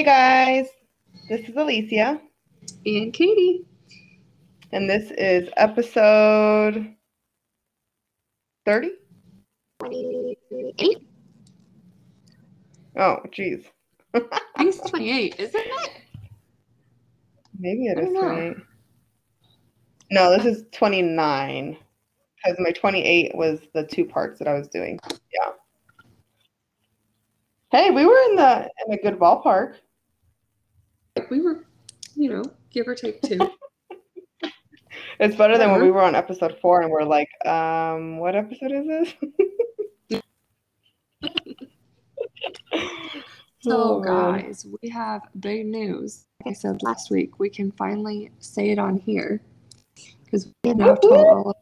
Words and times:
Hey 0.00 0.06
guys, 0.06 0.66
this 1.28 1.46
is 1.46 1.54
Alicia, 1.54 2.22
And 2.86 3.12
Katie. 3.12 3.66
and 4.72 4.88
this 4.88 5.10
is 5.10 5.50
episode 5.58 6.94
30. 8.64 8.92
28? 9.80 11.06
Oh, 12.96 13.16
geez. 13.30 13.66
I 14.14 14.20
think 14.56 14.74
it's 14.74 14.80
28, 14.88 15.34
isn't 15.38 15.54
it? 15.54 15.90
Maybe 17.58 17.88
it 17.88 17.98
is 17.98 18.06
I 18.06 18.08
is 18.08 18.14
don't 18.14 18.14
know. 18.14 18.54
28. 18.54 18.56
No, 20.12 20.30
this 20.34 20.46
is 20.46 20.64
29 20.72 21.76
because 22.42 22.58
my 22.58 22.72
28 22.72 23.34
was 23.34 23.60
the 23.74 23.84
two 23.84 24.06
parts 24.06 24.38
that 24.38 24.48
I 24.48 24.54
was 24.54 24.68
doing. 24.68 24.98
Yeah. 25.10 25.52
Hey, 27.70 27.90
we 27.90 28.06
were 28.06 28.18
in 28.30 28.36
the 28.36 28.70
in 28.86 28.94
a 28.94 29.02
good 29.02 29.18
ballpark. 29.18 29.74
We 31.30 31.40
were, 31.40 31.64
you 32.14 32.30
know, 32.30 32.42
give 32.70 32.88
or 32.88 32.94
take 32.94 33.22
two. 33.22 33.38
It's 35.18 35.36
better 35.36 35.58
than 35.58 35.70
when 35.70 35.82
we 35.82 35.90
were 35.90 36.02
on 36.02 36.14
episode 36.14 36.56
four 36.62 36.80
and 36.80 36.90
we're 36.90 37.04
like, 37.04 37.28
um, 37.46 38.16
what 38.18 38.34
episode 38.34 38.72
is 38.72 38.86
this? 38.86 39.14
So, 43.62 43.72
Oh, 43.72 44.00
guys, 44.00 44.66
we 44.80 44.88
have 44.88 45.20
big 45.38 45.66
news. 45.66 46.24
Like 46.42 46.52
I 46.52 46.54
said 46.54 46.82
last 46.82 47.10
week, 47.10 47.38
we 47.38 47.50
can 47.50 47.70
finally 47.72 48.30
say 48.38 48.70
it 48.70 48.78
on 48.78 48.96
here 48.96 49.42
because 50.24 50.46
we 50.64 50.68
have 50.70 50.78
now 50.78 50.94
told 50.94 51.26
all 51.26 51.50
of 51.50 51.56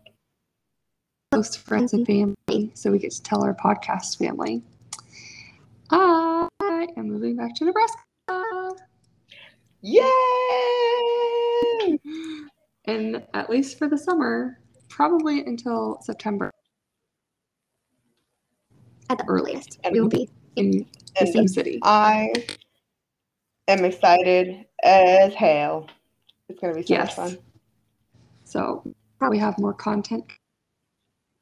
close 1.33 1.57
friends 1.57 1.95
and 1.95 2.07
family, 2.07 2.71
so 2.75 2.93
we 2.93 3.01
get 3.01 3.11
to 3.11 3.23
tell 3.25 3.43
our 3.43 3.55
podcast 3.55 4.17
family. 4.17 4.63
I 5.91 6.49
am 6.97 7.09
moving 7.09 7.35
back 7.35 7.57
to 7.57 7.65
Nebraska. 7.65 7.99
Yay! 9.83 10.05
And 12.87 13.23
at 13.35 13.51
least 13.51 13.77
for 13.79 13.87
the 13.87 13.99
summer, 13.99 14.59
probably 14.89 15.41
until 15.41 15.99
September. 16.01 16.51
At 19.11 19.19
the 19.19 19.27
earliest, 19.29 19.79
we 19.93 20.01
will 20.01 20.09
be 20.09 20.31
in 20.57 20.87
the 21.21 21.27
same 21.27 21.47
city. 21.49 21.81
I 21.83 22.33
am 23.69 23.85
excited 23.85 24.65
as 24.85 25.35
hell. 25.35 25.87
It's 26.49 26.59
gonna 26.59 26.73
be 26.75 26.83
so 26.83 26.95
Yes. 26.95 27.19
much 27.19 27.31
fun. 27.31 27.39
So 28.45 28.83
probably 29.19 29.39
have 29.39 29.59
more 29.59 29.75
content 29.75 30.25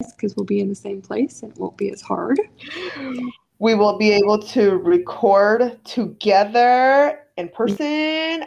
because 0.00 0.34
we'll 0.34 0.47
be 0.47 0.59
in 0.59 0.69
the 0.69 0.75
same 0.75 1.00
place 1.00 1.45
and 1.45 1.53
it 1.53 1.59
won't 1.59 1.77
be 1.77 1.91
as 1.91 2.00
hard. 2.03 2.41
We 3.59 3.75
will 3.75 3.97
be 3.97 4.11
able 4.11 4.39
to 4.39 4.77
record 4.77 5.83
together 5.84 7.25
in 7.37 7.48
mm. 7.48 7.53
person. 7.53 8.45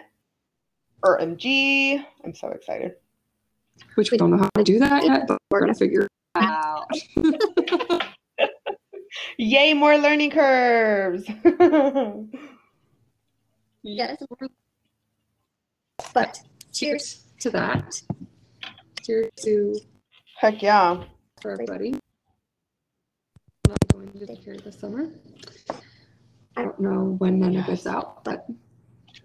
Or 1.03 1.19
MG. 1.19 2.03
I'm 2.25 2.35
so 2.35 2.49
excited. 2.49 2.95
Which 3.95 4.11
we 4.11 4.17
don't 4.17 4.31
know 4.31 4.37
how 4.37 4.49
to 4.55 4.63
do 4.63 4.79
that 4.79 5.05
yet, 5.05 5.27
but 5.27 5.37
we're 5.49 5.61
gonna 5.61 5.73
figure 5.73 6.01
it 6.01 6.09
out. 6.35 6.87
Yay, 9.37 9.73
more 9.73 9.97
learning 9.97 10.31
curves. 10.31 11.25
yes. 13.83 14.21
But 16.13 16.39
cheers 16.73 17.23
to 17.39 17.49
that. 17.51 18.01
Cheers 19.03 19.31
to 19.43 19.75
Heck 20.39 20.61
yeah. 20.61 21.03
for 21.41 21.51
everybody. 21.51 21.93
I'm 21.93 23.71
Not 23.71 23.87
going 23.91 24.11
to 24.11 24.25
take 24.25 24.45
care 24.45 24.53
of 24.53 24.63
the 24.63 24.71
summer. 24.71 25.09
I 26.55 26.63
don't 26.63 26.79
know 26.79 27.15
when 27.17 27.39
none 27.39 27.57
of 27.57 27.67
it's 27.67 27.85
out, 27.85 28.23
but 28.23 28.45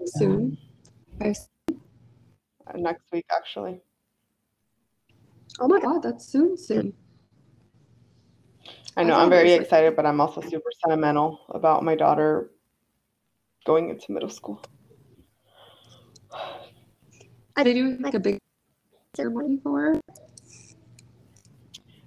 soon. 0.05 0.59
I 1.21 1.29
s- 1.29 1.49
Uh, 2.67 2.79
Next 2.79 3.05
week, 3.13 3.27
actually. 3.31 3.81
Oh 5.61 5.69
my 5.69 5.79
god, 5.81 6.03
that's 6.03 6.25
soon, 6.27 6.57
soon. 6.57 6.95
I 8.97 9.01
I 9.01 9.05
know 9.05 9.15
thought 9.15 9.23
I'm 9.25 9.31
very 9.31 9.53
like- 9.53 9.61
excited, 9.63 9.97
but 9.97 10.07
I'm 10.07 10.21
also 10.21 10.41
super 10.41 10.71
sentimental 10.83 11.41
about 11.51 11.83
my 11.85 11.95
daughter 11.95 12.51
going 13.65 13.91
into 13.91 14.13
middle 14.13 14.29
school. 14.31 14.61
Are 17.57 17.65
they 17.65 17.75
doing 17.75 18.01
like 18.01 18.15
a 18.15 18.21
big 18.21 18.39
ceremony 19.15 19.59
for 19.63 19.81
her? 19.81 20.01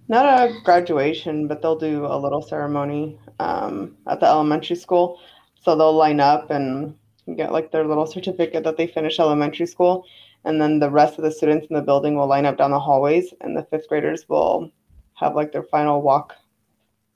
Not 0.10 0.26
a 0.26 0.54
graduation, 0.64 1.48
but 1.48 1.62
they'll 1.62 1.78
do 1.78 2.06
a 2.06 2.18
little 2.18 2.42
ceremony 2.42 3.20
um, 3.40 3.98
at 4.08 4.20
the 4.20 4.26
elementary 4.26 4.76
school. 4.76 5.20
So 5.62 5.76
they'll 5.76 5.94
line 5.96 6.20
up 6.20 6.50
and 6.50 6.96
get 7.36 7.52
like 7.52 7.72
their 7.72 7.86
little 7.86 8.06
certificate 8.06 8.64
that 8.64 8.78
they 8.78 8.88
finished 8.88 9.20
elementary 9.20 9.66
school. 9.66 10.06
And 10.46 10.62
then 10.62 10.80
the 10.80 10.90
rest 10.90 11.18
of 11.18 11.24
the 11.24 11.32
students 11.32 11.68
in 11.70 11.76
the 11.76 11.82
building 11.82 12.16
will 12.16 12.28
line 12.28 12.46
up 12.46 12.58
down 12.58 12.72
the 12.72 12.80
hallways, 12.80 13.34
and 13.42 13.56
the 13.58 13.64
fifth 13.64 13.90
graders 13.90 14.30
will 14.30 14.72
have 15.16 15.36
like 15.36 15.52
their 15.52 15.64
final 15.64 16.02
walk 16.02 16.36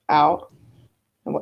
out 0.10 0.52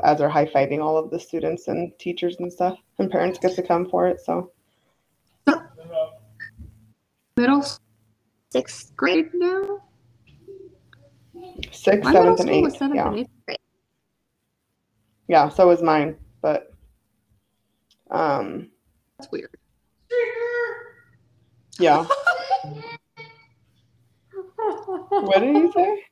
as 0.04 0.18
they're 0.18 0.30
high 0.30 0.46
fiving 0.46 0.84
all 0.84 0.98
of 0.98 1.10
the 1.10 1.20
students 1.20 1.68
and 1.70 1.98
teachers 1.98 2.36
and 2.40 2.52
stuff. 2.52 2.78
And 3.00 3.10
parents 3.10 3.40
get 3.40 3.56
to 3.56 3.64
come 3.64 3.90
for 3.90 4.08
it. 4.08 4.20
So 4.22 4.52
Middle 7.38 7.66
sixth 8.52 8.94
grade 8.98 9.30
now? 9.34 9.80
sixth, 11.72 12.04
My 12.04 12.12
seventh, 12.12 12.40
and 12.42 12.50
eighth. 12.50 12.74
seventh 12.78 12.96
Yeah. 12.96 13.08
and 13.08 13.20
eighth 13.20 13.30
grade. 13.46 13.58
Yeah, 15.30 15.48
so 15.48 15.68
was 15.68 15.82
mine. 15.82 16.18
But 16.42 16.69
um 18.10 18.70
That's 19.18 19.32
weird. 19.32 19.56
yeah. 21.80 22.06
What 25.10 25.40
did 25.40 25.56
he 25.56 25.72
say? 25.72 26.04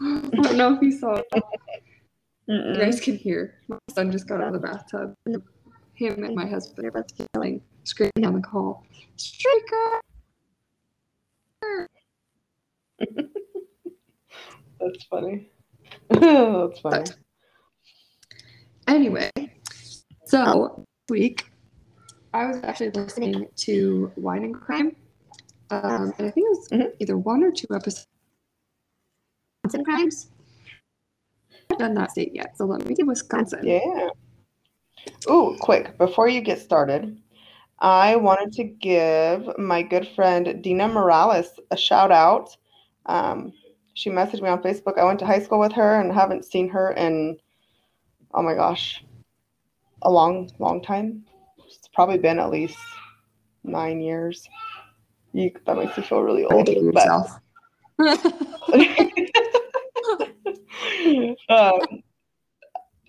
I 0.00 0.42
don't 0.42 0.56
know 0.56 0.74
if 0.74 0.82
you 0.82 0.92
saw 0.92 1.14
it. 1.16 1.26
You 2.46 2.74
guys 2.76 3.00
can 3.00 3.16
hear. 3.16 3.54
My 3.68 3.78
son 3.94 4.10
just 4.10 4.26
got 4.28 4.40
out 4.40 4.48
of 4.48 4.52
the 4.54 4.58
bathtub. 4.60 5.14
Him 6.02 6.24
and 6.24 6.34
my 6.34 6.46
husband 6.46 6.84
are 6.84 6.90
both 6.90 7.06
yelling, 7.32 7.62
screaming 7.84 8.10
down 8.20 8.40
the 8.40 8.48
hall. 8.48 8.84
Streaker! 9.16 10.00
That's 14.80 15.04
funny. 15.08 15.52
That's 16.10 16.80
funny. 16.80 16.80
But 16.82 17.16
anyway, 18.88 19.30
so 20.24 20.84
this 21.08 21.10
week 21.10 21.52
I 22.34 22.46
was 22.46 22.56
actually 22.64 22.90
listening 22.90 23.46
to 23.58 24.10
Wine 24.16 24.42
and 24.42 24.54
Crime. 24.56 24.96
Um, 25.70 26.12
and 26.18 26.26
I 26.26 26.30
think 26.32 26.46
it 26.46 26.50
was 26.50 26.68
Mhm. 26.72 26.92
either 26.98 27.16
one 27.16 27.44
or 27.44 27.52
two 27.52 27.68
episodes. 27.72 28.08
Wisconsin 29.62 29.84
Crimes. 29.84 30.30
I 31.52 31.58
haven't 31.70 31.78
done 31.78 31.94
that 31.94 32.10
state 32.10 32.34
yet, 32.34 32.58
so 32.58 32.64
let 32.64 32.84
me 32.84 32.92
do 32.96 33.06
Wisconsin. 33.06 33.64
Yeah. 33.64 34.08
Ooh, 35.30 35.56
quick, 35.60 35.96
before 35.98 36.28
you 36.28 36.40
get 36.40 36.60
started, 36.60 37.20
I 37.78 38.16
wanted 38.16 38.52
to 38.54 38.64
give 38.64 39.56
my 39.58 39.82
good 39.82 40.08
friend 40.14 40.62
Dina 40.62 40.88
Morales 40.88 41.58
a 41.70 41.76
shout 41.76 42.10
out. 42.12 42.56
Um, 43.06 43.52
she 43.94 44.10
messaged 44.10 44.42
me 44.42 44.48
on 44.48 44.62
Facebook. 44.62 44.98
I 44.98 45.04
went 45.04 45.18
to 45.20 45.26
high 45.26 45.40
school 45.40 45.58
with 45.60 45.72
her 45.72 46.00
and 46.00 46.12
haven't 46.12 46.44
seen 46.44 46.68
her 46.68 46.92
in, 46.92 47.38
oh 48.34 48.42
my 48.42 48.54
gosh, 48.54 49.04
a 50.02 50.10
long, 50.10 50.50
long 50.58 50.82
time. 50.82 51.24
It's 51.66 51.88
probably 51.92 52.18
been 52.18 52.38
at 52.38 52.50
least 52.50 52.78
nine 53.64 54.00
years. 54.00 54.48
You, 55.32 55.50
that 55.66 55.76
makes 55.76 55.96
me 55.96 56.02
feel 56.04 56.22
really 56.22 56.44
old. 56.44 56.68
but- 56.92 57.08
um, 61.48 61.80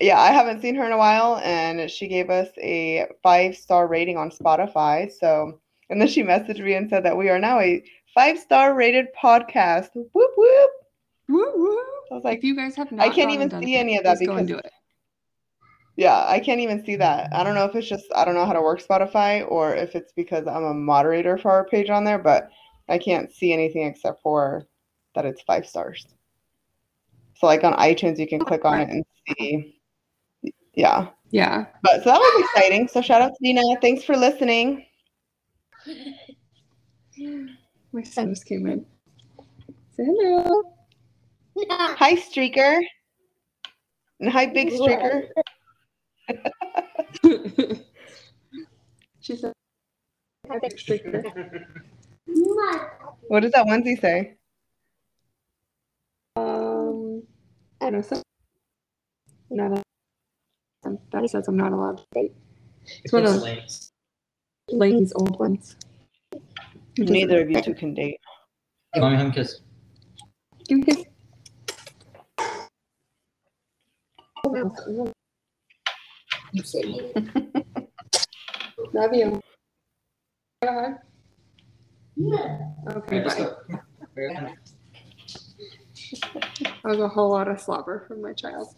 yeah, 0.00 0.20
I 0.20 0.32
haven't 0.32 0.60
seen 0.60 0.74
her 0.74 0.84
in 0.84 0.92
a 0.92 0.98
while, 0.98 1.40
and 1.44 1.90
she 1.90 2.08
gave 2.08 2.30
us 2.30 2.48
a 2.58 3.06
five 3.22 3.56
star 3.56 3.86
rating 3.86 4.16
on 4.16 4.30
Spotify. 4.30 5.10
So, 5.12 5.60
and 5.90 6.00
then 6.00 6.08
she 6.08 6.22
messaged 6.22 6.62
me 6.64 6.74
and 6.74 6.88
said 6.90 7.04
that 7.04 7.16
we 7.16 7.28
are 7.28 7.38
now 7.38 7.60
a 7.60 7.82
five 8.14 8.38
star 8.38 8.74
rated 8.74 9.06
podcast. 9.20 9.90
Whoop 9.94 10.30
whoop. 10.36 10.70
Woo 11.28 11.52
woo. 11.56 11.78
I 12.10 12.14
was 12.14 12.24
like, 12.24 12.38
if 12.38 12.44
you 12.44 12.56
guys 12.56 12.74
have 12.76 12.88
I 12.98 13.08
can't 13.08 13.30
even 13.30 13.50
see 13.50 13.76
it, 13.76 13.78
any 13.78 13.96
of 13.96 14.04
that 14.04 14.18
please 14.18 14.26
go 14.26 14.36
and 14.36 14.46
because- 14.46 14.62
do 14.62 14.66
it. 14.66 14.72
yeah, 15.96 16.24
I 16.26 16.40
can't 16.40 16.60
even 16.60 16.84
see 16.84 16.96
that. 16.96 17.32
I 17.32 17.44
don't 17.44 17.54
know 17.54 17.64
if 17.64 17.74
it's 17.74 17.88
just 17.88 18.06
I 18.14 18.24
don't 18.24 18.34
know 18.34 18.44
how 18.46 18.52
to 18.52 18.62
work 18.62 18.82
Spotify 18.82 19.48
or 19.48 19.74
if 19.74 19.94
it's 19.94 20.12
because 20.12 20.46
I'm 20.46 20.64
a 20.64 20.74
moderator 20.74 21.38
for 21.38 21.50
our 21.50 21.64
page 21.64 21.88
on 21.88 22.04
there, 22.04 22.18
but 22.18 22.50
I 22.88 22.98
can't 22.98 23.32
see 23.32 23.52
anything 23.52 23.86
except 23.86 24.20
for 24.22 24.66
that 25.14 25.24
it's 25.24 25.40
five 25.42 25.66
stars. 25.66 26.06
So, 27.36 27.46
like 27.46 27.64
on 27.64 27.72
iTunes, 27.74 28.18
you 28.18 28.28
can 28.28 28.40
click 28.40 28.64
on 28.64 28.80
it 28.80 28.88
and 28.90 29.04
see. 29.38 29.80
Yeah. 30.74 31.08
Yeah. 31.30 31.66
But 31.82 32.04
so 32.04 32.10
that 32.10 32.18
was 32.18 32.44
exciting. 32.44 32.88
So 32.88 33.00
shout 33.00 33.22
out 33.22 33.32
to 33.32 33.38
Dina. 33.42 33.62
Thanks 33.80 34.04
for 34.04 34.16
listening. 34.16 34.86
My 37.92 38.02
son 38.02 38.30
just 38.30 38.46
came 38.46 38.66
in. 38.66 38.84
Say 39.96 40.04
hello. 40.04 40.62
Hi, 41.70 42.14
Streaker. 42.14 42.80
And 44.20 44.30
hi, 44.30 44.46
Big 44.46 44.70
Streaker. 44.70 45.28
she 49.20 49.36
said, 49.36 49.52
"Hi, 50.48 50.58
big 50.58 50.76
streaker." 50.76 51.22
What 53.28 53.40
does 53.40 53.52
that 53.52 53.66
onesie 53.66 53.98
say? 54.00 54.36
Um, 56.36 57.22
I 57.80 57.90
don't 57.90 57.92
know. 57.94 58.02
So, 58.02 58.22
not 59.50 59.78
a, 59.78 59.82
Daddy 61.10 61.28
says 61.28 61.48
I'm 61.48 61.56
not 61.56 61.72
allowed 61.72 61.98
to 61.98 62.04
date. 62.14 62.32
It's 63.02 63.12
one 63.12 63.24
of 63.24 63.36
links. 63.36 63.92
Lane's 64.70 65.12
old 65.14 65.38
ones. 65.38 65.76
Neither 66.98 67.42
of 67.42 67.50
you 67.50 67.60
two 67.60 67.74
can 67.74 67.94
date. 67.94 68.20
Mommy, 68.96 69.16
hug 69.16 69.34
kiss. 69.34 69.60
Give 70.68 70.78
me 70.78 70.84
a 70.84 70.94
kiss. 70.94 71.04
Love 78.92 79.12
you. 79.12 79.40
Go 80.62 80.68
ahead. 80.68 80.98
Okay, 82.96 83.20
bye. 83.20 83.50
That 86.62 86.84
was 86.84 87.00
a 87.00 87.08
whole 87.08 87.30
lot 87.30 87.48
of 87.48 87.60
slobber 87.60 88.04
from 88.06 88.22
my 88.22 88.32
child. 88.32 88.68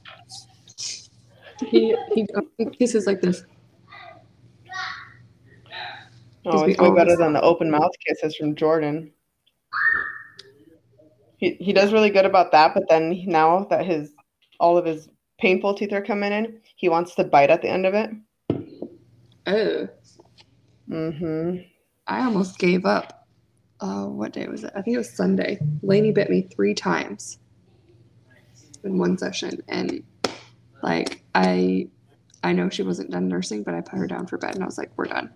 He, 1.60 1.96
he, 2.14 2.26
kisses 2.78 3.06
like 3.06 3.20
this. 3.20 3.44
Oh, 6.44 6.62
it's 6.64 6.78
way 6.78 6.90
better 6.90 7.16
than 7.16 7.32
the 7.32 7.42
open 7.42 7.70
mouth 7.70 7.90
kisses 8.06 8.36
from 8.36 8.54
Jordan. 8.54 9.12
He 11.38 11.56
he 11.60 11.72
does 11.72 11.92
really 11.92 12.10
good 12.10 12.24
about 12.24 12.52
that, 12.52 12.72
but 12.72 12.84
then 12.88 13.22
now 13.26 13.64
that 13.70 13.84
his 13.84 14.12
all 14.60 14.78
of 14.78 14.84
his 14.84 15.08
painful 15.38 15.74
teeth 15.74 15.92
are 15.92 16.02
coming 16.02 16.32
in, 16.32 16.60
he 16.76 16.88
wants 16.88 17.14
to 17.16 17.24
bite 17.24 17.50
at 17.50 17.62
the 17.62 17.68
end 17.68 17.84
of 17.84 17.94
it. 17.94 18.10
Oh, 19.46 19.88
Mm-hmm. 20.90 21.62
I 22.06 22.24
almost 22.24 22.58
gave 22.58 22.84
up. 22.84 23.26
Uh, 23.80 24.06
what 24.06 24.32
day 24.32 24.46
was 24.46 24.64
it? 24.64 24.72
I 24.74 24.82
think 24.82 24.94
it 24.94 24.98
was 24.98 25.14
Sunday. 25.14 25.58
Lainey 25.82 26.12
bit 26.12 26.30
me 26.30 26.48
three 26.54 26.74
times 26.74 27.38
in 28.84 28.98
one 28.98 29.18
session, 29.18 29.62
and 29.68 30.02
like 30.86 31.22
I, 31.34 31.88
I 32.44 32.52
know 32.52 32.68
she 32.70 32.82
wasn't 32.84 33.10
done 33.10 33.28
nursing, 33.28 33.64
but 33.64 33.74
I 33.74 33.80
put 33.80 33.98
her 33.98 34.06
down 34.06 34.26
for 34.26 34.38
bed, 34.38 34.54
and 34.54 34.62
I 34.62 34.66
was 34.66 34.78
like, 34.78 34.90
"We're 34.96 35.06
done. 35.06 35.30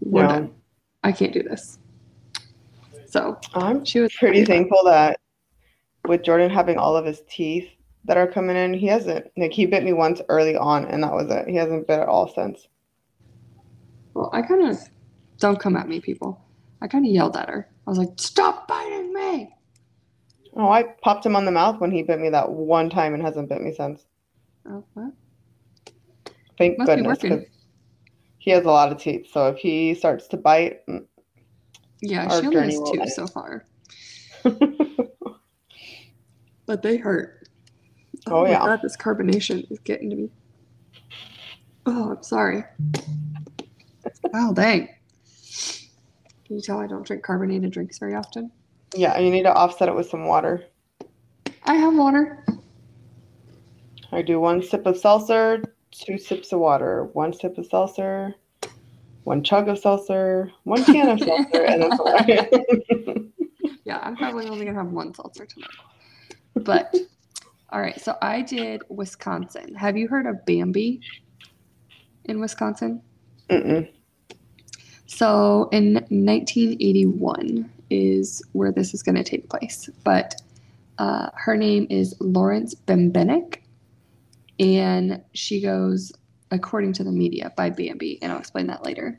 We're 0.00 0.22
Yeah. 0.22 0.28
done. 0.28 0.54
I 1.04 1.12
can't 1.12 1.32
do 1.32 1.42
this." 1.42 1.78
So 3.06 3.38
I'm 3.54 3.84
she 3.84 4.00
was 4.00 4.12
pretty 4.12 4.44
thankful 4.44 4.82
that 4.84 5.20
with 6.06 6.24
Jordan 6.24 6.50
having 6.50 6.76
all 6.76 6.96
of 6.96 7.06
his 7.06 7.22
teeth 7.28 7.70
that 8.06 8.16
are 8.16 8.26
coming 8.26 8.56
in, 8.56 8.74
he 8.74 8.86
hasn't 8.88 9.30
like 9.36 9.52
he 9.52 9.66
bit 9.66 9.84
me 9.84 9.92
once 9.92 10.20
early 10.28 10.56
on, 10.56 10.84
and 10.86 11.02
that 11.04 11.12
was 11.12 11.30
it. 11.30 11.48
He 11.48 11.54
hasn't 11.54 11.86
bit 11.86 12.00
at 12.00 12.08
all 12.08 12.28
since. 12.28 12.66
Well, 14.14 14.30
I 14.32 14.42
kind 14.42 14.68
of 14.68 14.78
don't 15.38 15.60
come 15.60 15.76
at 15.76 15.88
me, 15.88 16.00
people. 16.00 16.40
I 16.82 16.88
kind 16.88 17.06
of 17.06 17.12
yelled 17.12 17.36
at 17.36 17.48
her. 17.48 17.68
I 17.86 17.90
was 17.90 17.98
like, 17.98 18.10
"Stop 18.16 18.66
biting 18.66 19.12
me!" 19.12 19.54
Oh, 20.56 20.68
I 20.70 20.82
popped 21.02 21.24
him 21.24 21.36
on 21.36 21.44
the 21.44 21.52
mouth 21.52 21.80
when 21.80 21.92
he 21.92 22.02
bit 22.02 22.20
me 22.20 22.30
that 22.30 22.50
one 22.50 22.90
time 22.90 23.14
and 23.14 23.22
hasn't 23.22 23.48
bit 23.48 23.62
me 23.62 23.72
since. 23.72 24.04
Oh, 24.68 24.84
what? 24.94 25.12
Thank 26.58 26.78
Must 26.78 26.88
be 26.88 26.96
goodness, 27.02 27.22
working. 27.22 27.46
he 28.38 28.50
has 28.52 28.64
a 28.64 28.70
lot 28.70 28.92
of 28.92 28.98
teeth. 28.98 29.28
So 29.32 29.48
if 29.48 29.58
he 29.58 29.94
starts 29.94 30.28
to 30.28 30.36
bite, 30.36 30.86
mm, 30.86 31.04
Yeah, 32.00 32.28
she 32.40 32.46
only 32.46 32.60
has 32.60 32.80
two 32.90 33.00
end. 33.00 33.10
so 33.12 33.26
far, 33.26 33.64
but 36.66 36.82
they 36.82 36.96
hurt. 36.96 37.48
Oh, 38.26 38.44
my 38.44 38.50
yeah. 38.50 38.60
God, 38.60 38.80
this 38.82 38.96
carbonation 38.96 39.70
is 39.70 39.78
getting 39.80 40.08
to 40.10 40.16
me. 40.16 40.30
Oh, 41.86 42.12
I'm 42.16 42.22
sorry. 42.22 42.64
Oh, 44.32 44.54
dang. 44.54 44.88
Can 46.46 46.56
you 46.56 46.62
tell 46.62 46.78
I 46.78 46.86
don't 46.86 47.06
drink 47.06 47.22
carbonated 47.22 47.70
drinks 47.72 47.98
very 47.98 48.14
often? 48.14 48.50
yeah, 48.94 49.18
you 49.18 49.30
need 49.30 49.42
to 49.42 49.52
offset 49.52 49.88
it 49.88 49.94
with 49.94 50.08
some 50.08 50.26
water. 50.26 50.64
I 51.64 51.74
have 51.74 51.94
water. 51.96 52.43
I 54.14 54.22
do 54.22 54.38
one 54.38 54.62
sip 54.62 54.86
of 54.86 54.96
seltzer, 54.96 55.62
two 55.90 56.18
sips 56.18 56.52
of 56.52 56.60
water, 56.60 57.10
one 57.14 57.32
sip 57.32 57.58
of 57.58 57.66
seltzer, 57.66 58.34
one 59.24 59.42
chug 59.42 59.68
of 59.68 59.78
seltzer, 59.78 60.52
one 60.62 60.84
can 60.84 61.08
of 61.08 61.18
seltzer, 61.18 61.64
and 61.64 61.82
then 61.82 61.96
some. 61.96 63.32
Yeah, 63.84 63.98
I'm 64.02 64.16
probably 64.16 64.46
only 64.48 64.64
gonna 64.64 64.78
have 64.78 64.92
one 64.92 65.12
seltzer 65.12 65.44
tonight. 65.44 65.68
But 66.54 66.94
all 67.70 67.80
right, 67.80 68.00
so 68.00 68.16
I 68.22 68.40
did 68.40 68.82
Wisconsin. 68.88 69.74
Have 69.74 69.96
you 69.96 70.08
heard 70.08 70.26
of 70.26 70.46
Bambi 70.46 71.00
in 72.24 72.40
Wisconsin? 72.40 73.02
Mm-mm. 73.50 73.90
So 75.06 75.68
in 75.70 75.94
1981 75.94 77.70
is 77.90 78.42
where 78.52 78.72
this 78.72 78.94
is 78.94 79.02
going 79.02 79.16
to 79.16 79.24
take 79.24 79.50
place. 79.50 79.90
But 80.02 80.34
uh, 80.98 81.28
her 81.34 81.56
name 81.56 81.86
is 81.90 82.14
Lawrence 82.20 82.74
Bembenek, 82.74 83.58
and 84.58 85.22
she 85.32 85.60
goes, 85.60 86.12
according 86.50 86.92
to 86.94 87.04
the 87.04 87.12
media, 87.12 87.52
by 87.56 87.70
Bambi, 87.70 88.18
and 88.22 88.32
I'll 88.32 88.38
explain 88.38 88.66
that 88.68 88.84
later. 88.84 89.18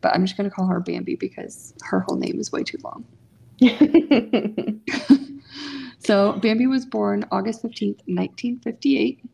But 0.00 0.14
I'm 0.14 0.24
just 0.24 0.36
going 0.36 0.48
to 0.48 0.54
call 0.54 0.66
her 0.66 0.80
Bambi 0.80 1.16
because 1.16 1.74
her 1.82 2.00
whole 2.00 2.16
name 2.16 2.38
is 2.38 2.52
way 2.52 2.62
too 2.62 2.78
long. 2.84 3.04
so 5.98 6.34
Bambi 6.34 6.66
was 6.68 6.86
born 6.86 7.24
August 7.32 7.62
15th, 7.62 8.00
1958, 8.06 9.24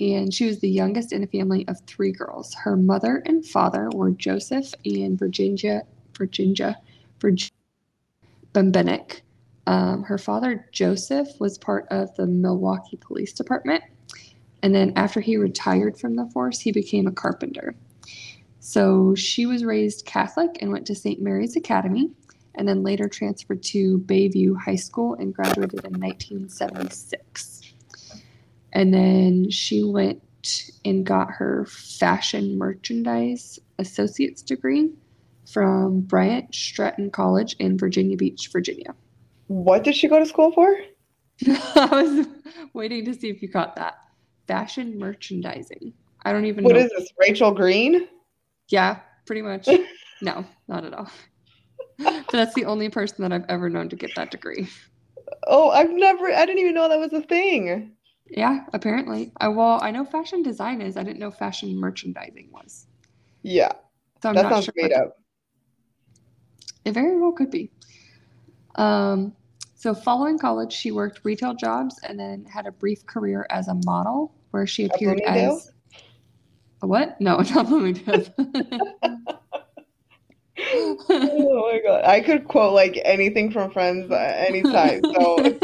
and 0.00 0.34
she 0.34 0.46
was 0.46 0.58
the 0.58 0.68
youngest 0.68 1.12
in 1.12 1.22
a 1.22 1.26
family 1.28 1.66
of 1.68 1.80
three 1.86 2.10
girls. 2.10 2.54
Her 2.54 2.76
mother 2.76 3.22
and 3.26 3.46
father 3.46 3.88
were 3.94 4.10
Joseph 4.10 4.74
and 4.84 5.18
Virginia 5.18 5.82
Virginia 6.16 6.76
Virginia 7.20 7.52
Bembenek. 8.52 9.20
Um, 9.66 10.02
her 10.02 10.18
father 10.18 10.66
Joseph 10.72 11.28
was 11.38 11.58
part 11.58 11.86
of 11.90 12.14
the 12.16 12.26
Milwaukee 12.26 12.96
Police 12.96 13.32
Department, 13.32 13.84
and 14.62 14.74
then 14.74 14.92
after 14.96 15.20
he 15.20 15.36
retired 15.36 15.98
from 15.98 16.16
the 16.16 16.26
force, 16.26 16.60
he 16.60 16.72
became 16.72 17.06
a 17.06 17.12
carpenter. 17.12 17.74
So 18.60 19.14
she 19.14 19.46
was 19.46 19.64
raised 19.64 20.04
Catholic 20.04 20.58
and 20.60 20.70
went 20.70 20.86
to 20.88 20.94
St. 20.94 21.22
Mary's 21.22 21.56
Academy 21.56 22.10
and 22.54 22.68
then 22.68 22.82
later 22.82 23.08
transferred 23.08 23.62
to 23.62 23.98
Bayview 24.00 24.56
High 24.60 24.76
School 24.76 25.14
and 25.14 25.32
graduated 25.32 25.84
in 25.84 25.98
1976. 26.00 27.72
And 28.72 28.92
then 28.92 29.48
she 29.50 29.84
went 29.84 30.22
and 30.84 31.06
got 31.06 31.30
her 31.30 31.66
fashion 31.66 32.58
merchandise 32.58 33.58
associate's 33.78 34.42
degree 34.42 34.90
from 35.50 36.00
Bryant 36.02 36.54
Stratton 36.54 37.10
College 37.10 37.54
in 37.58 37.78
Virginia 37.78 38.16
Beach, 38.16 38.50
Virginia. 38.52 38.94
what 39.46 39.82
did 39.84 39.94
she 39.94 40.08
go 40.08 40.18
to 40.18 40.26
school 40.26 40.52
for? 40.52 40.76
I 41.46 41.88
was 41.90 42.26
waiting 42.74 43.04
to 43.06 43.14
see 43.14 43.30
if 43.30 43.40
you 43.40 43.48
caught 43.48 43.76
that. 43.76 43.98
Fashion 44.48 44.98
merchandising. 44.98 45.92
I 46.24 46.32
don't 46.32 46.46
even 46.46 46.64
What 46.64 46.74
know. 46.74 46.80
is 46.82 46.90
this, 46.90 47.12
Rachel 47.20 47.52
Green? 47.52 48.08
Yeah, 48.68 49.00
pretty 49.26 49.42
much. 49.42 49.68
No, 50.20 50.44
not 50.66 50.84
at 50.84 50.92
all. 50.94 51.08
But 51.96 52.32
that's 52.32 52.54
the 52.56 52.64
only 52.64 52.88
person 52.88 53.22
that 53.22 53.32
I've 53.32 53.48
ever 53.48 53.70
known 53.70 53.88
to 53.90 53.94
get 53.94 54.16
that 54.16 54.32
degree. 54.32 54.66
Oh, 55.46 55.70
I've 55.70 55.90
never, 55.90 56.26
I 56.26 56.44
didn't 56.44 56.58
even 56.58 56.74
know 56.74 56.88
that 56.88 56.98
was 56.98 57.12
a 57.12 57.22
thing. 57.22 57.92
Yeah, 58.28 58.64
apparently. 58.72 59.30
I 59.36 59.46
well, 59.46 59.78
I 59.80 59.92
know 59.92 60.04
fashion 60.04 60.42
design 60.42 60.80
is. 60.80 60.96
I 60.96 61.04
didn't 61.04 61.20
know 61.20 61.30
fashion 61.30 61.78
merchandising 61.78 62.50
was. 62.50 62.88
Yeah, 63.42 63.70
So 64.20 64.30
I'm 64.30 64.34
that 64.34 64.42
not 64.42 64.54
sounds 64.54 64.64
sure. 64.64 64.74
made 64.76 64.92
up. 64.92 65.18
It 66.84 66.92
very 66.92 67.16
well 67.16 67.30
could 67.30 67.52
be. 67.52 67.70
Um, 68.74 69.36
so 69.76 69.94
following 69.94 70.36
college, 70.38 70.72
she 70.72 70.90
worked 70.90 71.20
retail 71.22 71.54
jobs 71.54 72.00
and 72.02 72.18
then 72.18 72.44
had 72.44 72.66
a 72.66 72.72
brief 72.72 73.06
career 73.06 73.46
as 73.50 73.68
a 73.68 73.74
model 73.84 74.34
where 74.50 74.66
she 74.66 74.84
appeared 74.84 75.20
as 75.20 75.72
a 76.82 76.86
what? 76.86 77.20
No, 77.20 77.38
not 77.54 77.68
Bloomingdale's. 77.68 78.30
Oh 80.60 81.70
my 81.72 81.80
god, 81.84 82.04
I 82.04 82.20
could 82.20 82.48
quote 82.48 82.74
like 82.74 83.00
anything 83.04 83.52
from 83.52 83.70
Friends 83.70 84.10
at 84.10 84.48
any 84.48 84.60
time. 84.62 85.00
So 85.04 85.38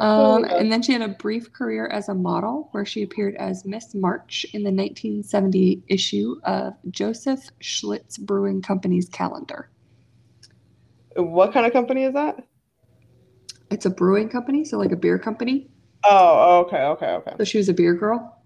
um, 0.00 0.44
and 0.44 0.70
then 0.70 0.82
she 0.82 0.92
had 0.92 1.02
a 1.02 1.08
brief 1.08 1.52
career 1.52 1.86
as 1.86 2.08
a 2.08 2.14
model 2.14 2.68
where 2.72 2.84
she 2.84 3.02
appeared 3.02 3.36
as 3.36 3.64
Miss 3.64 3.94
March 3.94 4.44
in 4.52 4.64
the 4.64 4.72
1970 4.72 5.84
issue 5.86 6.34
of 6.44 6.74
Joseph 6.90 7.48
Schlitz 7.60 8.18
Brewing 8.18 8.62
Company's 8.62 9.08
calendar. 9.08 9.70
what 11.14 11.52
kind 11.52 11.66
of 11.66 11.72
company 11.72 12.02
is 12.02 12.14
that? 12.14 12.44
It's 13.70 13.86
a 13.86 13.90
brewing 13.90 14.28
company, 14.28 14.64
so 14.64 14.76
like 14.76 14.92
a 14.92 14.96
beer 14.96 15.18
company. 15.18 15.71
Oh, 16.04 16.64
okay, 16.66 16.82
okay, 16.82 17.06
okay. 17.06 17.34
So 17.38 17.44
she 17.44 17.58
was 17.58 17.68
a 17.68 17.74
beer 17.74 17.94
girl. 17.94 18.38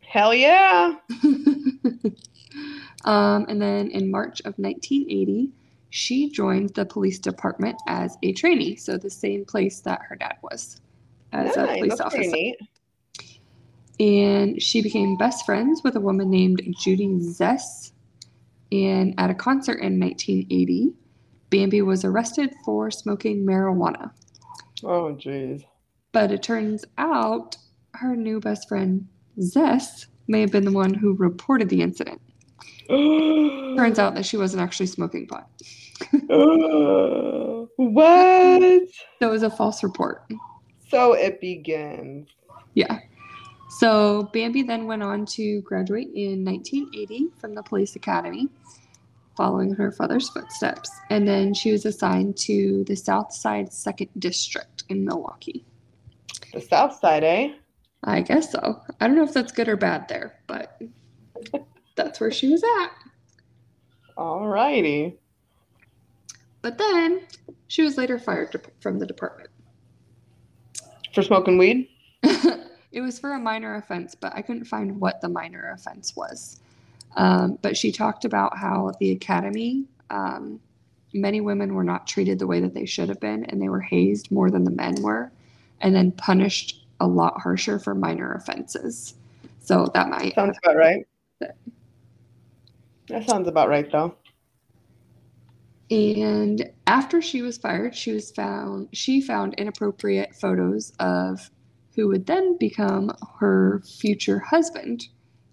Hell 0.00 0.34
yeah. 0.34 0.96
Um, 3.04 3.44
and 3.48 3.60
then 3.60 3.90
in 3.90 4.10
March 4.10 4.40
of 4.40 4.54
1980, 4.56 5.50
she 5.90 6.30
joined 6.30 6.70
the 6.70 6.84
police 6.84 7.18
department 7.18 7.76
as 7.86 8.16
a 8.22 8.32
trainee. 8.32 8.76
So 8.76 8.96
the 8.96 9.10
same 9.10 9.44
place 9.44 9.80
that 9.80 10.00
her 10.08 10.16
dad 10.16 10.36
was 10.42 10.80
as 11.32 11.56
a 11.56 11.66
police 11.66 12.00
officer. 12.00 12.30
neat. 12.30 12.56
And 14.00 14.60
she 14.60 14.82
became 14.82 15.16
best 15.16 15.46
friends 15.46 15.82
with 15.84 15.94
a 15.96 16.00
woman 16.00 16.30
named 16.30 16.62
Judy 16.80 17.06
Zess. 17.20 17.92
And 18.72 19.14
at 19.18 19.30
a 19.30 19.34
concert 19.34 19.80
in 19.80 20.00
1980, 20.00 20.92
Bambi 21.50 21.82
was 21.82 22.04
arrested 22.04 22.52
for 22.64 22.90
smoking 22.90 23.46
marijuana. 23.46 24.10
Oh, 24.82 25.14
jeez. 25.14 25.64
But 26.14 26.30
it 26.30 26.42
turns 26.44 26.84
out 26.96 27.56
her 27.94 28.14
new 28.14 28.38
best 28.38 28.68
friend, 28.68 29.08
Zess, 29.40 30.06
may 30.28 30.40
have 30.42 30.52
been 30.52 30.64
the 30.64 30.70
one 30.70 30.94
who 30.94 31.14
reported 31.14 31.68
the 31.68 31.82
incident. 31.82 32.20
Turns 32.88 33.98
out 33.98 34.14
that 34.14 34.24
she 34.24 34.36
wasn't 34.36 34.62
actually 34.62 34.86
smoking 34.86 35.26
pot. 35.26 35.50
what? 37.76 38.62
So 39.18 39.28
it 39.28 39.30
was 39.30 39.42
a 39.42 39.50
false 39.50 39.82
report. 39.82 40.22
So 40.88 41.14
it 41.14 41.40
begins. 41.40 42.28
Yeah. 42.74 43.00
So 43.80 44.30
Bambi 44.32 44.62
then 44.62 44.86
went 44.86 45.02
on 45.02 45.26
to 45.26 45.62
graduate 45.62 46.10
in 46.14 46.44
1980 46.44 47.30
from 47.40 47.56
the 47.56 47.62
police 47.64 47.96
academy, 47.96 48.48
following 49.36 49.74
her 49.74 49.90
father's 49.90 50.28
footsteps. 50.28 50.90
And 51.10 51.26
then 51.26 51.54
she 51.54 51.72
was 51.72 51.84
assigned 51.84 52.36
to 52.38 52.84
the 52.84 52.94
South 52.94 53.32
Side 53.32 53.72
Second 53.72 54.10
District 54.16 54.84
in 54.88 55.04
Milwaukee. 55.04 55.64
The 56.54 56.60
South 56.60 56.94
Side, 57.00 57.24
eh? 57.24 57.52
I 58.04 58.20
guess 58.20 58.52
so. 58.52 58.80
I 59.00 59.06
don't 59.06 59.16
know 59.16 59.24
if 59.24 59.34
that's 59.34 59.52
good 59.52 59.68
or 59.68 59.76
bad 59.76 60.08
there, 60.08 60.38
but 60.46 60.80
that's 61.96 62.20
where 62.20 62.30
she 62.30 62.48
was 62.48 62.62
at. 62.62 62.90
All 64.16 64.46
righty. 64.46 65.18
But 66.62 66.78
then 66.78 67.22
she 67.66 67.82
was 67.82 67.98
later 67.98 68.18
fired 68.18 68.52
de- 68.52 68.60
from 68.80 68.98
the 68.98 69.06
department. 69.06 69.50
For 71.12 71.22
smoking 71.22 71.58
weed? 71.58 71.88
it 72.22 73.00
was 73.00 73.18
for 73.18 73.32
a 73.32 73.38
minor 73.38 73.74
offense, 73.74 74.14
but 74.14 74.32
I 74.34 74.42
couldn't 74.42 74.64
find 74.64 75.00
what 75.00 75.20
the 75.20 75.28
minor 75.28 75.72
offense 75.74 76.14
was. 76.14 76.60
Um, 77.16 77.58
but 77.62 77.76
she 77.76 77.90
talked 77.90 78.24
about 78.24 78.56
how 78.56 78.92
the 79.00 79.10
academy, 79.10 79.84
um, 80.10 80.60
many 81.12 81.40
women 81.40 81.74
were 81.74 81.84
not 81.84 82.06
treated 82.06 82.38
the 82.38 82.46
way 82.46 82.60
that 82.60 82.74
they 82.74 82.86
should 82.86 83.08
have 83.08 83.20
been, 83.20 83.44
and 83.46 83.60
they 83.60 83.68
were 83.68 83.80
hazed 83.80 84.30
more 84.30 84.50
than 84.50 84.64
the 84.64 84.70
men 84.70 85.00
were, 85.02 85.32
and 85.80 85.94
then 85.94 86.12
punished 86.12 86.86
a 87.00 87.06
lot 87.06 87.40
harsher 87.40 87.78
for 87.78 87.94
minor 87.94 88.32
offenses. 88.32 89.14
So 89.60 89.86
that 89.94 90.08
might 90.08 90.34
Sounds 90.34 90.58
about 90.62 90.76
right. 90.76 91.06
That 93.08 93.28
sounds 93.28 93.48
about 93.48 93.68
right, 93.68 93.90
though. 93.90 94.16
And 95.90 96.70
after 96.86 97.20
she 97.20 97.42
was 97.42 97.58
fired, 97.58 97.94
she 97.94 98.12
was 98.12 98.30
found 98.30 98.88
she 98.92 99.20
found 99.20 99.54
inappropriate 99.54 100.34
photos 100.34 100.92
of 100.98 101.50
who 101.94 102.08
would 102.08 102.26
then 102.26 102.56
become 102.58 103.12
her 103.38 103.82
future 103.98 104.38
husband 104.38 105.06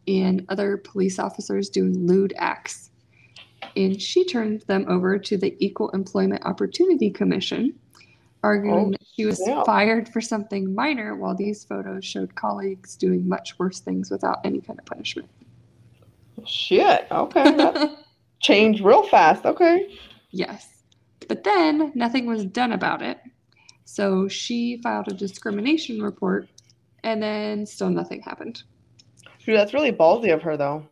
and 0.08 0.46
other 0.50 0.78
police 0.78 1.20
officers 1.20 1.70
doing 1.70 2.08
lewd 2.08 2.34
acts. 2.38 2.90
And 3.76 4.02
she 4.02 4.26
turned 4.26 4.62
them 4.62 4.86
over 4.88 5.20
to 5.20 5.38
the 5.38 5.56
Equal 5.60 5.90
Employment 5.92 6.44
Opportunity 6.46 7.12
Commission, 7.12 7.78
arguing 8.44 8.88
Oh, 8.88 8.92
that 8.92 9.06
she 9.16 9.26
was 9.26 9.38
snap. 9.44 9.66
fired 9.66 10.10
for 10.10 10.20
something 10.22 10.74
minor 10.74 11.16
while 11.16 11.36
these 11.36 11.64
photos 11.64 12.04
showed 12.06 12.34
colleagues 12.36 12.96
doing 12.96 13.28
much 13.28 13.58
worse 13.60 13.80
things 13.80 14.10
without 14.10 14.40
any 14.44 14.62
kind 14.62 14.80
of 14.80 14.86
punishment. 14.86 15.30
Shit. 16.46 17.08
Okay. 17.12 17.44
That 17.56 17.98
changed 18.40 18.84
real 18.84 19.04
fast. 19.04 19.46
Okay. 19.46 19.96
Yes. 20.32 20.68
But 21.28 21.44
then 21.44 21.92
nothing 21.94 22.26
was 22.26 22.46
done 22.46 22.72
about 22.72 23.02
it. 23.02 23.20
So 23.86 24.28
she 24.28 24.78
filed 24.82 25.08
a 25.10 25.14
discrimination 25.14 26.02
report 26.02 26.48
and 27.04 27.22
then 27.22 27.66
still 27.66 27.90
nothing 27.90 28.22
happened. 28.22 28.64
Dude, 29.46 29.58
that's 29.58 29.74
really 29.74 29.92
ballsy 29.92 30.34
of 30.34 30.42
her, 30.44 30.56
though. 30.58 30.88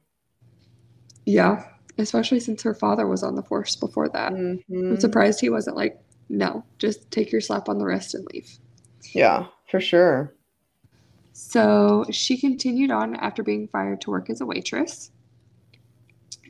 Yeah. 1.25 1.65
Especially 1.97 2.39
since 2.39 2.63
her 2.63 2.73
father 2.73 3.07
was 3.07 3.23
on 3.23 3.35
the 3.35 3.43
force 3.43 3.75
before 3.75 4.09
that. 4.09 4.33
I'm 4.33 4.59
Mhm. 4.69 4.99
surprised 5.01 5.39
he 5.39 5.49
wasn't 5.49 5.75
like, 5.75 5.99
no, 6.29 6.63
just 6.77 7.09
take 7.11 7.31
your 7.31 7.41
slap 7.41 7.67
on 7.67 7.79
the 7.79 7.85
wrist 7.85 8.13
and 8.13 8.25
leave. 8.31 8.49
Yeah, 9.13 9.47
for 9.69 9.81
sure. 9.81 10.35
So 11.33 12.05
she 12.11 12.37
continued 12.37 12.91
on 12.91 13.15
after 13.15 13.43
being 13.43 13.67
fired 13.67 14.01
to 14.01 14.11
work 14.11 14.29
as 14.29 14.41
a 14.41 14.45
waitress. 14.45 15.11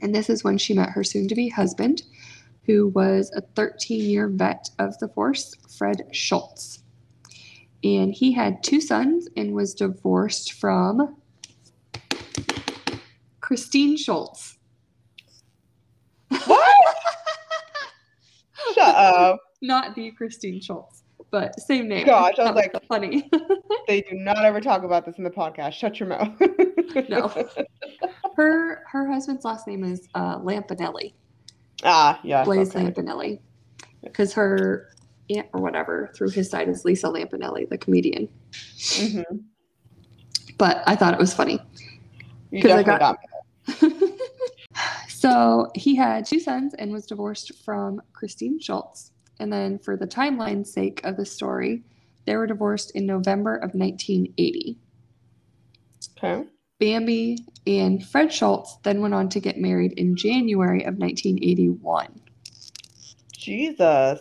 And 0.02 0.14
this 0.14 0.30
is 0.30 0.44
when 0.44 0.58
she 0.58 0.74
met 0.74 0.90
her 0.90 1.04
soon 1.04 1.28
to 1.28 1.36
be 1.36 1.50
husband, 1.50 2.04
who 2.66 2.88
was 2.90 3.32
a 3.36 3.42
13 3.42 4.02
year 4.02 4.28
vet 4.28 4.70
of 4.80 4.98
the 5.00 5.08
force, 5.08 5.56
Fred 5.78 6.04
Schultz. 6.12 6.84
And 7.84 8.14
he 8.14 8.34
had 8.34 8.64
two 8.64 8.82
sons 8.82 9.28
and 9.38 9.54
was 9.54 9.74
divorced 9.74 10.54
from 10.54 11.16
Christine 13.40 13.96
Schultz. 13.96 14.58
What? 16.46 16.96
Shut 18.74 18.96
up. 18.96 19.40
Not 19.62 19.96
the 19.96 20.12
Christine 20.12 20.62
Schultz, 20.62 21.04
but 21.32 21.60
same 21.60 21.88
name. 21.88 22.06
Gosh, 22.06 22.36
I 22.40 22.44
was 22.52 22.56
like- 22.56 22.72
so 22.74 22.80
funny. 22.88 23.30
They 23.88 24.02
do 24.02 24.16
not 24.18 24.46
ever 24.46 24.62
talk 24.62 24.84
about 24.84 25.04
this 25.04 25.18
in 25.18 25.24
the 25.24 25.32
podcast. 25.32 25.74
Shut 25.74 26.00
your 26.00 26.10
mouth. 26.10 26.30
No. 27.10 27.28
her 28.36 28.84
her 28.92 29.08
husband's 29.12 29.44
last 29.44 29.66
name 29.66 29.84
is 29.84 30.08
uh, 30.14 30.38
Lampanelli. 30.40 31.14
Ah, 31.84 32.20
yeah. 32.24 32.44
Blaze 32.44 32.70
okay. 32.76 32.86
Lampanelli. 32.86 33.40
Because 34.04 34.32
her 34.34 34.92
aunt 35.32 35.48
or 35.54 35.62
whatever 35.62 36.12
through 36.16 36.30
his 36.30 36.52
side 36.52 36.70
is 36.70 36.86
Lisa 36.86 37.08
Lampanelli, 37.08 37.68
the 37.68 37.80
comedian. 37.80 38.30
Mm-hmm. 38.52 39.38
But 40.60 40.84
I 40.86 40.96
thought 40.96 41.14
it 41.16 41.20
was 41.20 41.34
funny. 41.34 41.60
You 42.52 42.62
'Cause 42.62 42.72
I 42.72 42.84
got- 42.84 43.00
got, 43.00 43.18
so 45.08 45.68
he 45.74 45.96
had 45.96 46.26
two 46.26 46.40
sons 46.40 46.76
and 46.76 46.92
was 46.92 47.08
divorced 47.08 47.56
from 47.64 48.02
Christine 48.14 48.60
Schultz. 48.60 49.12
And 49.40 49.52
then, 49.52 49.80
for 49.80 49.96
the 49.96 50.08
timeline's 50.08 50.72
sake 50.72 51.02
of 51.04 51.18
the 51.18 51.26
story, 51.26 51.84
they 52.26 52.36
were 52.36 52.48
divorced 52.48 52.92
in 52.92 53.06
November 53.06 53.56
of 53.56 53.74
1980. 53.74 54.78
Okay. 56.18 56.48
Bambi 56.80 57.38
and 57.68 58.06
Fred 58.06 58.32
Schultz 58.32 58.78
then 58.84 59.02
went 59.02 59.14
on 59.14 59.30
to 59.30 59.40
get 59.40 59.58
married 59.58 59.94
in 59.94 60.16
January 60.16 60.84
of 60.84 60.96
1981. 60.98 62.22
Jesus. 63.32 64.20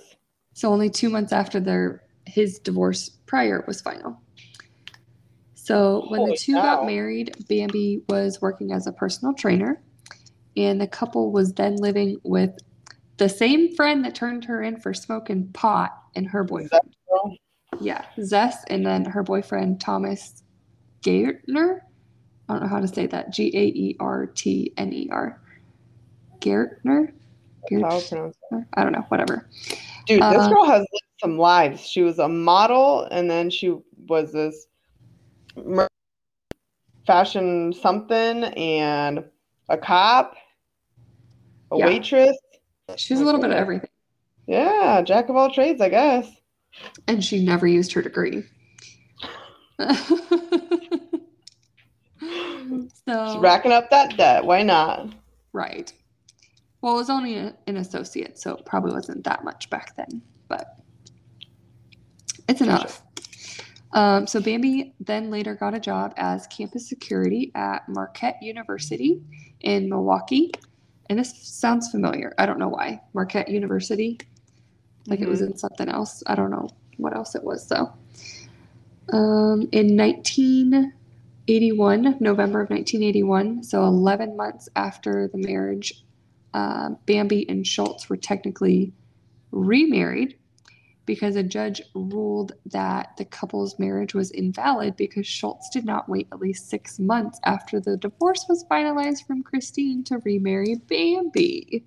So 0.54 0.72
only 0.72 0.90
two 0.90 1.08
months 1.08 1.32
after 1.32 1.60
their 1.60 2.02
his 2.26 2.58
divorce 2.58 3.10
prior 3.26 3.64
was 3.66 3.80
final. 3.80 4.20
So 5.54 6.06
when 6.08 6.20
Holy 6.20 6.32
the 6.32 6.36
two 6.36 6.54
cow. 6.54 6.62
got 6.62 6.86
married, 6.86 7.34
Bambi 7.48 8.02
was 8.08 8.40
working 8.40 8.72
as 8.72 8.86
a 8.86 8.92
personal 8.92 9.34
trainer, 9.34 9.80
and 10.56 10.80
the 10.80 10.86
couple 10.86 11.30
was 11.30 11.52
then 11.52 11.76
living 11.76 12.18
with 12.24 12.58
the 13.18 13.28
same 13.28 13.74
friend 13.74 14.04
that 14.04 14.14
turned 14.14 14.44
her 14.46 14.62
in 14.62 14.80
for 14.80 14.94
smoking 14.94 15.48
pot 15.52 15.90
and 16.14 16.26
her 16.28 16.44
boyfriend. 16.44 16.94
Yeah, 17.80 18.04
Zess, 18.18 18.54
and 18.68 18.84
then 18.86 19.04
her 19.04 19.22
boyfriend 19.22 19.80
Thomas 19.80 20.42
Gaertner. 21.02 21.80
I 22.48 22.54
don't 22.54 22.62
know 22.62 22.68
how 22.68 22.80
to 22.80 22.88
say 22.88 23.06
that. 23.06 23.30
G 23.30 23.48
A 23.54 23.64
E 23.66 23.96
R 24.00 24.26
T 24.26 24.72
N 24.76 24.92
E 24.92 25.08
R. 25.12 25.40
Gaertner. 26.40 27.12
I 27.66 27.76
pronounce 28.08 28.12
it. 28.12 28.64
I 28.74 28.82
don't 28.82 28.92
know. 28.92 29.04
Whatever. 29.08 29.48
Dude, 30.06 30.22
this 30.22 30.42
Uh, 30.42 30.48
girl 30.48 30.64
has 30.64 30.80
lived 30.80 31.20
some 31.20 31.36
lives. 31.38 31.80
She 31.86 32.02
was 32.02 32.18
a 32.18 32.28
model, 32.28 33.02
and 33.10 33.30
then 33.30 33.50
she 33.50 33.76
was 34.08 34.32
this 34.32 34.66
fashion 37.06 37.72
something, 37.74 38.44
and 38.44 39.24
a 39.68 39.76
cop, 39.76 40.36
a 41.70 41.78
Yeah. 41.78 41.86
waitress. 41.86 42.36
She 42.96 43.14
was 43.14 43.20
a 43.20 43.24
little 43.24 43.40
bit 43.40 43.50
of 43.50 43.56
everything. 43.56 43.90
Yeah, 44.46 45.02
jack 45.02 45.28
of 45.28 45.36
all 45.36 45.52
trades, 45.52 45.80
I 45.80 45.88
guess. 45.88 46.30
and 47.06 47.22
she 47.22 47.44
never 47.44 47.66
used 47.66 47.92
her 47.92 48.02
degree. 48.02 48.44
so 49.80 49.88
She's 52.20 53.36
racking 53.38 53.72
up 53.72 53.90
that 53.90 54.16
debt. 54.16 54.44
Why 54.44 54.62
not? 54.62 55.14
right. 55.52 55.92
Well, 56.80 56.94
it 56.94 56.98
was 56.98 57.10
only 57.10 57.36
a, 57.36 57.56
an 57.66 57.76
associate, 57.76 58.38
so 58.38 58.54
it 58.54 58.64
probably 58.64 58.92
wasn't 58.92 59.24
that 59.24 59.42
much 59.42 59.68
back 59.68 59.96
then, 59.96 60.22
but 60.46 60.76
it's 62.48 62.60
enough. 62.60 63.02
Um, 63.92 64.26
so 64.28 64.40
Bambi 64.40 64.94
then 65.00 65.30
later 65.30 65.54
got 65.54 65.74
a 65.74 65.80
job 65.80 66.14
as 66.16 66.46
campus 66.46 66.88
security 66.88 67.50
at 67.54 67.88
Marquette 67.88 68.36
University 68.42 69.20
in 69.60 69.88
Milwaukee. 69.88 70.52
And 71.08 71.18
this 71.18 71.34
sounds 71.42 71.90
familiar. 71.90 72.34
I 72.38 72.46
don't 72.46 72.58
know 72.58 72.68
why. 72.68 73.00
Marquette 73.14 73.48
University. 73.48 74.18
Like 75.06 75.20
it 75.20 75.28
was 75.28 75.40
in 75.40 75.56
something 75.56 75.88
else. 75.88 76.22
I 76.26 76.34
don't 76.34 76.50
know 76.50 76.68
what 76.98 77.16
else 77.16 77.34
it 77.34 77.42
was 77.42 77.66
though. 77.66 77.90
Um, 79.10 79.70
in 79.72 79.96
1981, 79.96 82.18
November 82.20 82.60
of 82.60 82.68
1981, 82.68 83.62
so 83.62 83.84
11 83.84 84.36
months 84.36 84.68
after 84.76 85.28
the 85.28 85.38
marriage, 85.38 86.04
uh, 86.52 86.90
Bambi 87.06 87.48
and 87.48 87.66
Schultz 87.66 88.10
were 88.10 88.18
technically 88.18 88.92
remarried 89.50 90.36
because 91.08 91.36
a 91.36 91.42
judge 91.42 91.80
ruled 91.94 92.52
that 92.66 93.16
the 93.16 93.24
couple's 93.24 93.78
marriage 93.78 94.12
was 94.12 94.30
invalid 94.30 94.94
because 94.94 95.26
Schultz 95.26 95.70
did 95.70 95.86
not 95.86 96.06
wait 96.06 96.28
at 96.32 96.38
least 96.38 96.68
six 96.68 96.98
months 96.98 97.40
after 97.46 97.80
the 97.80 97.96
divorce 97.96 98.44
was 98.46 98.66
finalized 98.70 99.26
from 99.26 99.42
Christine 99.42 100.04
to 100.04 100.18
remarry 100.18 100.74
Bambi. 100.86 101.82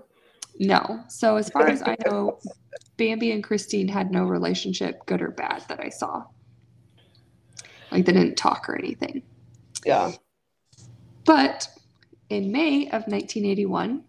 No. 0.58 1.04
So 1.08 1.36
as 1.36 1.48
far 1.48 1.68
as 1.68 1.82
I 1.82 1.96
know, 2.04 2.40
Bambi 2.96 3.30
and 3.30 3.44
Christine 3.44 3.86
had 3.86 4.10
no 4.10 4.24
relationship, 4.24 5.06
good 5.06 5.22
or 5.22 5.30
bad, 5.30 5.62
that 5.68 5.78
I 5.78 5.88
saw. 5.88 6.24
Like 7.92 8.06
they 8.06 8.12
didn't 8.12 8.36
talk 8.36 8.68
or 8.68 8.76
anything. 8.76 9.22
Yeah. 9.86 10.10
But 11.24 11.68
in 12.32 12.50
May 12.50 12.86
of 12.86 13.06
1981, 13.08 14.04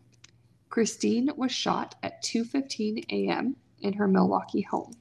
Christine 0.70 1.30
was 1.36 1.52
shot 1.52 1.96
at 2.02 2.24
2:15 2.24 3.04
a.m. 3.10 3.58
in 3.82 3.92
her 3.92 4.08
Milwaukee 4.08 4.62
home. 4.62 4.94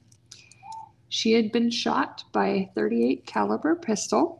She 1.07 1.31
had 1.31 1.49
been 1.53 1.69
shot 1.69 2.25
by 2.33 2.47
a 2.47 2.69
38 2.75 3.25
caliber 3.25 3.75
pistol, 3.75 4.39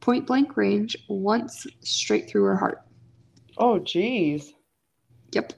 point 0.00 0.26
blank 0.26 0.56
range, 0.56 0.96
once 1.08 1.64
straight 1.80 2.28
through 2.28 2.42
her 2.42 2.56
heart. 2.56 2.82
Oh 3.56 3.78
geez. 3.78 4.52
Yep. 5.30 5.52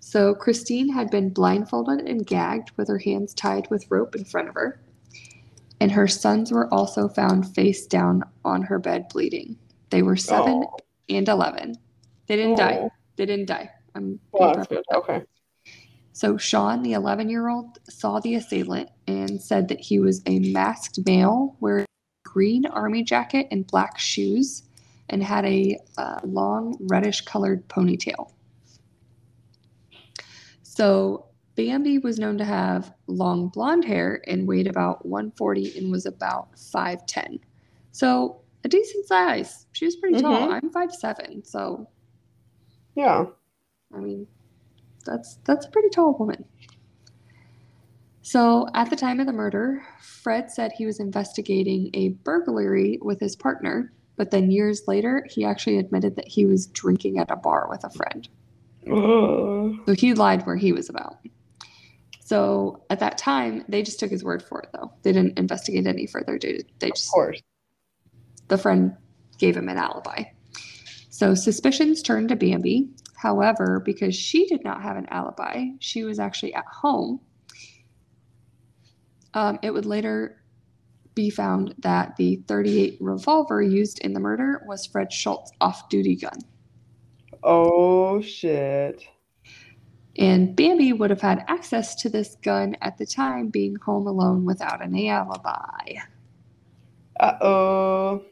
So 0.00 0.34
Christine 0.34 0.90
had 0.90 1.10
been 1.10 1.30
blindfolded 1.30 2.00
and 2.06 2.26
gagged 2.26 2.72
with 2.76 2.88
her 2.88 2.98
hands 2.98 3.32
tied 3.32 3.70
with 3.70 3.90
rope 3.90 4.14
in 4.14 4.26
front 4.26 4.50
of 4.50 4.54
her. 4.54 4.78
And 5.80 5.90
her 5.92 6.06
sons 6.06 6.52
were 6.52 6.72
also 6.72 7.08
found 7.08 7.54
face 7.54 7.86
down 7.86 8.24
on 8.44 8.60
her 8.60 8.78
bed 8.78 9.08
bleeding. 9.08 9.56
They 9.88 10.02
were 10.02 10.16
seven 10.16 10.64
Oh. 10.66 10.83
And 11.08 11.28
11. 11.28 11.76
They 12.26 12.36
didn't 12.36 12.56
die. 12.56 12.78
Oh. 12.82 12.90
They 13.16 13.26
didn't 13.26 13.46
die. 13.46 13.70
I'm 13.94 14.18
Well, 14.32 14.54
that's 14.54 14.66
good. 14.68 14.82
perfect. 14.88 15.10
Okay. 15.10 15.24
So 16.12 16.36
Sean, 16.36 16.82
the 16.82 16.92
11 16.92 17.28
year 17.28 17.48
old, 17.48 17.78
saw 17.88 18.20
the 18.20 18.36
assailant 18.36 18.88
and 19.06 19.40
said 19.40 19.68
that 19.68 19.80
he 19.80 19.98
was 19.98 20.22
a 20.26 20.38
masked 20.38 21.00
male 21.04 21.56
wearing 21.60 21.84
a 21.84 22.28
green 22.28 22.66
army 22.66 23.02
jacket 23.02 23.48
and 23.50 23.66
black 23.66 23.98
shoes 23.98 24.62
and 25.08 25.22
had 25.22 25.44
a 25.44 25.78
uh, 25.98 26.20
long 26.24 26.76
reddish 26.80 27.20
colored 27.22 27.66
ponytail. 27.68 28.30
So 30.62 31.26
Bambi 31.56 31.98
was 31.98 32.18
known 32.18 32.38
to 32.38 32.44
have 32.44 32.92
long 33.06 33.48
blonde 33.48 33.84
hair 33.84 34.22
and 34.26 34.46
weighed 34.46 34.66
about 34.66 35.06
140 35.06 35.78
and 35.78 35.90
was 35.90 36.06
about 36.06 36.52
5'10. 36.54 37.40
So 37.92 38.40
a 38.64 38.68
decent 38.68 39.06
size. 39.06 39.66
She 39.72 39.84
was 39.84 39.96
pretty 39.96 40.20
tall. 40.20 40.48
Mhm. 40.48 40.52
I'm 40.62 40.70
five 40.70 40.92
seven, 40.92 41.44
So, 41.44 41.88
Yeah. 42.96 43.26
I 43.94 43.98
mean, 43.98 44.26
that's 45.04 45.36
that's 45.44 45.66
a 45.66 45.70
pretty 45.70 45.90
tall 45.90 46.16
woman. 46.18 46.44
So, 48.22 48.68
at 48.74 48.88
the 48.88 48.96
time 48.96 49.20
of 49.20 49.26
the 49.26 49.32
murder, 49.32 49.82
Fred 50.00 50.50
said 50.50 50.72
he 50.72 50.86
was 50.86 50.98
investigating 50.98 51.90
a 51.92 52.08
burglary 52.24 52.98
with 53.02 53.20
his 53.20 53.36
partner, 53.36 53.92
but 54.16 54.30
then 54.30 54.50
years 54.50 54.88
later, 54.88 55.26
he 55.28 55.44
actually 55.44 55.76
admitted 55.78 56.16
that 56.16 56.26
he 56.26 56.46
was 56.46 56.66
drinking 56.68 57.18
at 57.18 57.30
a 57.30 57.36
bar 57.36 57.66
with 57.68 57.84
a 57.84 57.90
friend. 57.90 58.28
Ugh. 58.90 59.76
So 59.86 59.94
he 59.94 60.14
lied 60.14 60.46
where 60.46 60.56
he 60.56 60.72
was 60.72 60.88
about. 60.88 61.18
So 62.20 62.82
at 62.88 63.00
that 63.00 63.18
time, 63.18 63.64
they 63.68 63.82
just 63.82 64.00
took 64.00 64.10
his 64.10 64.24
word 64.24 64.42
for 64.42 64.60
it, 64.62 64.70
though. 64.72 64.90
They 65.02 65.12
didn't 65.12 65.38
investigate 65.38 65.86
any 65.86 66.06
further. 66.06 66.38
They, 66.38 66.62
they 66.78 66.88
Of 66.88 66.94
just 66.94 67.12
course. 67.12 67.42
The 68.48 68.58
friend 68.58 68.96
gave 69.38 69.56
him 69.56 69.68
an 69.68 69.78
alibi. 69.78 70.24
So 71.10 71.34
suspicions 71.34 72.02
turned 72.02 72.28
to 72.30 72.36
Bambi. 72.36 72.90
However, 73.16 73.80
because 73.84 74.14
she 74.14 74.46
did 74.46 74.64
not 74.64 74.82
have 74.82 74.96
an 74.96 75.06
alibi, 75.10 75.68
she 75.78 76.04
was 76.04 76.18
actually 76.18 76.54
at 76.54 76.66
home. 76.66 77.20
Um, 79.32 79.58
it 79.62 79.72
would 79.72 79.86
later 79.86 80.42
be 81.14 81.30
found 81.30 81.74
that 81.78 82.16
the 82.16 82.42
38 82.48 82.98
revolver 83.00 83.62
used 83.62 84.00
in 84.00 84.12
the 84.12 84.20
murder 84.20 84.62
was 84.66 84.86
Fred 84.86 85.12
Schultz's 85.12 85.52
off-duty 85.60 86.16
gun. 86.16 86.38
Oh 87.42 88.20
shit. 88.20 89.06
And 90.16 90.54
Bambi 90.54 90.92
would 90.92 91.10
have 91.10 91.20
had 91.20 91.44
access 91.48 91.94
to 91.96 92.08
this 92.08 92.36
gun 92.42 92.76
at 92.80 92.98
the 92.98 93.06
time, 93.06 93.48
being 93.48 93.76
home 93.76 94.06
alone 94.06 94.44
without 94.44 94.82
an 94.82 94.96
alibi. 94.96 95.98
Uh 97.18 97.32
oh. 97.40 98.24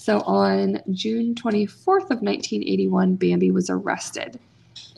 So 0.00 0.20
on 0.20 0.80
June 0.92 1.34
24th 1.34 2.04
of 2.04 2.22
1981, 2.22 3.16
Bambi 3.16 3.50
was 3.50 3.68
arrested. 3.68 4.40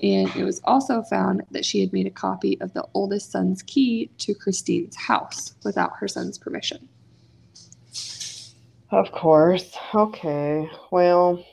And 0.01 0.29
it 0.37 0.45
was 0.45 0.61
also 0.63 1.03
found 1.03 1.43
that 1.51 1.65
she 1.65 1.81
had 1.81 1.93
made 1.93 2.07
a 2.07 2.11
copy 2.11 2.57
of 2.61 2.73
the 2.73 2.85
oldest 2.95 3.33
son's 3.33 3.63
key 3.63 4.11
to 4.19 4.33
Christine's 4.33 4.95
house 4.95 5.57
without 5.65 5.91
her 5.99 6.07
son's 6.07 6.39
permission. 6.39 6.89
Of 8.93 9.11
course. 9.11 9.77
Okay. 9.93 10.71
Well, 10.93 11.45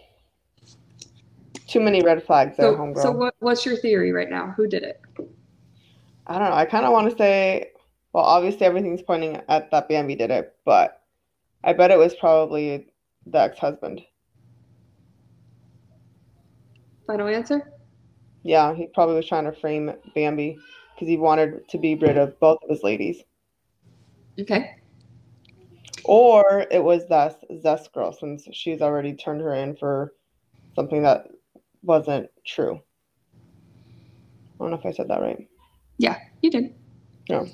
too 1.65 1.79
many 1.79 2.03
red 2.03 2.23
flags 2.23 2.55
there, 2.55 2.71
So, 2.73 2.77
homegirl. 2.77 3.01
so 3.01 3.11
what, 3.11 3.33
what's 3.39 3.65
your 3.65 3.77
theory 3.77 4.11
right 4.11 4.29
now? 4.29 4.53
Who 4.57 4.67
did 4.67 4.83
it? 4.83 5.01
I 6.27 6.37
don't 6.37 6.51
know. 6.51 6.55
I 6.55 6.65
kind 6.65 6.85
of 6.85 6.91
want 6.91 7.09
to 7.09 7.17
say, 7.17 7.71
well, 8.13 8.25
obviously 8.25 8.67
everything's 8.67 9.01
pointing 9.01 9.41
at 9.49 9.71
that 9.71 9.89
Bambi 9.89 10.13
did 10.13 10.29
it, 10.29 10.55
but 10.65 11.01
I 11.63 11.73
bet 11.73 11.89
it 11.89 11.97
was 11.97 12.13
probably 12.13 12.93
the 13.25 13.39
ex-husband. 13.39 14.01
Final 17.07 17.27
answer? 17.27 17.73
Yeah, 18.43 18.73
he 18.73 18.87
probably 18.87 19.15
was 19.15 19.27
trying 19.27 19.45
to 19.45 19.51
frame 19.51 19.91
Bambi 20.15 20.57
because 20.95 21.07
he 21.07 21.17
wanted 21.17 21.67
to 21.69 21.77
be 21.77 21.95
rid 21.95 22.17
of 22.17 22.39
both 22.39 22.59
of 22.63 22.69
his 22.69 22.83
ladies. 22.83 23.23
Okay. 24.39 24.75
Or 26.05 26.65
it 26.71 26.83
was 26.83 27.07
that 27.09 27.43
Zess 27.51 27.91
girl 27.91 28.13
since 28.13 28.47
she's 28.53 28.81
already 28.81 29.13
turned 29.13 29.41
her 29.41 29.53
in 29.53 29.75
for 29.75 30.13
something 30.75 31.03
that 31.03 31.27
wasn't 31.83 32.29
true. 32.45 32.81
I 34.59 34.63
don't 34.63 34.71
know 34.71 34.77
if 34.77 34.85
I 34.85 34.91
said 34.91 35.07
that 35.09 35.21
right. 35.21 35.47
Yeah, 35.97 36.17
you 36.41 36.51
did. 36.51 36.75
Yeah. 37.29 37.45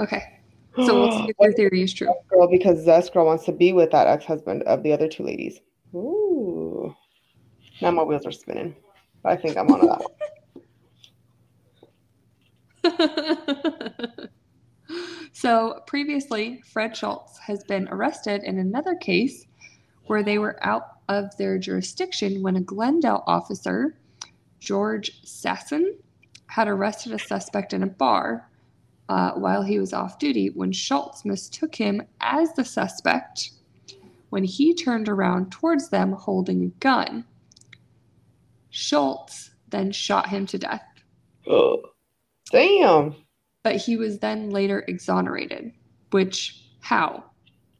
Okay. 0.00 0.35
So 0.76 1.00
we'll 1.00 1.12
see 1.12 1.30
if 1.30 1.36
your 1.40 1.52
theory 1.52 1.82
is 1.82 1.94
true. 1.94 2.12
Girl 2.28 2.48
because 2.50 2.86
Zess 2.86 3.12
girl 3.12 3.26
wants 3.26 3.44
to 3.44 3.52
be 3.52 3.72
with 3.72 3.90
that 3.92 4.06
ex-husband 4.06 4.62
of 4.64 4.82
the 4.82 4.92
other 4.92 5.08
two 5.08 5.22
ladies. 5.22 5.60
Ooh. 5.94 6.94
Now 7.80 7.90
my 7.90 8.02
wheels 8.02 8.26
are 8.26 8.32
spinning. 8.32 8.76
But 9.22 9.32
I 9.32 9.36
think 9.36 9.56
I'm 9.56 9.70
on 9.70 9.80
that 9.80 10.00
one. 10.00 10.12
so 15.32 15.80
previously, 15.86 16.60
Fred 16.72 16.96
Schultz 16.96 17.38
has 17.38 17.64
been 17.64 17.88
arrested 17.88 18.44
in 18.44 18.58
another 18.58 18.94
case 18.94 19.46
where 20.06 20.22
they 20.22 20.38
were 20.38 20.64
out 20.64 21.00
of 21.08 21.36
their 21.36 21.58
jurisdiction 21.58 22.42
when 22.42 22.54
a 22.56 22.60
Glendale 22.60 23.24
officer, 23.26 23.96
George 24.60 25.20
Sasson, 25.24 25.96
had 26.46 26.68
arrested 26.68 27.12
a 27.12 27.18
suspect 27.18 27.72
in 27.72 27.82
a 27.82 27.88
bar 27.88 28.48
uh, 29.08 29.32
while 29.32 29.62
he 29.62 29.78
was 29.78 29.92
off 29.92 30.18
duty 30.18 30.50
when 30.50 30.72
Schultz 30.72 31.24
mistook 31.24 31.74
him 31.74 32.02
as 32.20 32.52
the 32.54 32.64
suspect 32.64 33.50
when 34.30 34.42
he 34.44 34.74
turned 34.74 35.08
around 35.08 35.50
towards 35.52 35.88
them 35.90 36.12
holding 36.12 36.64
a 36.64 36.68
gun. 36.80 37.24
Schultz 38.70 39.50
then 39.68 39.90
shot 39.92 40.28
him 40.28 40.46
to 40.46 40.58
death 40.58 40.82
Oh, 41.48 41.80
Damn. 42.50 43.14
but 43.62 43.76
he 43.76 43.96
was 43.96 44.18
then 44.18 44.50
later 44.50 44.84
exonerated. 44.88 45.72
Which, 46.10 46.62
how? 46.80 47.24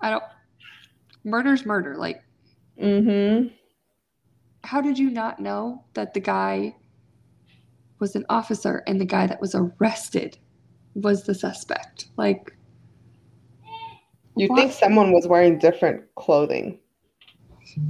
I 0.00 0.10
don't. 0.10 0.22
Murder's 1.24 1.64
murder. 1.66 1.96
Like, 1.96 2.22
Mm-hmm. 2.80 3.48
how 4.62 4.80
did 4.82 4.98
you 4.98 5.08
not 5.10 5.40
know 5.40 5.84
that 5.94 6.12
the 6.12 6.20
guy 6.20 6.76
was 8.00 8.14
an 8.14 8.26
officer 8.28 8.82
and 8.86 9.00
the 9.00 9.06
guy 9.06 9.26
that 9.26 9.40
was 9.40 9.54
arrested 9.54 10.36
was 10.96 11.22
the 11.24 11.34
suspect? 11.34 12.08
Like, 12.16 12.52
You 14.36 14.48
think 14.54 14.72
someone 14.72 15.12
was 15.12 15.26
wearing 15.26 15.58
different 15.58 16.02
clothing, 16.14 16.78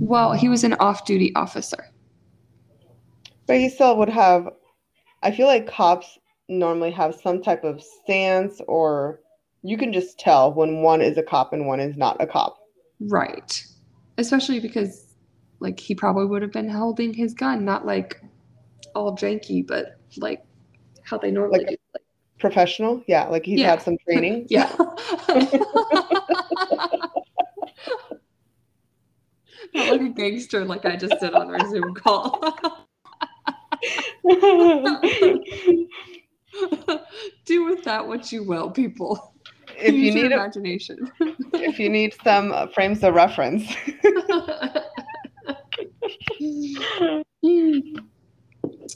Well, 0.01 0.33
he 0.33 0.49
was 0.49 0.64
an 0.64 0.75
off 0.75 1.05
duty 1.07 1.33
officer. 1.35 1.87
but 3.47 3.57
he 3.59 3.69
still 3.69 3.97
would 3.97 4.09
have. 4.09 4.49
I 5.23 5.31
feel 5.31 5.47
like 5.47 5.66
cops 5.69 6.19
normally 6.49 6.90
have 6.92 7.14
some 7.14 7.42
type 7.42 7.62
of 7.64 7.83
stance, 7.83 8.61
or 8.69 9.21
you 9.62 9.77
can 9.79 9.92
just 9.92 10.19
tell 10.19 10.53
when 10.53 10.83
one 10.83 11.01
is 11.01 11.16
a 11.16 11.23
cop 11.23 11.53
and 11.53 11.66
one 11.66 11.81
is 11.81 11.97
not 11.97 12.16
a 12.21 12.27
cop. 12.27 12.59
Right. 13.01 13.64
Especially 14.19 14.59
because, 14.61 15.14
like, 15.61 15.79
he 15.79 15.95
probably 15.95 16.27
would 16.27 16.42
have 16.42 16.53
been 16.53 16.69
holding 16.69 17.12
his 17.14 17.35
gun, 17.35 17.64
not 17.64 17.87
like 17.87 18.21
all 18.95 19.16
janky, 19.16 19.64
but 19.66 20.01
like 20.16 20.45
how 21.03 21.19
they 21.19 21.31
normally. 21.31 21.64
Like, 21.66 21.81
Professional? 22.38 23.03
Yeah, 23.07 23.25
like 23.29 23.44
he's 23.46 23.61
Yeah. 23.61 23.70
had 23.70 23.83
some 23.83 23.96
training. 24.05 24.46
yeah. 24.51 24.70
Not 29.75 29.88
like 29.90 30.01
a 30.01 30.09
gangster 30.09 30.64
like 30.64 30.85
I 30.87 30.96
just 30.96 31.18
did 31.20 31.35
on 31.35 31.49
our 31.55 31.68
Zoom 31.68 31.94
call. 31.94 32.40
Do 37.44 37.64
with 37.66 37.85
that 37.85 38.07
what 38.07 38.33
you 38.33 38.42
will, 38.44 38.70
people. 38.70 39.35
if 39.79 39.92
you 39.94 40.01
Use 40.01 40.14
your 40.14 40.25
need 40.25 40.33
a, 40.33 40.37
imagination. 40.37 41.11
if 41.55 41.79
you 41.79 41.88
need 41.90 42.14
some 42.25 42.53
uh, 42.53 42.66
frames 42.68 43.03
of 43.03 43.14
reference. 43.14 43.70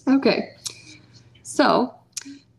okay. 0.09 0.51
So, 1.43 1.95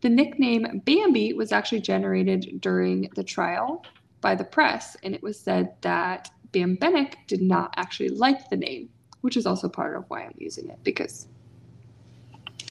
the 0.02 0.08
nickname 0.08 0.82
Bambi 0.84 1.32
was 1.32 1.52
actually 1.52 1.80
generated 1.80 2.60
during 2.60 3.08
the 3.14 3.24
trial 3.24 3.84
by 4.20 4.34
the 4.34 4.44
press, 4.44 4.96
and 5.02 5.14
it 5.14 5.22
was 5.22 5.38
said 5.38 5.74
that 5.80 6.30
Bembenek 6.52 7.14
did 7.26 7.40
not 7.40 7.72
actually 7.76 8.10
like 8.10 8.50
the 8.50 8.56
name, 8.56 8.88
which 9.22 9.36
is 9.36 9.46
also 9.46 9.68
part 9.68 9.96
of 9.96 10.04
why 10.08 10.24
I'm 10.24 10.34
using 10.36 10.68
it 10.68 10.78
because 10.84 11.26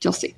you'll 0.02 0.14
see. 0.14 0.36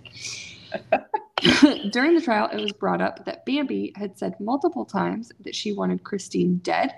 during 1.92 2.16
the 2.16 2.22
trial, 2.22 2.50
it 2.52 2.62
was 2.62 2.72
brought 2.72 3.02
up 3.02 3.26
that 3.26 3.46
Bambi 3.46 3.92
had 3.96 4.18
said 4.18 4.40
multiple 4.40 4.86
times 4.86 5.32
that 5.42 5.56
she 5.56 5.74
wanted 5.74 6.04
Christine 6.04 6.58
dead 6.58 6.94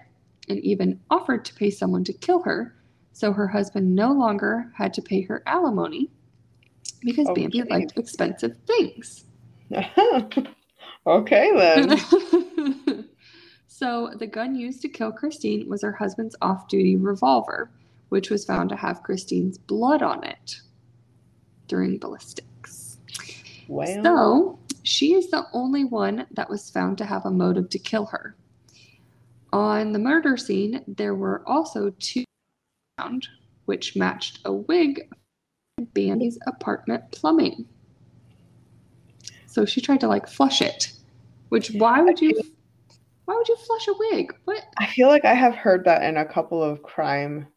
and 0.47 0.59
even 0.59 0.99
offered 1.09 1.43
to 1.45 1.55
pay 1.55 1.71
someone 1.71 2.03
to 2.03 2.13
kill 2.13 2.43
her 2.43 2.75
so 3.11 3.31
her 3.31 3.47
husband 3.47 3.95
no 3.95 4.11
longer 4.11 4.71
had 4.75 4.93
to 4.93 5.01
pay 5.01 5.21
her 5.21 5.41
alimony 5.47 6.11
because 7.01 7.27
Bambi 7.33 7.63
liked 7.63 7.97
expensive 7.97 8.57
things. 8.67 9.24
okay 11.07 11.51
then. 11.55 11.99
so 13.67 14.11
the 14.17 14.27
gun 14.27 14.55
used 14.55 14.81
to 14.81 14.89
kill 14.89 15.11
Christine 15.11 15.67
was 15.69 15.81
her 15.81 15.91
husband's 15.91 16.35
off-duty 16.41 16.97
revolver, 16.97 17.71
which 18.09 18.29
was 18.29 18.45
found 18.45 18.69
to 18.69 18.75
have 18.75 19.03
Christine's 19.03 19.57
blood 19.57 20.01
on 20.01 20.23
it 20.23 20.61
during 21.67 21.97
ballistics. 21.97 22.97
Well, 23.67 24.03
So 24.03 24.59
she 24.83 25.13
is 25.13 25.29
the 25.31 25.47
only 25.53 25.85
one 25.85 26.27
that 26.31 26.49
was 26.49 26.69
found 26.69 26.97
to 26.99 27.05
have 27.05 27.25
a 27.25 27.31
motive 27.31 27.69
to 27.71 27.79
kill 27.79 28.05
her. 28.05 28.35
On 29.51 29.91
the 29.91 29.99
murder 29.99 30.37
scene, 30.37 30.83
there 30.87 31.15
were 31.15 31.41
also 31.47 31.91
two 31.99 32.25
found, 32.97 33.27
which 33.65 33.95
matched 33.95 34.39
a 34.45 34.53
wig 34.53 35.09
from 35.77 35.85
Bambi's 35.93 36.37
apartment 36.45 37.11
plumbing. 37.11 37.65
So 39.55 39.63
she 39.63 39.79
tried 39.79 40.01
to 40.01 40.09
like 40.09 40.27
flush 40.27 40.61
it. 40.61 40.91
Which 41.47 41.69
why 41.69 42.01
would 42.01 42.19
you 42.19 42.33
why 43.23 43.35
would 43.35 43.47
you 43.47 43.55
flush 43.55 43.87
a 43.87 43.93
wig? 43.97 44.35
What 44.43 44.61
I 44.77 44.85
feel 44.85 45.07
like 45.07 45.23
I 45.23 45.33
have 45.33 45.55
heard 45.55 45.85
that 45.85 46.03
in 46.03 46.17
a 46.17 46.25
couple 46.25 46.61
of 46.61 46.83
crime, 46.83 47.47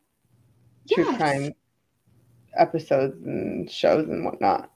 true 0.88 1.04
Yes. 1.04 1.16
crime 1.16 1.54
episodes 2.56 3.16
and 3.24 3.68
shows 3.68 4.08
and 4.08 4.24
whatnot. 4.24 4.70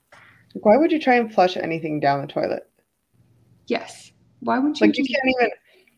Like, 0.52 0.64
why 0.64 0.76
would 0.76 0.90
you 0.90 0.98
try 0.98 1.14
and 1.14 1.32
flush 1.32 1.56
anything 1.56 2.00
down 2.00 2.22
the 2.22 2.26
toilet? 2.26 2.68
Yes. 3.68 4.10
Why 4.40 4.58
wouldn't 4.58 4.80
you 4.80 4.88
Like 4.88 4.98
you 4.98 5.04
can't 5.04 5.36
even. 5.38 5.50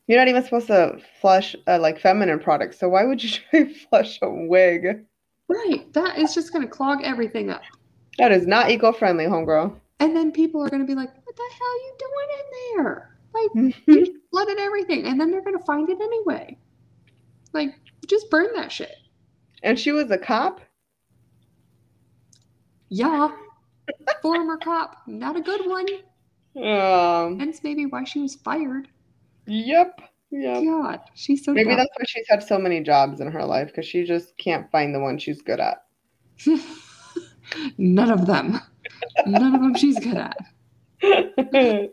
You're 0.07 0.19
not 0.19 0.29
even 0.29 0.45
supposed 0.45 0.67
to 0.67 0.99
flush 1.23 1.57
uh, 1.67 1.79
like 1.79 1.99
feminine 1.99 2.39
products. 2.39 2.79
So 2.79 2.91
why 2.91 3.05
would 3.05 3.25
you 3.25 3.31
try 3.51 3.61
and 3.61 3.75
flush 3.75 4.19
a 4.21 4.29
wig? 4.29 5.07
Right. 5.49 5.91
That 5.95 6.19
is 6.19 6.35
just 6.35 6.53
gonna 6.53 6.69
clog 6.69 7.03
everything 7.03 7.49
up. 7.49 7.63
That 8.19 8.31
is 8.31 8.47
not 8.47 8.71
eco-friendly, 8.71 9.25
homegirl. 9.25 9.81
And 10.05 10.15
then 10.15 10.33
people 10.33 10.63
are 10.63 10.69
gonna 10.69 10.85
be 10.85 10.95
like, 10.95 11.09
What 11.15 11.37
the 11.37 11.43
hell 11.59 11.69
are 11.69 11.77
you 11.77 11.95
doing 11.99 12.29
in 12.39 12.85
there? 12.85 13.17
Like 13.35 13.75
you 13.89 14.21
flooded 14.31 14.59
everything 14.59 15.07
and 15.07 15.19
then 15.21 15.31
they're 15.31 15.43
gonna 15.43 15.59
find 15.67 15.89
it 15.91 15.99
anyway 16.01 16.57
like 17.53 17.71
just 18.07 18.29
burn 18.31 18.49
that 18.55 18.71
shit 18.71 18.95
and 19.63 19.79
she 19.79 19.91
was 19.93 20.11
a 20.11 20.19
cop. 20.19 20.61
yeah 22.91 23.29
former 24.23 24.57
cop 24.57 24.97
not 25.07 25.37
a 25.37 25.41
good 25.41 25.61
one 25.67 25.87
Um. 26.65 27.39
hence 27.41 27.61
maybe 27.65 27.87
why 27.87 28.05
she 28.05 28.21
was 28.21 28.35
fired 28.37 28.89
Yep. 29.47 30.01
Yep. 30.31 30.63
god 30.65 31.01
she's 31.15 31.45
so 31.45 31.53
Maybe 31.53 31.71
dumb. 31.71 31.79
that's 31.79 31.91
why 31.97 32.05
she's 32.07 32.27
had 32.29 32.43
so 32.43 32.59
many 32.59 32.81
jobs 32.83 33.21
in 33.21 33.31
her 33.31 33.45
life 33.45 33.69
because 33.69 33.87
she 33.87 34.05
just 34.05 34.37
can't 34.37 34.71
find 34.71 34.95
the 34.95 35.01
one 35.01 35.19
she's 35.19 35.43
good 35.43 35.61
at. 35.61 35.85
none 37.79 38.11
of 38.11 38.27
them 38.27 38.61
none 39.27 39.55
of 39.55 39.61
them 39.61 39.75
she's 39.75 39.99
good 39.99 40.17
at 40.17 40.37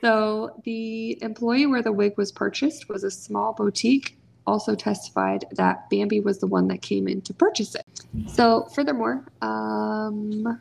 So 0.00 0.60
the 0.64 1.18
employee 1.22 1.66
where 1.66 1.82
the 1.82 1.92
wig 1.92 2.16
was 2.16 2.30
purchased 2.30 2.88
was 2.88 3.04
a 3.04 3.10
small 3.10 3.54
boutique. 3.54 4.18
Also 4.46 4.74
testified 4.76 5.44
that 5.52 5.90
Bambi 5.90 6.20
was 6.20 6.38
the 6.38 6.46
one 6.46 6.68
that 6.68 6.82
came 6.82 7.08
in 7.08 7.20
to 7.22 7.34
purchase 7.34 7.74
it. 7.74 7.84
So 8.28 8.68
furthermore, 8.74 9.24
um, 9.42 10.60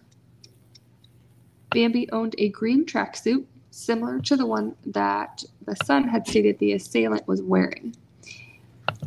Bambi 1.69 2.09
owned 2.11 2.33
a 2.37 2.49
green 2.49 2.85
tracksuit 2.85 3.45
similar 3.69 4.19
to 4.21 4.35
the 4.35 4.45
one 4.45 4.75
that 4.87 5.43
the 5.65 5.75
son 5.85 6.07
had 6.07 6.27
stated 6.27 6.57
the 6.57 6.73
assailant 6.73 7.27
was 7.27 7.41
wearing. 7.43 7.95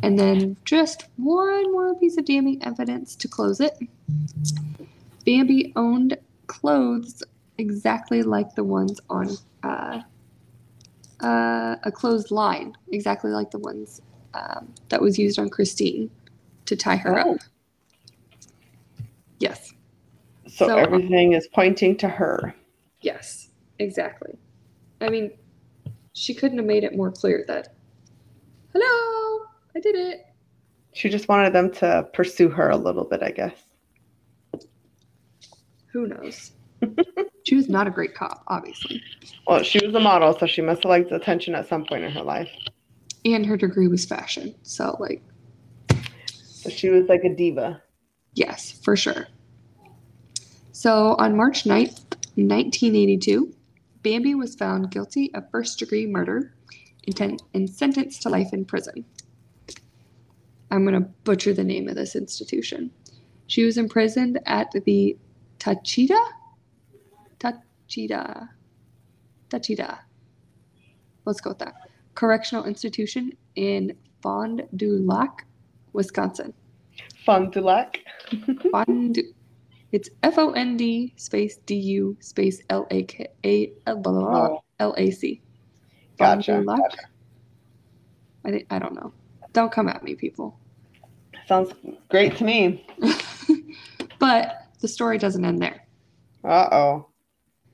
And 0.03 0.17
then 0.17 0.55
just 0.63 1.07
one 1.17 1.71
more 1.71 1.95
piece 1.95 2.17
of 2.17 2.25
damning 2.25 2.63
evidence 2.63 3.15
to 3.17 3.27
close 3.27 3.59
it. 3.59 3.77
Bambi 5.25 5.73
owned 5.75 6.17
clothes 6.49 7.23
exactly 7.59 8.23
like 8.23 8.55
the 8.55 8.63
ones 8.63 8.99
on 9.09 9.29
uh, 9.63 10.01
uh, 11.21 11.75
a 11.83 11.91
closed 11.91 12.31
line, 12.31 12.75
exactly 12.91 13.31
like 13.31 13.51
the 13.51 13.59
ones 13.59 14.01
um, 14.33 14.73
that 14.89 15.01
was 15.01 15.17
used 15.17 15.37
on 15.39 15.49
Christine 15.49 16.09
to 16.65 16.75
tie 16.75 16.95
her 16.97 17.17
Oh. 17.19 17.33
up. 17.33 17.37
Yes, 19.39 19.73
so, 20.47 20.67
So- 20.67 20.77
everything 20.77 21.33
is 21.33 21.47
pointing 21.53 21.95
to 21.97 22.09
her. 22.09 22.53
yes, 23.01 23.49
exactly. 23.79 24.37
I 25.01 25.09
mean, 25.09 25.31
she 26.13 26.33
couldn't 26.33 26.57
have 26.57 26.67
made 26.67 26.83
it 26.83 26.95
more 26.97 27.11
clear 27.11 27.45
that, 27.47 27.73
hello, 28.73 29.45
I 29.75 29.79
did 29.79 29.95
it. 29.95 30.25
She 30.93 31.07
just 31.09 31.29
wanted 31.29 31.53
them 31.53 31.71
to 31.75 32.09
pursue 32.13 32.49
her 32.49 32.69
a 32.69 32.75
little 32.77 33.05
bit, 33.05 33.21
I 33.23 33.31
guess. 33.31 33.55
Who 35.91 36.07
knows? 36.07 36.51
she 37.45 37.55
was 37.55 37.67
not 37.69 37.87
a 37.87 37.91
great 37.91 38.15
cop, 38.15 38.43
obviously. 38.47 39.01
Well, 39.47 39.63
she 39.63 39.85
was 39.85 39.93
a 39.95 39.99
model, 39.99 40.37
so 40.37 40.45
she 40.45 40.61
must 40.61 40.83
have 40.83 40.89
liked 40.89 41.11
attention 41.11 41.55
at 41.55 41.67
some 41.67 41.85
point 41.85 42.03
in 42.03 42.11
her 42.11 42.21
life. 42.21 42.49
And 43.25 43.45
her 43.45 43.57
degree 43.57 43.87
was 43.87 44.05
fashion. 44.05 44.55
So, 44.63 44.95
like, 44.99 45.21
So 46.43 46.69
she 46.69 46.89
was 46.89 47.07
like 47.07 47.23
a 47.23 47.33
diva. 47.35 47.81
Yes, 48.33 48.71
for 48.71 48.95
sure. 48.95 49.27
So 50.71 51.15
on 51.19 51.35
March 51.35 51.63
9th, 51.65 52.05
1982, 52.35 53.53
Bambi 54.01 54.35
was 54.35 54.55
found 54.55 54.91
guilty 54.91 55.33
of 55.33 55.49
first 55.51 55.79
degree 55.79 56.05
murder 56.05 56.53
and, 57.05 57.15
ten- 57.17 57.37
and 57.53 57.69
sentenced 57.69 58.21
to 58.21 58.29
life 58.29 58.53
in 58.53 58.63
prison. 58.63 59.03
I'm 60.71 60.85
going 60.85 60.93
to 60.93 61.09
butcher 61.23 61.53
the 61.53 61.63
name 61.63 61.89
of 61.89 61.95
this 61.95 62.15
institution. 62.15 62.91
She 63.47 63.65
was 63.65 63.77
imprisoned 63.77 64.39
at 64.45 64.71
the 64.85 65.17
Tachita? 65.59 66.19
Tachita. 67.39 68.49
Tachita. 69.49 69.99
Let's 71.25 71.41
go 71.41 71.51
with 71.51 71.59
that. 71.59 71.73
Correctional 72.15 72.65
Institution 72.65 73.33
in 73.55 73.95
Fond 74.21 74.63
du 74.75 74.97
Lac, 75.05 75.45
Wisconsin. 75.93 76.53
Fond 77.25 77.51
du 77.51 77.61
Lac? 77.61 77.99
Fond. 78.71 79.19
It's 79.91 80.09
F 80.23 80.37
O 80.37 80.51
N 80.51 80.77
D 80.77 81.13
space 81.17 81.57
D 81.65 81.75
U 81.75 82.15
space 82.19 82.61
L 82.69 82.85
A 82.91 83.03
K 83.03 83.27
A 83.45 83.71
L 83.87 83.97
blah, 83.97 84.57
Oh, 84.79 84.93
A 84.97 85.11
C. 85.11 85.41
gotcha. 86.17 86.53
Fond 86.53 86.63
du 86.65 86.67
Lac? 86.69 86.79
gotcha. 86.79 86.97
I 88.45 88.51
think 88.51 88.65
I 88.69 88.79
don't 88.79 88.93
know. 88.95 89.13
Don't 89.53 89.71
come 89.71 89.87
at 89.89 90.03
me, 90.03 90.15
people. 90.15 90.57
Sounds 91.47 91.73
great 92.09 92.37
to 92.37 92.43
me. 92.43 92.85
but 94.19 94.67
the 94.79 94.87
story 94.87 95.17
doesn't 95.17 95.43
end 95.45 95.61
there. 95.61 95.85
Uh 96.43 96.67
oh. 96.71 97.09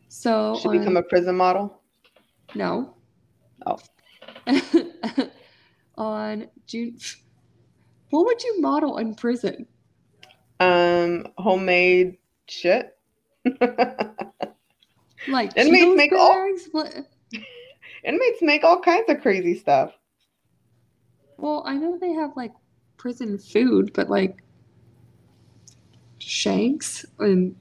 So 0.10 0.58
She 0.62 0.68
on- 0.70 0.78
become 0.80 0.98
a 0.98 1.04
prison 1.04 1.36
model. 1.36 1.82
no. 2.56 2.96
Oh. 3.66 3.80
on 5.98 6.48
June. 6.68 6.98
What 8.12 8.26
would 8.26 8.44
you 8.44 8.62
model 8.62 8.98
in 8.98 9.16
prison? 9.16 9.66
Um, 10.60 11.28
homemade 11.38 12.18
shit. 12.48 12.96
Like 15.28 15.58
Inmates 15.58 15.96
make 15.98 16.12
all- 16.14 16.34
bags? 16.36 16.70
What? 16.72 16.94
Inmates 18.04 18.42
make 18.44 18.64
all 18.64 18.80
kinds 18.80 19.10
of 19.10 19.22
crazy 19.22 19.58
stuff. 19.58 19.92
Well, 21.38 21.64
I 21.66 21.76
know 21.76 21.98
they 21.98 22.12
have 22.14 22.32
like 22.36 22.52
prison 22.98 23.40
food, 23.40 23.92
but 23.96 24.08
like 24.08 24.44
shanks 26.26 27.06
and 27.20 27.56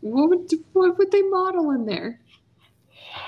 what 0.00 0.28
would 0.28 0.50
what 0.74 0.98
would 0.98 1.10
they 1.10 1.22
model 1.22 1.70
in 1.70 1.86
there? 1.86 2.20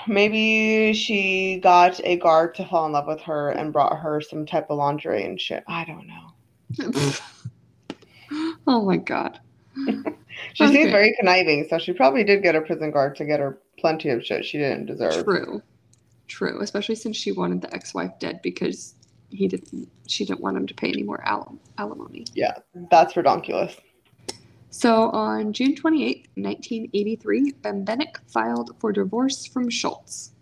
Maybe 0.06 0.92
she 0.92 1.58
got 1.62 2.00
a 2.04 2.16
guard 2.16 2.54
to 2.56 2.66
fall 2.66 2.86
in 2.86 2.92
love 2.92 3.06
with 3.06 3.20
her 3.22 3.50
and 3.50 3.72
brought 3.72 3.98
her 3.98 4.20
some 4.20 4.46
type 4.46 4.66
of 4.70 4.78
lingerie 4.78 5.24
and 5.24 5.40
shit. 5.40 5.64
I 5.66 5.84
don't 5.84 6.06
know. 6.06 7.12
oh 8.66 8.84
my 8.84 8.96
god. 8.98 9.40
She 10.54 10.64
Okay. 10.64 10.72
seems 10.72 10.90
very 10.90 11.14
conniving, 11.20 11.66
so 11.68 11.78
she 11.78 11.92
probably 11.92 12.24
did 12.24 12.42
get 12.42 12.54
a 12.56 12.62
prison 12.62 12.90
guard 12.90 13.16
to 13.16 13.24
get 13.26 13.38
her 13.38 13.58
plenty 13.78 14.08
of 14.08 14.24
shit 14.24 14.44
she 14.46 14.56
didn't 14.58 14.86
deserve. 14.86 15.24
True. 15.24 15.62
True. 16.26 16.60
Especially 16.62 16.94
since 16.94 17.16
she 17.18 17.32
wanted 17.32 17.60
the 17.60 17.72
ex-wife 17.74 18.12
dead 18.18 18.40
because 18.42 18.94
he 19.28 19.46
didn't 19.46 19.88
she 20.06 20.24
didn't 20.24 20.40
want 20.40 20.56
him 20.56 20.66
to 20.66 20.74
pay 20.74 20.88
any 20.88 21.02
more 21.02 21.22
al- 21.26 21.58
alimony. 21.78 22.24
Yeah, 22.34 22.54
that's 22.90 23.12
redonkulous. 23.12 23.76
So 24.72 25.10
on 25.10 25.52
June 25.52 25.76
28, 25.76 26.28
1983, 26.34 27.52
Bembenek 27.60 28.16
filed 28.26 28.74
for 28.80 28.90
divorce 28.90 29.44
from 29.44 29.68
Schultz. 29.68 30.32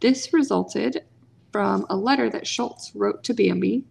This 0.00 0.32
resulted 0.32 1.04
from 1.52 1.84
a 1.90 1.96
letter 1.96 2.30
that 2.30 2.46
Schultz 2.46 2.92
wrote 2.94 3.22
to 3.24 3.34
Bambi 3.34 3.84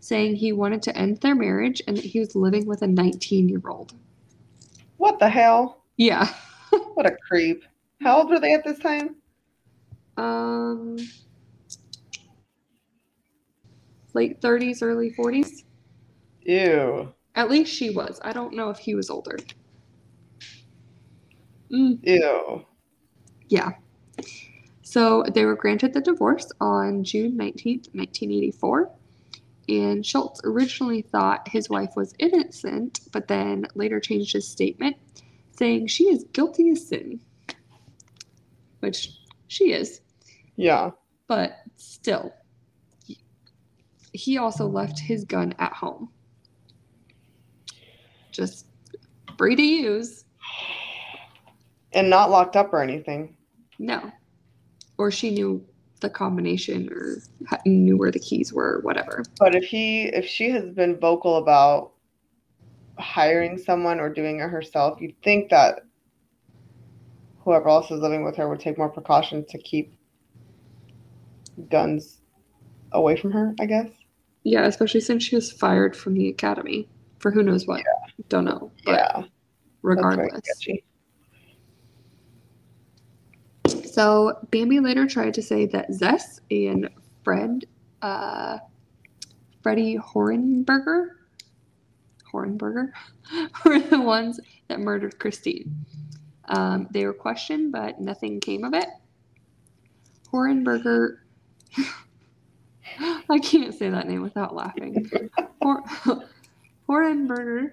saying 0.00 0.36
he 0.36 0.52
wanted 0.52 0.82
to 0.84 0.96
end 0.96 1.18
their 1.18 1.34
marriage 1.34 1.82
and 1.86 1.98
that 1.98 2.06
he 2.06 2.20
was 2.20 2.34
living 2.34 2.64
with 2.64 2.80
a 2.80 2.86
19 2.86 3.50
year 3.50 3.60
old. 3.68 3.92
What 4.96 5.18
the 5.18 5.28
hell? 5.28 5.84
Yeah. 5.96 6.28
What 6.94 7.04
a 7.04 7.14
creep. 7.28 7.64
How 8.00 8.16
old 8.18 8.30
were 8.30 8.40
they 8.40 8.54
at 8.54 8.64
this 8.64 8.78
time? 8.78 9.16
Um, 10.16 10.96
late 14.14 14.40
30s, 14.40 14.82
early 14.82 15.10
40s. 15.10 15.64
Ew. 16.40 17.12
At 17.34 17.50
least 17.50 17.72
she 17.72 17.90
was. 17.90 18.20
I 18.22 18.32
don't 18.32 18.54
know 18.54 18.70
if 18.70 18.78
he 18.78 18.94
was 18.94 19.08
older. 19.10 19.38
Mm, 21.72 21.98
Ew. 22.02 22.64
yeah. 23.48 23.70
So 24.82 25.24
they 25.32 25.44
were 25.46 25.56
granted 25.56 25.94
the 25.94 26.02
divorce 26.02 26.50
on 26.60 27.02
June 27.04 27.32
19th, 27.32 27.88
1984. 27.94 28.90
And 29.68 30.04
Schultz 30.04 30.40
originally 30.44 31.00
thought 31.02 31.48
his 31.48 31.70
wife 31.70 31.92
was 31.96 32.14
innocent, 32.18 33.00
but 33.12 33.28
then 33.28 33.66
later 33.74 34.00
changed 34.00 34.34
his 34.34 34.46
statement, 34.46 34.96
saying 35.56 35.86
she 35.86 36.04
is 36.10 36.24
guilty 36.32 36.70
as 36.70 36.86
sin. 36.86 37.20
Which 38.80 39.10
she 39.48 39.72
is. 39.72 40.00
Yeah. 40.56 40.90
but 41.28 41.56
still 41.76 42.34
he- 43.06 43.24
he 44.12 44.36
also 44.36 44.66
left 44.66 44.98
his 44.98 45.24
gun 45.24 45.54
at 45.58 45.72
home 45.72 46.10
just 48.32 48.66
free 49.38 49.54
to 49.54 49.62
use. 49.62 50.24
And 51.92 52.10
not 52.10 52.30
locked 52.30 52.56
up 52.56 52.72
or 52.72 52.82
anything. 52.82 53.36
no. 53.78 54.10
Or 54.98 55.10
she 55.10 55.30
knew 55.30 55.64
the 56.00 56.10
combination 56.10 56.88
or 56.92 57.16
knew 57.64 57.96
where 57.96 58.10
the 58.10 58.18
keys 58.18 58.52
were 58.52 58.78
or 58.78 58.80
whatever. 58.80 59.22
But 59.38 59.54
if 59.54 59.64
he 59.64 60.04
if 60.04 60.26
she 60.26 60.50
has 60.50 60.70
been 60.70 60.98
vocal 60.98 61.36
about 61.36 61.92
hiring 62.98 63.56
someone 63.58 64.00
or 64.00 64.08
doing 64.08 64.40
it 64.40 64.48
herself, 64.48 65.00
you'd 65.00 65.20
think 65.22 65.50
that 65.50 65.80
whoever 67.44 67.68
else 67.68 67.90
is 67.90 68.00
living 68.00 68.22
with 68.24 68.36
her 68.36 68.48
would 68.48 68.60
take 68.60 68.78
more 68.78 68.88
precautions 68.90 69.46
to 69.50 69.58
keep 69.58 69.94
guns 71.70 72.20
away 72.92 73.16
from 73.16 73.32
her, 73.32 73.54
I 73.60 73.66
guess. 73.66 73.88
yeah 74.44 74.64
especially 74.66 75.00
since 75.00 75.22
she 75.24 75.34
was 75.34 75.50
fired 75.50 75.96
from 75.96 76.14
the 76.14 76.28
academy 76.28 76.88
for 77.18 77.30
who 77.30 77.42
knows 77.42 77.66
what 77.66 77.82
don't 78.28 78.44
know 78.44 78.70
but 78.84 78.92
yeah. 78.92 79.22
Regardless. 79.82 80.40
So 83.92 84.38
Bambi 84.50 84.80
later 84.80 85.06
tried 85.06 85.34
to 85.34 85.42
say 85.42 85.66
that 85.66 85.90
Zess 85.90 86.40
and 86.50 86.88
Fred, 87.24 87.66
uh, 88.00 88.58
Freddie 89.62 89.98
Horenberger, 89.98 91.08
Horenberger, 92.32 92.92
were 93.64 93.80
the 93.80 94.00
ones 94.00 94.40
that 94.68 94.80
murdered 94.80 95.18
Christine. 95.18 95.84
Um, 96.46 96.88
they 96.90 97.04
were 97.04 97.12
questioned, 97.12 97.72
but 97.72 98.00
nothing 98.00 98.40
came 98.40 98.64
of 98.64 98.72
it. 98.74 98.86
Horenberger, 100.32 101.18
I 102.98 103.38
can't 103.40 103.74
say 103.74 103.90
that 103.90 104.08
name 104.08 104.22
without 104.22 104.54
laughing. 104.54 105.10
Hor- 105.62 105.84
Horenberger 106.88 107.72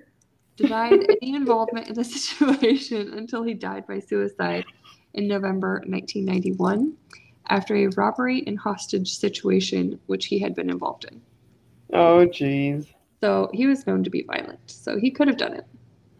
denied 0.59 1.07
any 1.21 1.35
involvement 1.35 1.87
in 1.87 1.95
the 1.95 2.03
situation 2.17 3.13
until 3.13 3.43
he 3.43 3.53
died 3.53 3.87
by 3.87 3.99
suicide 3.99 4.65
in 5.13 5.27
November 5.27 5.81
1991 5.87 6.95
after 7.47 7.75
a 7.75 7.87
robbery 7.87 8.43
and 8.45 8.59
hostage 8.59 9.15
situation 9.15 9.99
which 10.05 10.27
he 10.27 10.39
had 10.39 10.53
been 10.53 10.69
involved 10.69 11.05
in. 11.05 11.21
Oh 11.93 12.27
jeez. 12.27 12.87
So 13.21 13.49
he 13.53 13.67
was 13.67 13.87
known 13.87 14.03
to 14.03 14.09
be 14.09 14.23
violent. 14.23 14.59
So 14.67 14.99
he 14.99 15.11
could 15.11 15.27
have 15.27 15.37
done 15.37 15.53
it. 15.53 15.65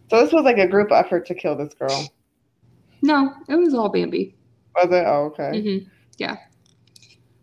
So 0.09 0.21
this 0.21 0.33
was 0.33 0.43
like 0.43 0.57
a 0.57 0.67
group 0.67 0.91
effort 0.91 1.25
to 1.27 1.35
kill 1.35 1.55
this 1.55 1.73
girl. 1.73 2.11
No, 3.01 3.33
it 3.47 3.55
was 3.55 3.73
all 3.73 3.89
Bambi. 3.89 4.35
Was 4.75 4.91
it? 4.91 5.05
Oh, 5.05 5.33
okay. 5.37 5.61
hmm 5.61 5.87
Yeah. 6.17 6.37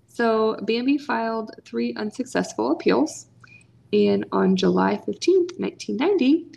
So 0.09 0.57
Bambi 0.63 0.99
filed 0.99 1.53
three 1.65 1.95
unsuccessful 1.95 2.73
appeals. 2.73 3.27
And 3.93 4.27
on 4.33 4.57
July 4.57 4.97
15th, 4.97 5.59
1990, 5.61 6.49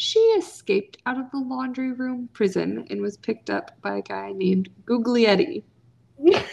she 0.00 0.18
escaped 0.38 0.96
out 1.04 1.18
of 1.18 1.30
the 1.30 1.38
laundry 1.38 1.92
room 1.92 2.30
prison 2.32 2.86
and 2.88 3.02
was 3.02 3.18
picked 3.18 3.50
up 3.50 3.78
by 3.82 3.98
a 3.98 4.02
guy 4.02 4.32
named 4.32 4.70
Guglietti. 4.86 5.62
What 6.16 6.46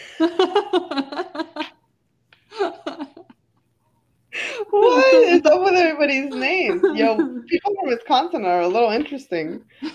is 5.14 5.46
up 5.46 5.62
with 5.62 5.76
everybody's 5.76 6.36
names? 6.36 6.82
Yo, 6.94 7.16
people 7.48 7.74
from 7.80 7.88
Wisconsin 7.88 8.44
are 8.44 8.60
a 8.62 8.68
little 8.68 8.92
interesting. 8.92 9.64
so, 9.82 9.90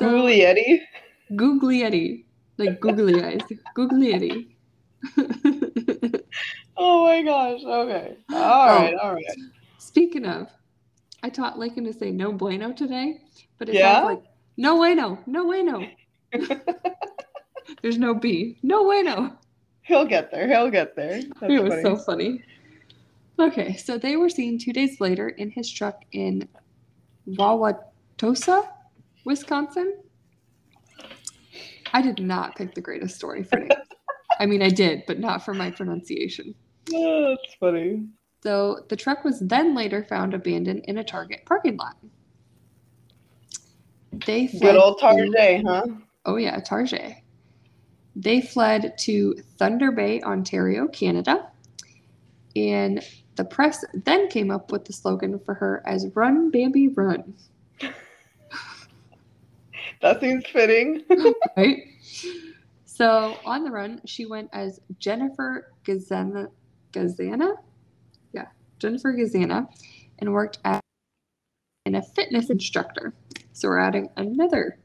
Guglietti. 0.00 0.80
Guglietti. 1.32 2.24
Like 2.56 2.80
googly 2.80 3.22
eyes. 3.22 3.42
Guglietti. 3.76 4.56
Oh 6.78 7.04
my 7.04 7.22
gosh. 7.22 7.60
Okay. 7.64 8.16
Oh. 8.30 8.42
All 8.42 8.66
right. 8.66 8.94
All 8.94 9.12
right. 9.14 9.24
Speaking 9.78 10.24
of, 10.24 10.48
I 11.22 11.28
taught 11.30 11.58
Lincoln 11.58 11.84
to 11.84 11.92
say 11.92 12.10
no 12.10 12.32
bueno 12.32 12.72
today, 12.72 13.20
but 13.58 13.68
it 13.68 13.74
Yeah? 13.74 14.00
sounds 14.00 14.04
like 14.06 14.22
no 14.56 14.76
bueno, 14.76 15.18
no 15.26 15.44
bueno. 15.44 15.86
There's 17.82 17.98
no 17.98 18.14
B. 18.14 18.58
No 18.62 18.84
bueno. 18.84 19.36
He'll 19.82 20.06
get 20.06 20.30
there. 20.30 20.48
He'll 20.48 20.70
get 20.70 20.94
there. 20.96 21.20
That's 21.40 21.52
it 21.52 21.62
was 21.62 21.70
funny. 21.74 21.82
so 21.82 21.96
funny. 21.96 22.42
Okay, 23.40 23.76
so 23.76 23.98
they 23.98 24.16
were 24.16 24.28
seen 24.28 24.58
two 24.58 24.72
days 24.72 25.00
later 25.00 25.28
in 25.28 25.50
his 25.50 25.70
truck 25.70 26.02
in 26.12 26.48
Wauwatosa, 27.28 28.68
Wisconsin. 29.24 29.94
I 31.92 32.02
did 32.02 32.20
not 32.20 32.56
pick 32.56 32.74
the 32.74 32.80
greatest 32.80 33.14
story 33.16 33.44
for 33.44 33.58
names. 33.60 33.72
I 34.40 34.46
mean, 34.46 34.60
I 34.62 34.68
did, 34.68 35.04
but 35.06 35.18
not 35.18 35.44
for 35.44 35.54
my 35.54 35.70
pronunciation. 35.70 36.54
Oh, 36.92 37.30
that's 37.30 37.54
funny. 37.58 38.06
So 38.42 38.84
the 38.88 38.96
truck 38.96 39.24
was 39.24 39.40
then 39.40 39.74
later 39.74 40.04
found 40.04 40.34
abandoned 40.34 40.84
in 40.84 40.98
a 40.98 41.04
Target 41.04 41.44
parking 41.44 41.76
lot. 41.76 41.96
They 44.26 44.46
fled 44.46 44.74
Good 44.74 44.76
old 44.76 45.00
Tarjay, 45.00 45.62
huh? 45.66 45.86
Oh 46.24 46.36
yeah, 46.36 46.58
Target. 46.60 47.16
They 48.14 48.40
fled 48.40 48.96
to 48.98 49.34
Thunder 49.58 49.92
Bay, 49.92 50.20
Ontario, 50.22 50.88
Canada, 50.88 51.50
and 52.56 53.02
the 53.36 53.44
press 53.44 53.84
then 53.94 54.28
came 54.28 54.50
up 54.50 54.72
with 54.72 54.84
the 54.84 54.92
slogan 54.92 55.38
for 55.38 55.54
her 55.54 55.82
as 55.86 56.06
"Run, 56.14 56.50
Bambi, 56.50 56.88
Run." 56.88 57.34
That 60.00 60.20
seems 60.20 60.46
fitting. 60.46 61.02
Right. 61.56 61.82
So 62.84 63.36
on 63.44 63.64
the 63.64 63.70
run, 63.70 64.00
she 64.06 64.26
went 64.26 64.50
as 64.52 64.80
Jennifer 64.98 65.72
Gazana. 65.84 66.48
Gazana, 66.92 67.56
Jennifer 68.78 69.12
Gazana, 69.12 69.68
and 70.18 70.32
worked 70.32 70.58
as 70.64 70.80
a 71.86 72.02
fitness 72.02 72.50
instructor. 72.50 73.14
So 73.52 73.68
we're 73.68 73.78
adding 73.78 74.08
another 74.16 74.78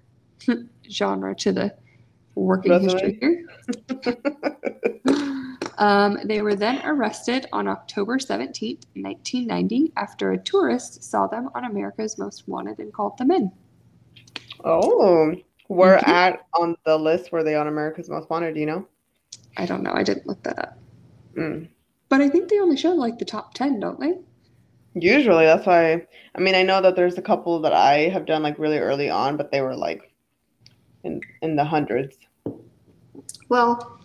genre 0.90 1.36
to 1.36 1.52
the 1.52 1.76
working 2.36 2.82
history 2.82 3.18
here. 3.20 3.46
um, 5.78 6.18
they 6.26 6.42
were 6.42 6.56
then 6.56 6.82
arrested 6.86 7.46
on 7.52 7.68
October 7.68 8.18
17th, 8.18 8.86
1990, 8.96 9.92
after 9.98 10.32
a 10.32 10.38
tourist 10.38 11.04
saw 11.04 11.28
them 11.28 11.50
on 11.56 11.66
America's 11.66 12.18
Most 12.18 12.48
Wanted 12.48 12.80
and 12.80 12.92
called 12.94 13.18
them 13.18 13.32
in. 13.32 13.52
oh, 14.66 15.36
we're 15.70 15.98
Mhm. 15.98 16.08
at 16.08 16.46
on 16.60 16.76
the 16.86 16.98
list 16.98 17.32
were 17.32 17.44
they 17.44 17.56
on 17.56 17.68
America's 17.68 18.10
Most 18.10 18.30
Wanted? 18.30 18.54
do 18.54 18.60
You 18.62 18.66
know. 18.66 18.88
I 19.58 19.66
don't 19.66 19.84
know. 19.84 19.92
I 19.94 20.04
didn't 20.04 20.26
look 20.28 20.42
that 20.44 20.58
up. 20.60 20.78
Mm. 21.36 21.68
But 22.10 22.22
I 22.22 22.30
think 22.30 22.50
they 22.50 22.60
only 22.60 22.78
show 22.78 22.92
like 22.92 23.18
the 23.20 23.26
top 23.26 23.54
10, 23.54 23.80
don't 23.80 24.00
they? 24.00 24.18
Usually, 24.96 25.46
that's 25.46 25.66
why. 25.66 26.06
I 26.36 26.40
mean, 26.40 26.54
I 26.56 26.62
know 26.64 26.82
that 26.82 26.96
there's 26.96 27.18
a 27.18 27.22
couple 27.22 27.60
that 27.62 27.74
I 27.74 28.10
have 28.10 28.26
done 28.26 28.44
like 28.44 28.60
really 28.60 28.78
early 28.78 29.10
on, 29.10 29.38
but 29.38 29.52
they 29.52 29.62
were 29.62 29.76
like 29.76 30.12
in 31.04 31.20
in 31.42 31.56
the 31.56 31.66
hundreds. 31.66 32.16
Well, 33.50 34.00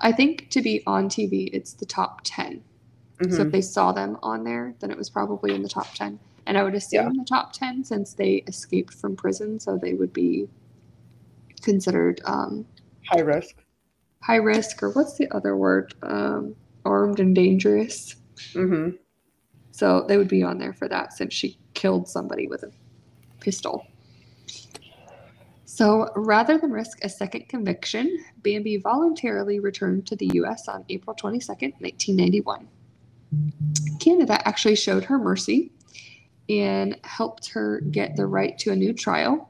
I 0.00 0.12
think 0.12 0.50
to 0.50 0.60
be 0.62 0.82
on 0.86 1.08
TV, 1.08 1.48
it's 1.52 1.72
the 1.72 1.86
top 1.86 2.20
10. 2.24 2.62
So 3.20 3.26
Mhm. 3.26 3.46
if 3.46 3.52
they 3.52 3.60
saw 3.60 3.92
them 3.92 4.18
on 4.22 4.44
there, 4.44 4.74
then 4.80 4.90
it 4.90 4.96
was 4.96 5.10
probably 5.10 5.54
in 5.54 5.62
the 5.62 5.68
top 5.68 5.92
10. 5.94 6.18
And 6.46 6.56
I 6.56 6.62
would 6.62 6.74
assume 6.74 7.04
Yeah. 7.14 7.22
the 7.22 7.24
top 7.28 7.52
10 7.52 7.84
since 7.84 8.14
they 8.14 8.36
escaped 8.46 8.94
from 8.94 9.14
prison, 9.16 9.60
so 9.60 9.76
they 9.76 9.92
would 9.94 10.12
be 10.12 10.48
considered 11.62 12.20
um, 12.24 12.66
High 13.06 13.20
risk. 13.20 13.56
high 14.22 14.36
risk, 14.36 14.82
or 14.82 14.90
what's 14.90 15.16
the 15.18 15.30
other 15.34 15.56
word? 15.56 15.94
Um, 16.02 16.54
armed 17.00 17.20
and 17.20 17.34
dangerous. 17.34 18.16
hmm 18.52 18.90
So 19.72 20.04
they 20.06 20.18
would 20.18 20.28
be 20.28 20.42
on 20.42 20.58
there 20.58 20.74
for 20.74 20.88
that 20.88 21.12
since 21.12 21.32
she 21.32 21.58
killed 21.74 22.08
somebody 22.08 22.46
with 22.46 22.62
a 22.62 22.70
pistol. 23.40 23.86
So 25.64 26.10
rather 26.16 26.58
than 26.58 26.72
risk 26.72 27.02
a 27.04 27.08
second 27.08 27.48
conviction, 27.48 28.18
Bambi 28.42 28.76
voluntarily 28.76 29.60
returned 29.60 30.06
to 30.08 30.16
the 30.16 30.30
US 30.34 30.68
on 30.68 30.84
April 30.88 31.16
22nd, 31.16 31.72
1991. 31.80 32.68
Canada 34.00 34.46
actually 34.46 34.76
showed 34.76 35.04
her 35.04 35.18
mercy 35.18 35.72
and 36.48 36.98
helped 37.04 37.48
her 37.50 37.80
get 37.92 38.16
the 38.16 38.26
right 38.26 38.58
to 38.58 38.72
a 38.72 38.76
new 38.76 38.92
trial. 38.92 39.48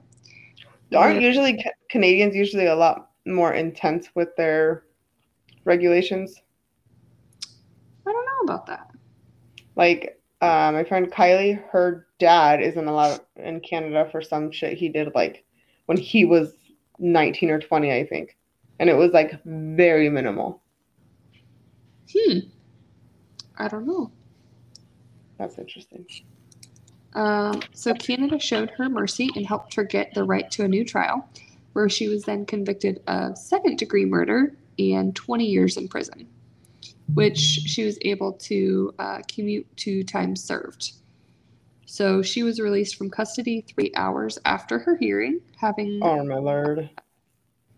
Aren't 0.95 1.21
Yeah. 1.21 1.29
usually 1.29 1.65
Canadians 1.89 2.35
usually 2.37 2.67
a 2.67 2.77
lot 2.77 3.11
more 3.27 3.55
intense 3.55 4.09
with 4.15 4.37
their 4.37 4.85
regulations? 5.65 6.35
I 8.07 8.13
don't 8.13 8.27
know 8.27 8.55
about 8.55 8.67
that. 8.67 8.91
Like 9.77 10.21
uh, 10.41 10.71
my 10.73 10.85
friend 10.85 11.11
Kylie, 11.11 11.63
her 11.71 12.07
dad 12.19 12.63
isn't 12.63 12.87
allowed 12.87 13.21
in 13.37 13.61
Canada 13.61 14.09
for 14.11 14.23
some 14.23 14.51
shit 14.51 14.79
he 14.79 14.89
did 14.89 15.15
like 15.15 15.45
when 15.87 15.99
he 15.99 16.25
was 16.25 16.55
19 16.99 17.51
or 17.51 17.59
20, 17.59 17.93
I 17.93 18.07
think. 18.07 18.37
And 18.79 18.89
it 18.89 18.95
was 18.95 19.13
like 19.13 19.43
very 19.45 20.09
minimal. 20.09 20.63
Hmm. 22.13 22.39
I 23.59 23.69
don't 23.69 23.87
know. 23.87 24.11
That's 25.39 25.59
interesting. 25.59 26.07
Um, 27.15 27.61
so 27.73 27.93
Canada 27.95 28.39
showed 28.39 28.71
her 28.71 28.89
mercy 28.89 29.29
and 29.35 29.47
helped 29.47 29.75
her 29.75 29.85
get 29.85 30.15
the 30.15 30.25
right 30.25 30.51
to 30.53 30.65
a 30.65 30.69
new 30.69 30.85
trial, 30.85 31.29
where 31.73 31.89
she 31.89 32.09
was 32.09 32.25
then 32.25 32.47
convicted 32.47 33.03
of 33.07 33.37
second 33.37 33.79
degree 33.79 34.05
murder 34.05 34.55
and 34.79 35.15
20 35.15 35.45
years 35.45 35.77
in 35.77 35.89
prison, 35.89 36.29
which 37.15 37.39
she 37.39 37.85
was 37.85 37.99
able 38.03 38.33
to 38.35 38.95
uh, 38.99 39.19
commute 39.29 39.67
to 39.79 40.03
time 40.05 40.37
served. 40.37 40.93
So 41.87 42.23
she 42.23 42.43
was 42.43 42.61
released 42.61 42.97
from 42.97 43.11
custody 43.11 43.63
three 43.63 43.91
hours 43.97 44.39
after 44.45 44.79
her 44.79 44.97
hearing, 44.97 45.41
having 45.57 46.01
Oh 46.03 46.25
my 46.25 46.37
lord. 46.37 46.89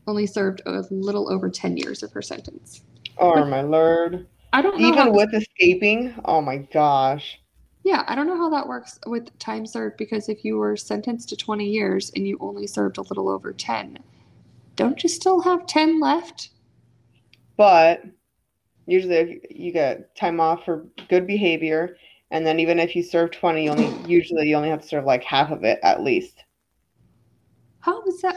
only 0.07 0.27
served 0.27 0.61
a 0.66 0.83
little 0.90 1.33
over 1.33 1.49
10 1.49 1.77
years 1.79 2.03
of 2.03 2.12
her 2.12 2.23
sentence. 2.23 2.83
Oh 3.18 3.45
my 3.47 3.62
lord. 3.62 4.27
I 4.53 4.61
don't 4.61 4.79
know. 4.79 4.92
how 4.92 4.92
Even 4.92 5.12
this- 5.12 5.27
with 5.27 5.35
escaping, 5.42 6.14
oh 6.25 6.40
my 6.42 6.59
gosh. 6.59 7.38
Yeah, 7.85 8.05
I 8.07 8.14
don't 8.14 8.29
know 8.29 8.37
how 8.37 8.51
that 8.51 8.68
works 8.68 9.01
with 9.07 9.37
time 9.40 9.66
served 9.66 9.97
because 9.97 10.29
if 10.29 10.45
you 10.45 10.57
were 10.57 10.77
sentenced 10.77 11.31
to 11.31 11.37
20 11.37 11.66
years 11.66 12.12
and 12.14 12.29
you 12.29 12.38
only 12.40 12.66
served 12.66 12.97
a 12.97 13.03
little 13.03 13.29
over 13.29 13.53
10, 13.53 13.99
don't 14.77 15.03
you 15.03 15.09
still 15.09 15.40
have 15.40 15.66
10 15.66 15.99
left? 15.99 16.51
But 17.57 18.05
usually 18.87 19.40
you 19.51 19.73
get 19.73 20.14
time 20.16 20.40
off 20.40 20.64
for 20.64 20.87
good 21.09 21.27
behavior. 21.27 21.97
And 22.31 22.47
then 22.47 22.61
even 22.61 22.79
if 22.79 22.97
you 22.97 23.03
serve 23.03 23.31
20, 23.31 23.64
you 23.64 23.71
only 23.71 24.11
usually 24.11 24.49
you 24.49 24.57
only 24.57 24.71
have 24.71 24.83
to 24.83 24.88
serve 24.88 25.05
like 25.05 25.23
half 25.23 25.51
of 25.51 25.64
it 25.64 25.79
at 25.83 26.03
least. 26.03 26.45
How 27.81 28.03
is 28.05 28.21
that? 28.23 28.37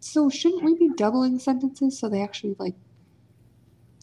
So 0.00 0.28
shouldn't 0.28 0.64
we 0.64 0.74
be 0.74 0.90
doubling 0.96 1.38
sentences 1.38 1.98
so 1.98 2.08
they 2.08 2.22
actually 2.22 2.56
like 2.58 2.74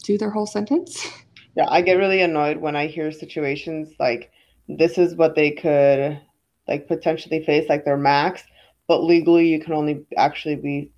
do 0.04 0.16
their 0.16 0.30
whole 0.30 0.46
sentence? 0.46 1.06
Yeah, 1.56 1.66
I 1.70 1.82
get 1.82 1.94
really 1.94 2.20
annoyed 2.20 2.58
when 2.58 2.76
I 2.76 2.86
hear 2.86 3.10
situations 3.10 3.92
like 3.98 4.30
this 4.68 4.96
is 4.96 5.16
what 5.16 5.34
they 5.34 5.50
could 5.50 6.20
like 6.68 6.86
potentially 6.86 7.44
face, 7.44 7.68
like 7.68 7.84
their 7.84 7.96
max, 7.96 8.44
but 8.86 9.02
legally 9.02 9.48
you 9.48 9.58
can 9.58 9.72
only 9.72 10.06
actually 10.16 10.54
be 10.54 10.92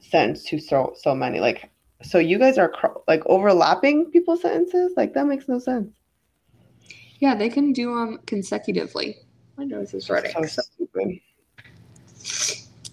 sentenced 0.00 0.48
to 0.48 0.58
so 0.58 0.94
so 0.96 1.14
many. 1.14 1.38
Like, 1.38 1.69
so 2.02 2.18
you 2.18 2.38
guys 2.38 2.58
are 2.58 2.68
cr- 2.68 2.98
like 3.08 3.22
overlapping 3.26 4.10
people's 4.10 4.42
sentences? 4.42 4.92
Like 4.96 5.14
that 5.14 5.26
makes 5.26 5.48
no 5.48 5.58
sense. 5.58 5.88
Yeah, 7.18 7.34
they 7.34 7.48
can 7.48 7.72
do 7.72 7.94
them 7.94 8.18
consecutively. 8.26 9.16
My 9.56 9.64
nose 9.64 9.92
is 9.92 10.08
running. 10.08 10.32
So 10.48 10.62
stupid. 10.62 11.20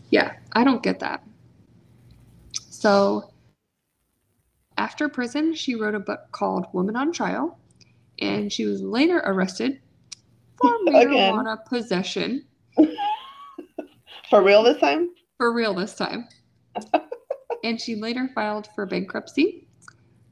Yeah, 0.10 0.34
I 0.54 0.64
don't 0.64 0.84
get 0.84 1.00
that. 1.00 1.24
So, 2.70 3.32
after 4.78 5.10
prison, 5.10 5.54
she 5.54 5.76
wrote 5.76 5.96
a 5.96 6.00
book 6.00 6.20
called 6.32 6.68
Woman 6.74 6.96
on 6.96 7.12
Trial, 7.12 7.58
and 8.20 8.52
she 8.52 8.66
was 8.66 8.82
later 8.82 9.22
arrested 9.26 9.80
for 10.62 10.72
Again. 10.88 11.34
marijuana 11.34 11.66
possession. 11.66 12.46
For 14.30 14.44
real 14.44 14.62
this 14.64 14.78
time? 14.80 15.12
For 15.38 15.54
real 15.54 15.74
this 15.74 15.96
time. 15.96 16.28
and 17.64 17.80
she 17.80 17.96
later 17.96 18.30
filed 18.34 18.68
for 18.76 18.86
bankruptcy. 18.86 19.68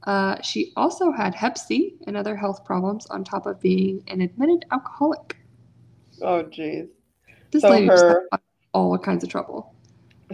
Uh, 0.04 0.40
she 0.42 0.72
also 0.76 1.10
had 1.10 1.34
Hep 1.34 1.58
C 1.58 1.96
and 2.06 2.16
other 2.16 2.36
health 2.36 2.64
problems 2.64 3.06
on 3.06 3.24
top 3.24 3.46
of 3.46 3.60
being 3.60 4.02
an 4.08 4.20
admitted 4.20 4.64
alcoholic. 4.70 5.36
Oh 6.22 6.44
jeez. 6.44 6.88
This 7.50 7.62
So 7.62 7.70
lady 7.70 7.86
her- 7.86 8.28
all 8.72 8.96
kinds 8.98 9.24
of 9.24 9.30
trouble. 9.30 9.74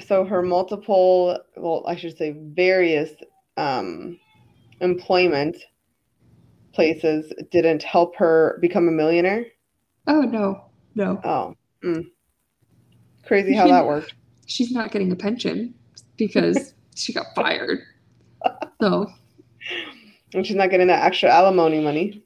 so 0.07 0.25
her 0.25 0.43
multiple 0.43 1.39
well 1.57 1.85
i 1.87 1.95
should 1.95 2.17
say 2.17 2.35
various 2.55 3.11
um, 3.57 4.19
employment 4.81 5.57
places 6.73 7.33
didn't 7.51 7.83
help 7.83 8.17
her 8.17 8.59
become 8.61 8.89
a 8.89 8.91
millionaire 8.91 9.45
Oh, 10.09 10.23
no, 10.23 10.65
no. 10.97 11.21
oh 11.25 11.55
mm. 11.85 12.05
crazy 13.25 13.55
how 13.55 13.69
that 13.69 13.87
worked 13.87 14.15
she's 14.47 14.73
not 14.73 14.91
getting 14.91 15.13
a 15.13 15.17
pension 15.17 15.75
because 16.17 16.75
she 16.95 17.13
got 17.13 17.27
fired. 17.35 17.81
So, 18.81 19.07
and 20.35 20.47
she's 20.47 20.57
not 20.57 20.71
getting 20.71 20.89
that 20.89 21.05
extra 21.05 21.31
alimony 21.31 21.81
money 21.81 22.23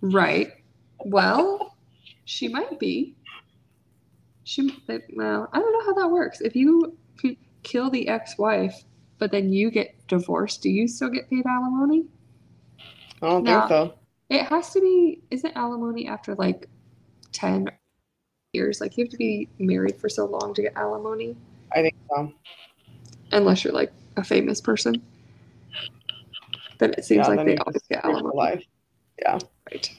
right. 0.00 0.48
Well, 1.04 1.76
she 2.24 2.48
might 2.48 2.78
be. 2.78 3.14
She, 4.44 4.70
well, 5.14 5.48
I 5.52 5.58
don't 5.58 5.72
know 5.72 5.84
how 5.84 5.94
that 6.02 6.10
works. 6.12 6.40
If 6.40 6.54
you 6.56 6.96
kill 7.62 7.90
the 7.90 8.08
ex 8.08 8.38
wife, 8.38 8.84
but 9.18 9.30
then 9.30 9.52
you 9.52 9.70
get 9.70 9.94
divorced, 10.08 10.62
do 10.62 10.70
you 10.70 10.88
still 10.88 11.10
get 11.10 11.28
paid 11.30 11.46
alimony? 11.46 12.04
i 13.22 13.26
don't 13.28 13.44
No. 13.44 13.60
think 13.60 13.68
so 13.68 13.94
It 14.28 14.44
has 14.46 14.72
to 14.72 14.80
be, 14.80 15.22
isn't 15.30 15.56
alimony 15.56 16.06
after 16.08 16.34
like 16.34 16.68
10 17.32 17.68
years? 18.52 18.80
Like, 18.80 18.96
you 18.96 19.04
have 19.04 19.10
to 19.12 19.16
be 19.18 19.48
married 19.58 19.96
for 19.96 20.08
so 20.08 20.26
long 20.26 20.54
to 20.54 20.62
get 20.62 20.74
alimony, 20.76 21.36
i 21.74 21.82
think 21.82 21.94
so 22.10 22.32
unless 23.32 23.64
you're 23.64 23.72
like 23.72 23.92
a 24.16 24.24
famous 24.24 24.60
person. 24.60 25.02
Then 26.78 26.94
it 26.98 27.04
seems 27.04 27.28
Yeah, 27.28 27.34
like 27.34 27.46
they 27.46 27.56
always 27.56 27.82
get 27.88 28.04
alimony. 28.04 28.36
life 28.36 28.64
Right. 29.70 29.90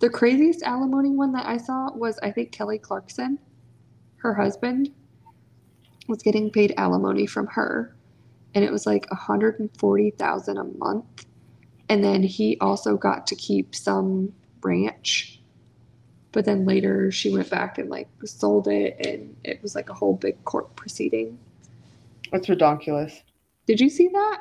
The 0.00 0.10
craziest 0.10 0.62
alimony 0.62 1.10
one 1.10 1.32
that 1.32 1.46
I 1.46 1.56
saw 1.56 1.92
was 1.94 2.18
I 2.22 2.30
think 2.30 2.52
Kelly 2.52 2.78
Clarkson, 2.78 3.38
her 4.18 4.34
husband, 4.34 4.90
was 6.08 6.22
getting 6.22 6.50
paid 6.50 6.74
alimony 6.76 7.26
from 7.26 7.46
her, 7.48 7.94
and 8.54 8.64
it 8.64 8.70
was 8.72 8.86
like 8.86 9.06
a 9.10 9.14
hundred 9.14 9.58
and 9.60 9.70
forty 9.78 10.10
thousand 10.10 10.58
a 10.58 10.64
month, 10.64 11.26
and 11.88 12.04
then 12.04 12.22
he 12.22 12.58
also 12.60 12.96
got 12.96 13.26
to 13.28 13.34
keep 13.36 13.74
some 13.74 14.32
ranch, 14.62 15.40
but 16.32 16.44
then 16.44 16.66
later 16.66 17.10
she 17.10 17.30
went 17.32 17.48
back 17.50 17.78
and 17.78 17.88
like 17.88 18.08
sold 18.24 18.68
it, 18.68 18.96
and 19.06 19.34
it 19.44 19.62
was 19.62 19.74
like 19.74 19.88
a 19.88 19.94
whole 19.94 20.14
big 20.16 20.42
court 20.44 20.74
proceeding. 20.76 21.38
It's 22.32 22.48
ridiculous. 22.48 23.22
Did 23.66 23.80
you 23.80 23.88
see 23.90 24.08
that? 24.08 24.40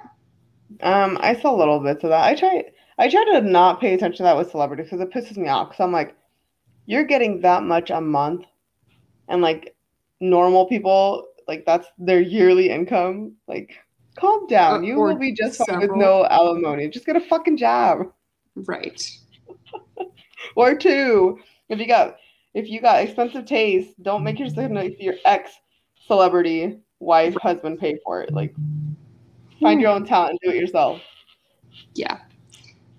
um 0.82 1.18
i 1.22 1.36
saw 1.40 1.54
little 1.54 1.80
bits 1.80 2.04
of 2.04 2.10
that. 2.10 2.24
I 2.24 2.36
try 2.36 2.64
i 2.98 3.08
try 3.10 3.24
to 3.26 3.42
not 3.42 3.80
pay 3.80 3.94
attention 3.94 4.18
to 4.18 4.24
that 4.24 4.38
with 4.38 4.50
celebrities 4.50 4.88
because 4.88 5.00
it 5.00 5.12
pisses 5.14 5.38
me 5.38 5.48
off 5.48 5.70
because 5.70 5.84
i'm 5.84 5.92
like 5.92 6.18
you're 6.88 7.04
getting 7.04 7.42
that 7.42 7.64
much 7.64 7.92
a 7.92 8.02
month 8.02 8.46
and 9.28 9.42
like 9.42 9.76
normal 10.20 10.66
people 10.66 11.28
like 11.48 11.66
that's 11.66 11.88
their 11.98 12.22
yearly 12.22 12.70
income. 12.70 13.34
Like 13.48 13.76
calm 14.18 14.48
down. 14.48 14.84
You 14.84 14.98
or 14.98 15.10
will 15.10 15.20
be 15.20 15.34
just 15.34 15.58
fine 15.66 15.80
with 15.80 15.92
no 15.96 16.26
alimony. 16.26 16.90
Just 16.90 17.06
get 17.06 17.16
a 17.16 17.22
fucking 17.22 17.58
job 17.58 18.12
Right. 18.56 19.02
or 20.56 20.76
two. 20.76 21.40
If 21.70 21.80
you 21.80 21.88
got 21.88 22.18
if 22.54 22.70
you 22.70 22.82
got 22.82 23.02
expensive 23.02 23.46
taste 23.46 24.02
don't 24.02 24.24
make 24.24 24.40
your 24.40 24.48
your 25.00 25.16
ex 25.26 25.52
celebrity 26.08 26.80
wife 27.00 27.36
husband 27.42 27.80
pay 27.80 27.98
for 28.04 28.22
it 28.22 28.34
like 28.34 28.54
find 29.62 29.82
your 29.82 29.92
own 29.92 30.06
talent 30.06 30.32
and 30.32 30.40
do 30.44 30.50
it 30.50 30.60
yourself 30.60 31.02
Yeah. 31.94 32.18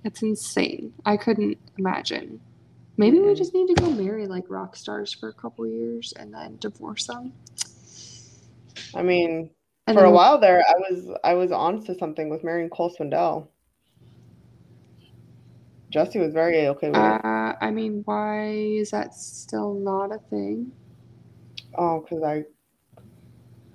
That's 0.03 0.23
insane. 0.23 0.93
I 1.05 1.17
couldn't 1.17 1.59
imagine. 1.79 2.41
Maybe 2.97 3.19
we 3.19 3.35
just 3.35 3.53
need 3.53 3.75
to 3.75 3.75
go 3.75 3.91
marry 3.91 4.27
like 4.27 4.45
rock 4.49 4.77
stars 4.77 5.13
for 5.13 5.29
a 5.29 5.33
couple 5.33 5.67
years 5.67 6.15
and 6.17 6.33
then 6.33 6.57
divorce 6.61 7.07
them. 7.07 7.33
I 8.95 9.03
mean, 9.03 9.51
And 9.87 9.99
for 9.99 10.05
a 10.05 10.11
while 10.11 10.39
there, 10.39 10.65
I 10.67 10.75
was 10.79 11.19
I 11.25 11.35
was 11.35 11.53
on 11.53 11.85
to 11.85 11.95
something 11.99 12.31
with 12.31 12.43
marrying 12.43 12.71
Cole 12.71 12.95
Swindell. 12.97 13.49
Jesse 15.91 16.19
was 16.19 16.33
very 16.33 16.69
okay 16.69 16.89
with 16.89 16.97
it. 16.97 17.25
Uh, 17.25 17.55
I 17.61 17.71
mean, 17.71 18.03
why 18.05 18.49
is 18.49 18.91
that 18.93 19.15
still 19.15 19.75
not 19.75 20.15
a 20.15 20.19
thing? 20.31 20.73
Oh, 21.77 22.01
because 22.01 22.23
I 22.23 22.45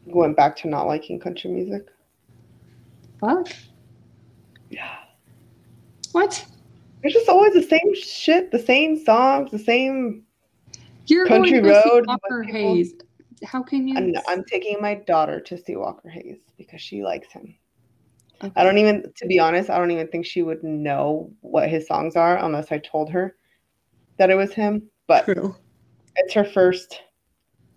went 0.06 0.36
back 0.36 0.56
to 0.58 0.68
not 0.68 0.88
liking 0.88 1.20
country 1.20 1.52
music. 1.52 1.88
Fuck. 3.20 3.48
Yeah. 4.70 4.96
What? 6.12 6.46
It's 7.04 7.14
just 7.14 7.30
always 7.30 7.54
the 7.54 7.64
same 7.64 7.96
shit, 7.96 8.52
the 8.52 8.60
same 8.60 9.04
songs, 9.04 9.52
the 9.52 9.60
same. 9.60 10.24
You're 11.08 11.28
Country 11.28 11.52
going 11.52 11.64
to 11.64 11.70
go 11.70 11.82
see 11.82 11.90
Road, 11.90 12.08
Walker 12.08 12.44
Hayes. 12.44 12.94
How 13.44 13.64
can 13.64 13.88
you? 13.88 13.98
And 13.98 14.20
I'm 14.28 14.44
taking 14.44 14.80
my 14.80 14.96
daughter 14.96 15.40
to 15.40 15.58
see 15.58 15.76
Walker 15.76 16.10
Hayes 16.10 16.38
because 16.58 16.82
she 16.82 17.04
likes 17.04 17.32
him. 17.32 17.56
Okay. 18.44 18.54
I 18.56 18.64
don't 18.64 18.78
even, 18.78 19.12
to 19.16 19.28
be 19.28 19.40
honest, 19.40 19.70
I 19.70 19.78
don't 19.78 19.92
even 19.92 20.08
think 20.08 20.26
she 20.26 20.42
would 20.42 20.64
know 20.64 21.32
what 21.42 21.70
his 21.70 21.88
songs 21.88 22.16
are 22.16 22.38
unless 22.38 22.72
I 22.72 22.80
told 22.80 23.10
her 23.12 23.36
that 24.18 24.30
it 24.30 24.36
was 24.36 24.54
him. 24.54 24.84
But 25.08 25.26
True. 25.26 25.56
it's 26.16 26.34
her 26.34 26.44
first 26.44 27.02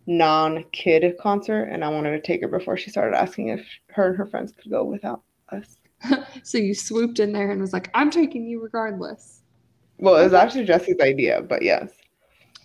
non-kid 0.06 1.16
concert, 1.20 1.64
and 1.64 1.84
I 1.84 1.88
wanted 1.88 2.12
to 2.12 2.20
take 2.20 2.42
her 2.42 2.48
before 2.48 2.76
she 2.76 2.90
started 2.90 3.16
asking 3.16 3.48
if 3.48 3.66
her 3.88 4.08
and 4.08 4.16
her 4.16 4.26
friends 4.26 4.52
could 4.52 4.70
go 4.70 4.84
without 4.84 5.22
us. 5.50 5.78
so 6.42 6.58
you 6.58 6.74
swooped 6.74 7.18
in 7.18 7.32
there 7.32 7.50
and 7.50 7.60
was 7.60 7.72
like, 7.72 7.90
"I'm 7.94 8.10
taking 8.10 8.46
you 8.46 8.62
regardless." 8.62 9.42
Well, 9.98 10.16
it 10.16 10.24
was 10.24 10.34
actually 10.34 10.64
Jesse's 10.64 11.00
idea, 11.00 11.40
but 11.40 11.62
yes, 11.62 11.90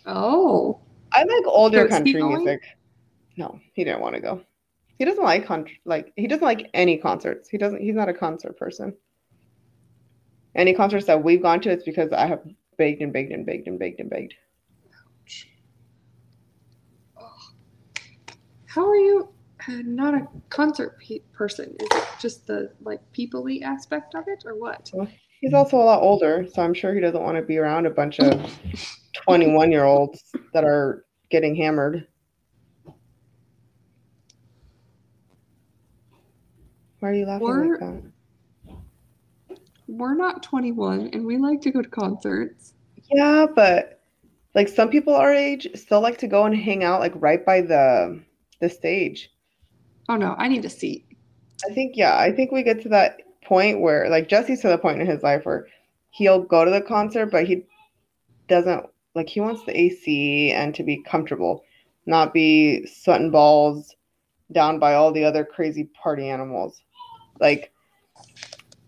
Oh, 0.05 0.79
I 1.11 1.23
like 1.23 1.45
older 1.45 1.83
So 1.83 1.87
country 1.87 2.21
music. 2.21 2.63
No, 3.37 3.59
he 3.73 3.83
didn't 3.83 4.01
want 4.01 4.15
to 4.15 4.21
go. 4.21 4.41
He 4.97 5.05
doesn't 5.05 5.23
like 5.23 5.45
country. 5.45 5.79
Like 5.85 6.11
he 6.15 6.27
doesn't 6.27 6.43
like 6.43 6.69
any 6.73 6.97
concerts. 6.97 7.47
He 7.47 7.57
doesn't. 7.57 7.81
He's 7.81 7.95
not 7.95 8.09
a 8.09 8.13
concert 8.13 8.57
person. 8.57 8.95
Any 10.55 10.73
concerts 10.73 11.05
that 11.05 11.23
we've 11.23 11.41
gone 11.41 11.61
to, 11.61 11.69
it's 11.69 11.83
because 11.83 12.11
I 12.11 12.25
have 12.25 12.41
begged 12.77 13.01
and 13.01 13.13
begged 13.13 13.31
and 13.31 13.45
begged 13.45 13.67
and 13.67 13.77
begged 13.77 13.99
and 13.99 14.09
begged. 14.09 14.33
How 18.69 18.87
are 18.87 18.95
you 18.95 19.27
uh, 19.67 19.81
not 19.83 20.13
a 20.13 20.27
concert 20.49 20.97
pe- 20.99 21.19
person? 21.33 21.75
Is 21.79 21.87
it 21.91 22.03
just 22.19 22.45
the 22.45 22.71
like 22.81 23.01
people-y 23.11 23.59
aspect 23.63 24.13
of 24.15 24.25
it, 24.27 24.43
or 24.45 24.55
what? 24.55 24.91
He's 25.41 25.53
also 25.53 25.77
a 25.77 25.83
lot 25.83 26.01
older, 26.03 26.45
so 26.53 26.61
I'm 26.61 26.73
sure 26.75 26.93
he 26.93 27.01
doesn't 27.01 27.21
want 27.21 27.35
to 27.37 27.41
be 27.41 27.57
around 27.57 27.87
a 27.87 27.89
bunch 27.89 28.19
of 28.19 28.39
21 29.13 29.71
year 29.71 29.85
olds 29.85 30.23
that 30.53 30.63
are 30.63 31.03
getting 31.31 31.55
hammered. 31.55 32.07
Why 36.99 37.09
are 37.09 37.13
you 37.13 37.25
laughing 37.25 37.47
Or- 37.47 37.67
like 37.71 37.79
that? 37.79 38.03
We're 39.87 40.13
not 40.13 40.43
21, 40.43 41.09
and 41.13 41.25
we 41.25 41.37
like 41.37 41.61
to 41.61 41.71
go 41.71 41.81
to 41.81 41.89
concerts. 41.89 42.73
Yeah, 43.11 43.47
but 43.55 44.03
like 44.53 44.67
some 44.67 44.89
people 44.89 45.15
our 45.15 45.33
age 45.33 45.67
still 45.73 46.01
like 46.01 46.19
to 46.19 46.27
go 46.27 46.45
and 46.45 46.55
hang 46.55 46.83
out 46.83 46.99
like 46.99 47.13
right 47.15 47.43
by 47.43 47.61
the 47.61 48.21
the 48.59 48.69
stage. 48.69 49.31
Oh 50.07 50.15
no, 50.15 50.35
I 50.37 50.47
need 50.47 50.65
a 50.65 50.69
seat. 50.69 51.05
I 51.69 51.73
think 51.73 51.95
yeah, 51.95 52.17
I 52.17 52.31
think 52.31 52.51
we 52.51 52.63
get 52.63 52.81
to 52.83 52.89
that 52.89 53.21
point 53.43 53.81
where 53.81 54.09
like 54.09 54.27
Jesse's 54.27 54.61
to 54.61 54.69
the 54.69 54.77
point 54.77 55.01
in 55.01 55.07
his 55.07 55.23
life 55.23 55.45
where 55.45 55.67
he'll 56.11 56.41
go 56.41 56.65
to 56.65 56.71
the 56.71 56.81
concert, 56.81 57.27
but 57.27 57.45
he 57.45 57.65
doesn't 58.47 58.85
like 59.15 59.29
he 59.29 59.39
wants 59.39 59.63
the 59.63 59.77
AC 59.77 60.51
and 60.51 60.73
to 60.75 60.83
be 60.83 61.03
comfortable, 61.03 61.63
not 62.05 62.33
be 62.33 62.85
sweating 62.85 63.31
balls 63.31 63.95
down 64.51 64.79
by 64.79 64.95
all 64.95 65.11
the 65.11 65.23
other 65.23 65.45
crazy 65.45 65.85
party 66.01 66.29
animals. 66.29 66.81
Like 67.39 67.71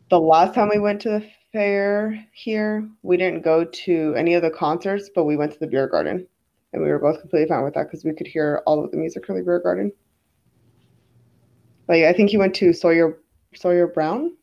the 0.10 0.20
last 0.20 0.54
time 0.54 0.70
we 0.70 0.80
went 0.80 1.02
to 1.02 1.10
the 1.10 1.30
fair 1.52 2.26
here, 2.34 2.90
we 3.04 3.18
didn't 3.18 3.44
go 3.44 3.66
to 3.66 4.14
any 4.18 4.34
of 4.34 4.42
the 4.42 4.50
concerts, 4.50 5.10
but 5.14 5.26
we 5.26 5.38
went 5.38 5.54
to 5.54 5.60
the 5.60 5.68
beer 5.68 5.88
garden. 5.88 6.28
And 6.74 6.82
we 6.82 6.90
were 6.90 7.00
both 7.00 7.20
completely 7.20 7.48
fine 7.48 7.64
with 7.64 7.74
that 7.74 7.88
because 7.88 8.06
we 8.06 8.14
could 8.14 8.28
hear 8.28 8.62
all 8.66 8.84
of 8.84 8.92
the 8.92 8.98
music 8.98 9.26
from 9.26 9.36
the 9.36 9.44
beer 9.44 9.60
garden. 9.60 9.92
Like 11.88 12.04
I 12.04 12.14
think 12.14 12.30
he 12.30 12.38
went 12.38 12.56
to 12.56 12.74
Sawyer 12.74 13.18
Sawyer 13.54 13.88
Brown. 13.88 14.38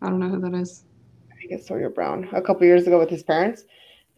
I 0.00 0.08
don't 0.08 0.20
know 0.20 0.28
who 0.28 0.40
that 0.40 0.54
is. 0.54 0.84
I 1.30 1.34
think 1.34 1.50
it's 1.50 1.66
Sawyer 1.66 1.90
Brown 1.90 2.28
a 2.32 2.42
couple 2.42 2.66
years 2.66 2.86
ago 2.86 2.98
with 2.98 3.10
his 3.10 3.22
parents, 3.22 3.64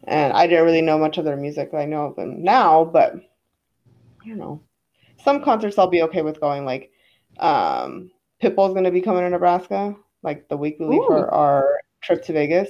and 0.03 0.33
I 0.33 0.45
didn't 0.45 0.65
really 0.65 0.81
know 0.81 0.99
much 0.99 1.17
of 1.17 1.25
their 1.25 1.37
music. 1.37 1.73
I 1.73 1.85
know 1.85 2.05
of 2.05 2.15
them 2.15 2.43
now, 2.43 2.85
but 2.85 3.15
I 3.15 4.27
don't 4.27 4.37
know. 4.37 4.61
Some 5.23 5.43
concerts 5.43 5.79
I'll 5.79 5.87
be 5.87 6.03
okay 6.03 6.21
with 6.21 6.39
going. 6.39 6.65
Like 6.65 6.91
um, 7.39 8.11
Pitbull's 8.41 8.73
going 8.73 8.83
to 8.83 8.91
be 8.91 9.01
coming 9.01 9.23
to 9.23 9.29
Nebraska, 9.29 9.95
like 10.21 10.47
the 10.49 10.57
week 10.57 10.77
we 10.79 10.85
leave 10.85 11.05
for 11.07 11.33
our 11.33 11.79
trip 12.01 12.23
to 12.25 12.33
Vegas, 12.33 12.69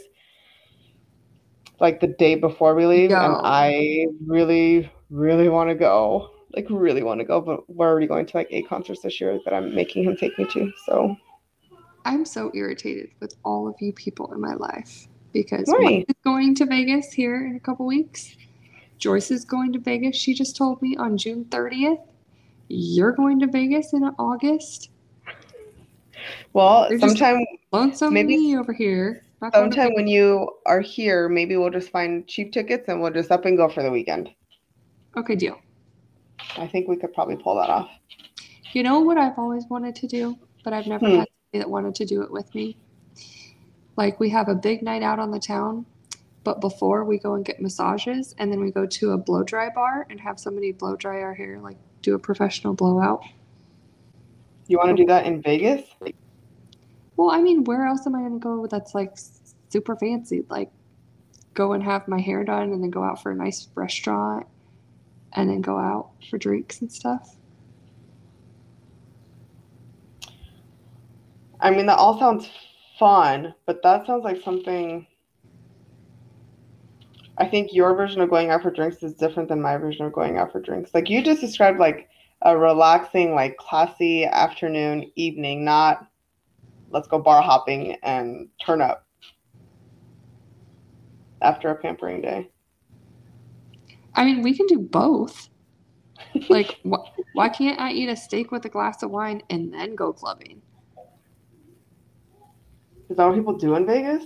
like 1.80 2.00
the 2.00 2.08
day 2.08 2.36
before 2.36 2.76
we 2.76 2.86
leave, 2.86 3.10
Yo. 3.12 3.18
and 3.18 3.42
I 3.44 4.08
really, 4.26 4.90
really 5.10 5.50
want 5.50 5.70
to 5.70 5.76
go. 5.76 6.32
Like 6.56 6.68
really 6.70 7.04
want 7.04 7.20
to 7.20 7.26
go, 7.26 7.42
but 7.42 7.70
we're 7.70 7.88
already 7.88 8.08
going 8.08 8.26
to 8.26 8.38
like 8.38 8.48
eight 8.50 8.68
concerts 8.68 9.02
this 9.02 9.20
year 9.20 9.40
that 9.44 9.54
I'm 9.54 9.76
making 9.76 10.06
him 10.06 10.16
take 10.16 10.38
me 10.40 10.46
to. 10.52 10.72
So 10.86 11.18
I'm 12.06 12.24
so 12.24 12.50
irritated 12.54 13.10
with 13.20 13.36
all 13.44 13.68
of 13.68 13.76
you 13.82 13.92
people 13.92 14.32
in 14.34 14.40
my 14.40 14.54
life 14.54 15.08
because 15.34 15.68
is 15.68 16.06
going 16.24 16.56
to 16.56 16.66
Vegas 16.66 17.12
here 17.12 17.46
in 17.46 17.58
a 17.58 17.60
couple 17.60 17.86
weeks. 17.86 18.38
Joyce 18.98 19.32
is 19.32 19.44
going 19.44 19.74
to 19.74 19.80
Vegas. 19.80 20.16
She 20.16 20.34
just 20.34 20.56
told 20.56 20.82
me 20.82 20.96
on 20.96 21.18
June 21.18 21.46
30th. 21.46 22.08
You're 22.70 23.12
going 23.12 23.40
to 23.42 23.48
Vegas 23.48 23.92
in 23.92 24.04
August. 24.18 24.90
well, 26.54 26.88
They're 26.88 27.00
sometime 27.00 27.46
Lonesome 27.72 28.14
Maybe 28.14 28.38
me 28.38 28.58
over 28.58 28.72
here. 28.72 29.25
Sometime 29.54 29.94
when 29.94 30.08
you 30.08 30.50
are 30.66 30.82
here, 30.82 31.30
maybe 31.30 31.56
we'll 31.58 31.70
just 31.70 31.90
find 31.92 32.28
cheap 32.28 32.52
tickets 32.52 32.88
and 32.88 33.02
we'll 33.02 33.12
just 33.12 33.32
up 33.32 33.46
and 33.46 33.58
go 33.58 33.70
for 33.70 33.84
the 33.84 33.92
weekend. 33.92 34.30
Okay, 35.16 35.36
deal. 35.36 35.60
I 36.58 36.68
think 36.68 36.88
we 36.88 36.96
could 36.96 37.14
probably 37.14 37.36
pull 37.36 37.56
that 37.56 37.70
off. 37.70 37.90
You 38.74 38.84
know 38.84 39.00
what 39.02 39.18
I've 39.18 39.38
always 39.38 39.66
wanted 39.70 39.96
to 39.98 40.08
do, 40.08 40.38
but 40.64 40.74
I've 40.74 40.88
never 40.88 41.06
Hmm. 41.06 41.16
had 41.20 41.28
somebody 41.52 41.60
that 41.64 41.70
wanted 41.70 41.96
to 41.96 42.06
do 42.06 42.22
it 42.22 42.32
with 42.32 42.54
me? 42.56 42.78
Like 43.98 44.20
we 44.20 44.30
have 44.30 44.50
a 44.50 44.56
big 44.56 44.82
night 44.82 45.04
out 45.04 45.20
on 45.20 45.32
the 45.32 45.40
town, 45.40 45.86
but 46.44 46.60
before 46.60 47.06
we 47.06 47.18
go 47.18 47.36
and 47.36 47.46
get 47.46 47.62
massages 47.62 48.36
and 48.38 48.52
then 48.52 48.60
we 48.60 48.72
go 48.72 48.86
to 48.86 49.12
a 49.12 49.18
blow 49.18 49.44
dry 49.44 49.70
bar 49.70 50.06
and 50.10 50.20
have 50.20 50.40
somebody 50.40 50.72
blow 50.72 50.96
dry 50.96 51.22
our 51.22 51.34
hair, 51.34 51.60
like 51.60 51.78
do 52.02 52.16
a 52.16 52.20
professional 52.20 52.74
blowout. 52.74 53.24
You 54.68 54.78
want 54.78 54.90
to 54.90 54.96
do 54.96 55.06
that 55.08 55.26
in 55.26 55.42
Vegas? 55.42 55.84
Well, 57.18 57.32
I 57.32 57.42
mean, 57.42 57.64
where 57.64 57.86
else 57.86 58.06
am 58.06 58.16
I 58.16 58.20
going 58.20 58.34
to 58.34 58.40
go 58.40 58.68
that's 58.68 58.94
like 58.94 59.18
super 59.70 59.96
fancy? 59.96 60.46
Like 60.50 60.72
go 61.54 61.74
and 61.74 61.84
have 61.84 62.08
my 62.08 62.20
hair 62.20 62.44
done 62.44 62.74
and 62.74 62.84
then 62.84 62.90
go 62.92 63.04
out 63.04 63.22
for 63.22 63.32
a 63.32 63.36
nice 63.36 63.70
restaurant 63.76 64.46
and 65.34 65.50
then 65.50 65.62
go 65.62 65.78
out 65.78 66.12
for 66.30 66.38
drinks 66.38 66.82
and 66.82 66.92
stuff. 66.92 67.36
I 71.60 71.72
mean, 71.72 71.86
that 71.86 71.98
all 71.98 72.20
sounds 72.20 72.50
fun, 73.00 73.54
but 73.66 73.82
that 73.84 74.06
sounds 74.06 74.24
like 74.24 74.42
something. 74.44 75.08
I 77.38 77.48
think 77.48 77.74
your 77.74 77.96
version 77.96 78.22
of 78.22 78.30
going 78.30 78.50
out 78.50 78.62
for 78.62 78.72
drinks 78.72 79.04
is 79.04 79.14
different 79.14 79.50
than 79.50 79.62
my 79.62 79.78
version 79.78 80.06
of 80.06 80.14
going 80.14 80.38
out 80.38 80.52
for 80.52 80.62
drinks. 80.62 80.94
Like 80.94 81.10
you 81.10 81.22
just 81.24 81.42
described 81.42 81.80
like 81.80 82.10
a 82.42 82.58
relaxing, 82.58 83.34
like 83.34 83.58
classy 83.58 84.26
afternoon, 84.26 85.12
evening, 85.16 85.66
not 85.66 86.08
let's 86.90 87.08
go 87.08 87.20
bar 87.20 87.42
hopping 87.42 87.96
and 88.04 88.50
turn 88.64 88.82
up 88.82 89.06
after 91.42 91.70
a 91.70 91.76
pampering 91.76 92.22
day. 92.22 92.50
I 94.16 94.26
mean, 94.26 94.42
we 94.42 94.56
can 94.56 94.68
do 94.68 94.80
both. 94.80 95.50
Like, 96.50 96.78
wh- 96.86 97.08
why 97.34 97.50
can't 97.50 97.80
I 97.80 97.92
eat 97.92 98.10
a 98.10 98.16
steak 98.16 98.52
with 98.52 98.66
a 98.66 98.70
glass 98.70 99.02
of 99.04 99.10
wine 99.10 99.42
and 99.50 99.74
then 99.74 99.96
go 99.96 100.12
clubbing? 100.12 100.62
Is 103.10 103.18
that 103.18 103.26
what 103.26 103.36
people 103.36 103.58
do 103.58 103.76
in 103.76 103.86
Vegas? 103.86 104.26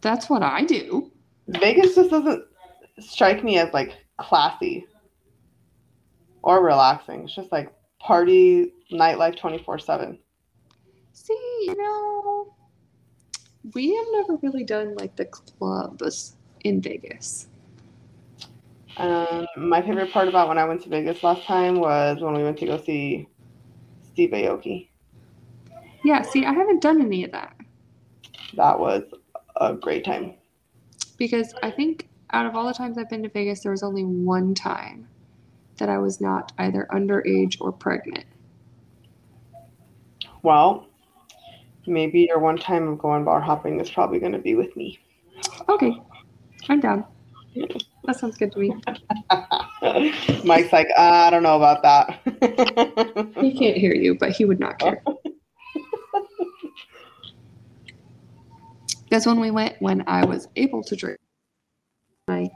That's 0.00 0.30
what 0.30 0.42
I 0.42 0.64
do. 0.64 1.10
Vegas 1.48 1.94
just 1.96 2.10
doesn't 2.10 2.44
strike 3.00 3.42
me 3.42 3.58
as 3.58 3.72
like 3.72 3.96
classy 4.18 4.86
or 6.42 6.64
relaxing. 6.64 7.24
It's 7.24 7.34
just 7.34 7.52
like 7.52 7.72
party 7.98 8.72
nightlife 8.92 9.36
24 9.38 9.78
7. 9.78 10.18
See, 11.12 11.47
you 11.68 11.76
know, 11.76 12.54
we 13.74 13.94
have 13.94 14.06
never 14.12 14.36
really 14.42 14.64
done 14.64 14.94
like 14.96 15.16
the 15.16 15.26
clubs 15.26 16.36
in 16.64 16.80
Vegas. 16.80 17.48
Um, 18.96 19.46
my 19.56 19.80
favorite 19.82 20.10
part 20.10 20.26
about 20.28 20.48
when 20.48 20.58
I 20.58 20.64
went 20.64 20.82
to 20.82 20.88
Vegas 20.88 21.22
last 21.22 21.44
time 21.44 21.78
was 21.78 22.20
when 22.20 22.34
we 22.34 22.42
went 22.42 22.58
to 22.58 22.66
go 22.66 22.82
see 22.82 23.28
Steve 24.12 24.30
Aoki. 24.30 24.88
Yeah, 26.04 26.22
see, 26.22 26.44
I 26.44 26.52
haven't 26.52 26.80
done 26.80 27.00
any 27.00 27.24
of 27.24 27.32
that 27.32 27.56
That 28.54 28.78
was 28.78 29.02
a 29.60 29.74
great 29.74 30.04
time. 30.04 30.34
because 31.16 31.54
I 31.62 31.70
think 31.70 32.08
out 32.30 32.46
of 32.46 32.54
all 32.56 32.66
the 32.66 32.74
times 32.74 32.98
I've 32.98 33.10
been 33.10 33.22
to 33.22 33.28
Vegas, 33.28 33.60
there 33.60 33.72
was 33.72 33.82
only 33.82 34.04
one 34.04 34.54
time 34.54 35.08
that 35.78 35.88
I 35.88 35.98
was 35.98 36.20
not 36.20 36.52
either 36.58 36.88
underage 36.92 37.56
or 37.60 37.70
pregnant. 37.72 38.24
Well, 40.42 40.87
maybe 41.88 42.20
your 42.20 42.38
one 42.38 42.58
time 42.58 42.86
of 42.88 42.98
going 42.98 43.24
bar 43.24 43.40
hopping 43.40 43.80
is 43.80 43.90
probably 43.90 44.18
going 44.18 44.32
to 44.32 44.38
be 44.38 44.54
with 44.54 44.76
me. 44.76 44.98
Okay, 45.68 46.00
I'm 46.68 46.80
down. 46.80 47.04
That 48.04 48.18
sounds 48.18 48.36
good 48.36 48.52
to 48.52 48.58
me. 48.58 48.70
Mike's 50.44 50.72
like, 50.72 50.88
ah, 50.96 51.26
I 51.26 51.30
don't 51.30 51.42
know 51.42 51.56
about 51.56 51.82
that. 51.82 52.20
He 53.40 53.52
can't 53.58 53.76
hear 53.76 53.94
you, 53.94 54.14
but 54.14 54.30
he 54.30 54.44
would 54.44 54.60
not 54.60 54.78
care. 54.78 55.02
That's 59.10 59.26
when 59.26 59.40
we 59.40 59.50
went 59.50 59.76
when 59.80 60.04
I 60.06 60.24
was 60.24 60.48
able 60.56 60.82
to 60.84 60.94
drink. 60.96 61.18
I 62.28 62.50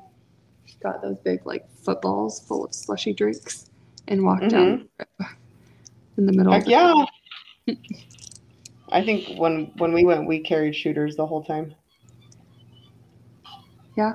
got 0.82 1.00
those 1.02 1.18
big 1.18 1.46
like 1.46 1.64
footballs 1.82 2.40
full 2.40 2.64
of 2.64 2.74
slushy 2.74 3.12
drinks 3.12 3.70
and 4.08 4.24
walked 4.24 4.48
down 4.48 4.88
mm-hmm. 5.00 5.24
in 6.18 6.26
the 6.26 6.32
middle. 6.32 6.52
Heck 6.52 6.62
of 6.62 6.66
the 6.66 7.06
yeah. 7.66 7.74
I 8.92 9.04
think 9.04 9.38
when 9.38 9.72
when 9.78 9.92
we 9.92 10.04
went, 10.04 10.26
we 10.26 10.40
carried 10.40 10.76
shooters 10.76 11.16
the 11.16 11.26
whole 11.26 11.42
time. 11.42 11.74
Yeah, 13.96 14.12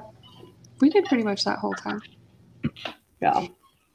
we 0.80 0.90
did 0.90 1.06
pretty 1.06 1.24
much 1.24 1.44
that 1.44 1.60
whole 1.60 1.74
time. 1.74 2.02
Yeah. 3.22 3.48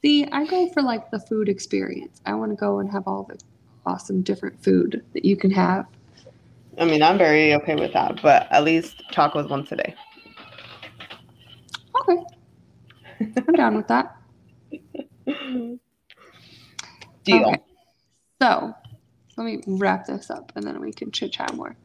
See, 0.02 0.26
I 0.32 0.44
go 0.46 0.68
for 0.70 0.82
like 0.82 1.10
the 1.10 1.20
food 1.20 1.48
experience. 1.48 2.20
I 2.26 2.34
want 2.34 2.50
to 2.50 2.56
go 2.56 2.80
and 2.80 2.90
have 2.90 3.06
all 3.06 3.22
the 3.22 3.38
awesome 3.86 4.22
different 4.22 4.62
food 4.62 5.04
that 5.14 5.24
you 5.24 5.36
can 5.36 5.50
have. 5.52 5.86
I 6.78 6.84
mean, 6.84 7.02
I'm 7.02 7.18
very 7.18 7.54
okay 7.54 7.76
with 7.76 7.92
that, 7.92 8.20
but 8.22 8.50
at 8.50 8.64
least 8.64 9.02
tacos 9.12 9.48
once 9.48 9.70
a 9.72 9.76
day. 9.76 9.94
Okay. 12.00 12.22
I'm 13.46 13.54
down 13.54 13.76
with 13.76 13.86
that. 13.88 14.16
Deal. 17.24 17.44
Okay. 17.44 17.58
So 18.40 18.74
let 19.36 19.44
me 19.44 19.62
wrap 19.66 20.06
this 20.06 20.30
up 20.30 20.52
and 20.56 20.64
then 20.66 20.80
we 20.80 20.92
can 20.92 21.10
chit 21.10 21.32
chat 21.32 21.54
more. 21.54 21.76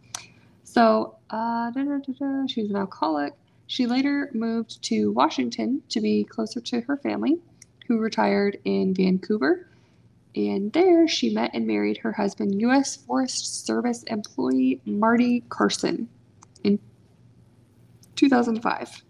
So 0.63 1.15
uh, 1.29 1.71
da, 1.71 1.83
da, 1.83 1.97
da, 1.99 2.13
da, 2.19 2.47
she's 2.47 2.69
an 2.69 2.75
alcoholic. 2.75 3.33
She 3.67 3.85
later 3.85 4.29
moved 4.33 4.81
to 4.83 5.11
Washington 5.11 5.81
to 5.89 5.99
be 6.01 6.23
closer 6.23 6.61
to 6.61 6.81
her 6.81 6.97
family, 6.97 7.39
who 7.87 7.99
retired 7.99 8.57
in 8.63 8.93
Vancouver. 8.93 9.67
And 10.35 10.71
there 10.71 11.07
she 11.07 11.33
met 11.33 11.51
and 11.53 11.65
married 11.65 11.97
her 11.97 12.11
husband, 12.11 12.61
U.S. 12.61 12.95
Forest 12.95 13.65
Service 13.65 14.03
employee 14.03 14.81
Marty 14.85 15.43
Carson, 15.49 16.07
in 16.63 16.79
2005. 18.15 19.03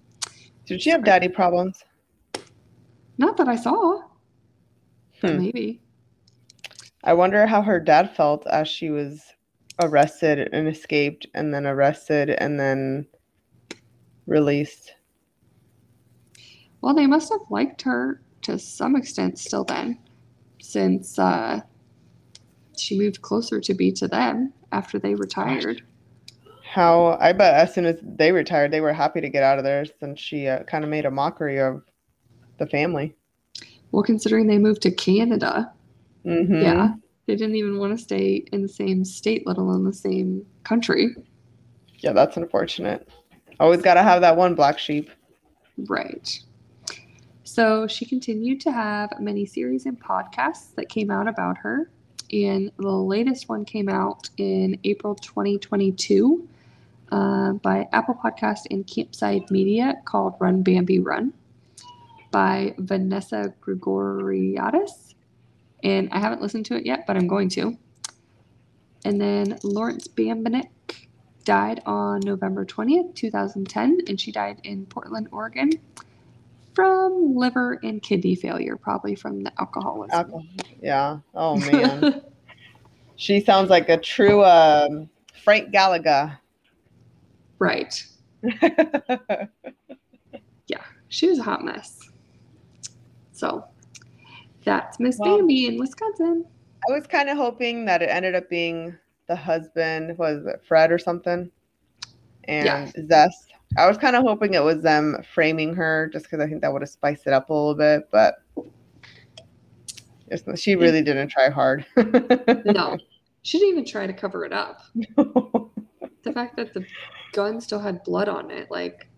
Did 0.65 0.81
she 0.81 0.89
have 0.89 1.03
daddy 1.03 1.27
problems? 1.27 1.83
Not 3.17 3.37
that 3.37 3.47
I 3.47 3.55
saw. 3.55 4.01
Hmm. 5.21 5.37
Maybe. 5.37 5.81
I 7.07 7.13
wonder 7.13 7.47
how 7.47 7.61
her 7.61 7.79
dad 7.79 8.13
felt 8.17 8.45
as 8.47 8.67
she 8.67 8.89
was 8.89 9.23
arrested 9.81 10.49
and 10.51 10.67
escaped, 10.67 11.25
and 11.33 11.53
then 11.53 11.65
arrested 11.65 12.31
and 12.31 12.59
then 12.59 13.07
released. 14.25 14.93
Well, 16.81 16.93
they 16.93 17.07
must 17.07 17.31
have 17.31 17.49
liked 17.49 17.81
her 17.83 18.21
to 18.41 18.59
some 18.59 18.97
extent 18.97 19.39
still 19.39 19.63
then, 19.63 19.97
since 20.59 21.17
uh, 21.17 21.61
she 22.77 22.99
moved 22.99 23.21
closer 23.21 23.61
to 23.61 23.73
be 23.73 23.89
to 23.93 24.09
them 24.09 24.51
after 24.73 24.99
they 24.99 25.15
retired. 25.15 25.83
How 26.61 27.17
I 27.21 27.31
bet 27.31 27.53
as 27.53 27.73
soon 27.73 27.85
as 27.85 27.99
they 28.03 28.33
retired, 28.33 28.71
they 28.71 28.81
were 28.81 28.91
happy 28.91 29.21
to 29.21 29.29
get 29.29 29.43
out 29.43 29.59
of 29.59 29.63
there 29.63 29.85
since 30.01 30.19
she 30.19 30.47
uh, 30.47 30.63
kind 30.63 30.83
of 30.83 30.89
made 30.89 31.05
a 31.05 31.11
mockery 31.11 31.61
of 31.61 31.83
the 32.59 32.67
family. 32.67 33.15
Well, 33.93 34.03
considering 34.03 34.47
they 34.47 34.57
moved 34.57 34.81
to 34.81 34.91
Canada, 34.91 35.71
hmm 36.27 36.61
yeah, 36.61 36.93
they 37.25 37.35
didn't 37.35 37.55
even 37.55 37.77
want 37.77 37.97
to 37.97 38.03
stay 38.03 38.45
in 38.51 38.61
the 38.61 38.67
same 38.67 39.05
state, 39.05 39.45
let 39.45 39.57
alone 39.57 39.83
the 39.83 39.93
same 39.93 40.45
country. 40.63 41.15
Yeah, 41.99 42.13
that's 42.13 42.37
unfortunate. 42.37 43.07
Always 43.59 43.81
got 43.81 43.95
to 43.95 44.03
have 44.03 44.21
that 44.21 44.37
one 44.37 44.55
black 44.55 44.77
sheep. 44.77 45.09
Right. 45.87 46.39
So 47.43 47.87
she 47.87 48.05
continued 48.05 48.61
to 48.61 48.71
have 48.71 49.09
many 49.19 49.45
series 49.45 49.85
and 49.85 49.99
podcasts 49.99 50.75
that 50.75 50.89
came 50.89 51.09
out 51.09 51.27
about 51.27 51.57
her. 51.57 51.89
And 52.31 52.71
the 52.77 52.89
latest 52.91 53.47
one 53.47 53.63
came 53.63 53.87
out 53.87 54.29
in 54.37 54.77
April 54.83 55.15
2022 55.15 56.47
uh, 57.11 57.53
by 57.53 57.87
Apple 57.93 58.15
Podcast 58.15 58.67
and 58.69 58.85
Campside 58.85 59.49
Media 59.49 59.95
called 60.05 60.35
Run 60.39 60.61
Bambi 60.61 60.99
Run 60.99 61.33
by 62.31 62.75
Vanessa 62.79 63.53
Grigoriadis. 63.61 65.06
And 65.83 66.09
I 66.11 66.19
haven't 66.19 66.41
listened 66.41 66.65
to 66.67 66.75
it 66.75 66.85
yet, 66.85 67.05
but 67.05 67.15
I'm 67.15 67.27
going 67.27 67.49
to. 67.49 67.77
And 69.05 69.21
then 69.21 69.57
Lawrence 69.63 70.07
Bembenek 70.07 70.69
died 71.45 71.81
on 71.85 72.19
November 72.21 72.65
20th, 72.65 73.15
2010, 73.15 73.99
and 74.07 74.19
she 74.19 74.31
died 74.31 74.59
in 74.63 74.85
Portland, 74.85 75.29
Oregon 75.31 75.71
from 76.73 77.35
liver 77.35 77.79
and 77.81 78.03
kidney 78.03 78.35
failure, 78.35 78.77
probably 78.77 79.15
from 79.15 79.43
the 79.43 79.51
alcoholism. 79.59 80.13
Alcohol. 80.15 80.45
Yeah. 80.81 81.19
Oh 81.33 81.55
man, 81.71 82.21
she 83.15 83.39
sounds 83.39 83.69
like 83.69 83.89
a 83.89 83.97
true 83.97 84.43
um, 84.43 85.09
Frank 85.43 85.71
Gallagher. 85.71 86.37
right. 87.59 88.05
Yeah, 90.67 90.83
she 91.07 91.29
was 91.29 91.39
a 91.39 91.43
hot 91.43 91.63
mess. 91.63 92.09
So 93.31 93.63
that's 94.67 94.99
Miss 94.99 95.17
Well- 95.17 95.37
Bambi 95.37 95.67
in 95.67 95.77
Wisconsin. 95.77 96.45
I 96.87 96.91
was 96.93 97.07
kind 97.07 97.29
of 97.29 97.37
hoping 97.37 97.85
that 97.85 98.01
it 98.01 98.09
ended 98.09 98.35
up 98.35 98.49
being 98.49 98.95
the 99.27 99.35
husband, 99.35 100.17
was 100.17 100.45
it 100.45 100.61
Fred 100.67 100.91
or 100.91 100.99
something? 100.99 101.49
And 102.43 102.65
Yeah. 102.65 102.91
Zess. 102.95 103.31
I 103.77 103.87
was 103.87 103.97
kind 103.97 104.15
of 104.15 104.23
hoping 104.23 104.53
it 104.53 104.63
was 104.63 104.81
them 104.81 105.17
framing 105.33 105.73
her 105.75 106.09
just 106.13 106.25
because 106.25 106.39
I 106.39 106.47
think 106.47 106.61
that 106.61 106.71
would 106.71 106.81
have 106.81 106.89
spiced 106.89 107.27
it 107.27 107.33
up 107.33 107.49
a 107.49 107.53
little 107.53 107.75
bit, 107.75 108.07
but 108.11 108.35
she 110.55 110.75
really 110.75 111.01
didn't 111.01 111.27
try 111.29 111.49
hard. 111.49 111.85
No, 112.65 112.97
she 113.41 113.59
didn't 113.59 113.71
even 113.73 113.85
try 113.85 114.07
to 114.07 114.13
cover 114.13 114.45
it 114.45 114.53
up. 114.53 114.81
The 115.15 116.33
fact 116.33 116.55
that 116.57 116.73
the 116.73 116.85
gun 117.33 117.59
still 117.59 117.79
had 117.79 118.03
blood 118.03 118.29
on 118.29 118.51
it, 118.51 118.71
like, 118.71 119.09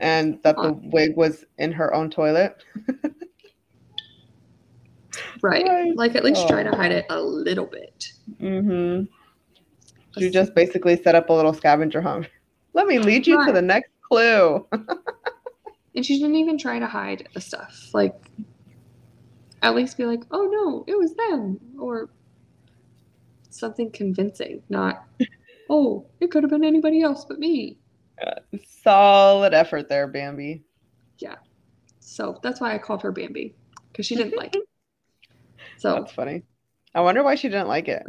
and 0.00 0.40
that 0.42 0.56
the 0.56 0.72
wig 0.72 1.16
was 1.16 1.44
in 1.58 1.70
her 1.72 1.94
own 1.94 2.10
toilet. 2.10 2.64
right. 5.42 5.66
Right. 5.66 5.96
Like, 5.96 6.14
at 6.16 6.24
least 6.24 6.48
try 6.48 6.60
Oh. 6.62 6.70
to 6.70 6.76
hide 6.76 6.92
it 6.92 7.06
a 7.10 7.20
little 7.20 7.66
bit. 7.66 8.12
Mm-hmm. 8.40 9.04
She 10.18 10.30
just 10.30 10.54
basically 10.54 11.00
set 11.00 11.14
up 11.14 11.30
a 11.30 11.32
little 11.32 11.52
scavenger 11.54 12.00
hunt. 12.02 12.26
Let 12.72 12.86
me 12.86 12.98
lead 12.98 13.26
you 13.26 13.44
to 13.46 13.52
the 13.52 13.62
next 13.62 13.90
clue. 14.02 14.66
And 15.94 16.06
she 16.06 16.18
didn't 16.20 16.36
even 16.36 16.56
try 16.56 16.78
to 16.78 16.86
hide 16.86 17.28
the 17.34 17.40
stuff. 17.40 17.90
Like, 17.92 18.14
at 19.62 19.74
least 19.74 19.96
be 19.96 20.04
like, 20.04 20.20
oh 20.30 20.48
no, 20.50 20.84
it 20.86 20.96
was 20.96 21.14
them. 21.14 21.58
Or 21.78 22.10
something 23.50 23.90
convincing, 23.90 24.62
not, 24.68 25.04
oh, 25.68 26.06
it 26.20 26.30
could 26.30 26.44
have 26.44 26.50
been 26.50 26.64
anybody 26.64 27.02
else 27.02 27.24
but 27.24 27.40
me. 27.40 27.76
Solid 28.82 29.52
effort 29.52 29.88
there, 29.88 30.06
Bambi. 30.06 30.62
Yeah. 31.18 31.36
So 31.98 32.38
that's 32.42 32.60
why 32.60 32.72
I 32.72 32.78
called 32.78 33.02
her 33.02 33.10
Bambi, 33.10 33.56
because 33.90 34.06
she 34.06 34.14
didn't 34.14 34.36
like 34.36 34.54
it. 34.54 34.62
So 35.80 35.94
That's 35.94 36.12
funny. 36.12 36.42
I 36.94 37.00
wonder 37.00 37.22
why 37.22 37.36
she 37.36 37.48
didn't 37.48 37.68
like 37.68 37.88
it. 37.88 38.02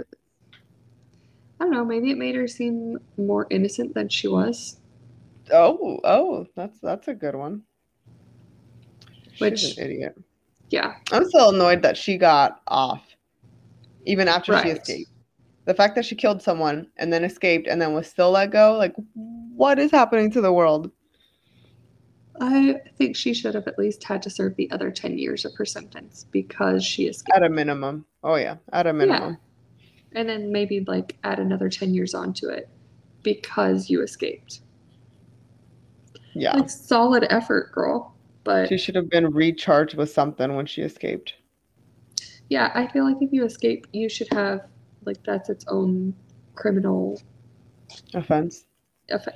I 1.57 1.63
don't 1.63 1.71
know, 1.71 1.85
maybe 1.85 2.11
it 2.11 2.17
made 2.17 2.35
her 2.35 2.45
seem 2.47 2.99
more 3.17 3.47
innocent 3.49 3.93
than 3.93 4.09
she 4.09 4.27
was. 4.27 4.77
Oh, 5.53 5.99
oh, 6.03 6.47
that's 6.55 6.77
that's 6.81 7.07
a 7.07 7.13
good 7.13 7.33
one. 7.35 7.61
Which- 9.37 9.59
She's 9.59 9.77
an 9.77 9.85
idiot. 9.85 10.19
Yeah, 10.69 10.95
I'm 11.13 11.25
still 11.29 11.49
annoyed 11.55 11.81
that 11.83 11.95
she 11.95 12.17
got 12.17 12.61
off, 12.67 13.03
even 14.05 14.27
after 14.27 14.51
she 14.63 14.69
escaped. 14.69 15.11
The 15.65 15.73
fact 15.73 15.95
that 15.95 16.05
she 16.05 16.15
killed 16.15 16.41
someone 16.41 16.87
and 16.97 17.11
then 17.11 17.23
escaped 17.23 17.67
and 17.67 17.81
then 17.81 17.93
was 17.93 18.07
still 18.07 18.31
let 18.31 18.51
go, 18.51 18.77
like, 18.77 18.95
what 19.13 19.79
is 19.79 19.91
happening 19.91 20.29
to 20.31 20.41
the 20.41 20.51
world? 20.51 20.91
I 22.43 22.81
think 22.97 23.15
she 23.15 23.35
should 23.35 23.53
have 23.53 23.67
at 23.67 23.77
least 23.77 24.03
had 24.03 24.23
to 24.23 24.29
serve 24.31 24.55
the 24.55 24.69
other 24.71 24.89
10 24.89 25.19
years 25.19 25.45
of 25.45 25.53
her 25.55 25.65
sentence 25.65 26.25
because 26.31 26.83
she 26.83 27.05
escaped. 27.05 27.35
At 27.37 27.43
a 27.43 27.49
minimum. 27.49 28.03
Oh 28.23 28.33
yeah, 28.35 28.55
at 28.73 28.87
a 28.87 28.93
minimum. 28.93 29.37
Yeah. 29.79 30.19
And 30.19 30.27
then 30.27 30.51
maybe 30.51 30.83
like 30.87 31.17
add 31.23 31.39
another 31.39 31.69
10 31.69 31.93
years 31.93 32.15
onto 32.15 32.47
it 32.49 32.67
because 33.21 33.91
you 33.91 34.01
escaped. 34.01 34.61
Yeah. 36.33 36.57
Like 36.57 36.69
solid 36.71 37.27
effort, 37.29 37.71
girl. 37.71 38.15
But 38.43 38.69
She 38.69 38.77
should 38.79 38.95
have 38.95 39.09
been 39.09 39.31
recharged 39.31 39.95
with 39.95 40.09
something 40.11 40.55
when 40.55 40.65
she 40.65 40.81
escaped. 40.81 41.35
yeah, 42.49 42.71
I 42.73 42.87
feel 42.87 43.05
like 43.05 43.21
if 43.21 43.31
you 43.31 43.45
escape, 43.45 43.85
you 43.93 44.09
should 44.09 44.33
have 44.33 44.61
like 45.05 45.21
that's 45.23 45.49
its 45.49 45.63
own 45.67 46.15
criminal. 46.55 47.21
Offense. 48.15 48.65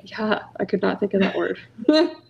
Yeah, 0.06 0.42
I 0.60 0.66
could 0.66 0.82
not 0.82 1.00
think 1.00 1.14
of 1.14 1.22
that 1.22 1.36
word. 1.36 1.60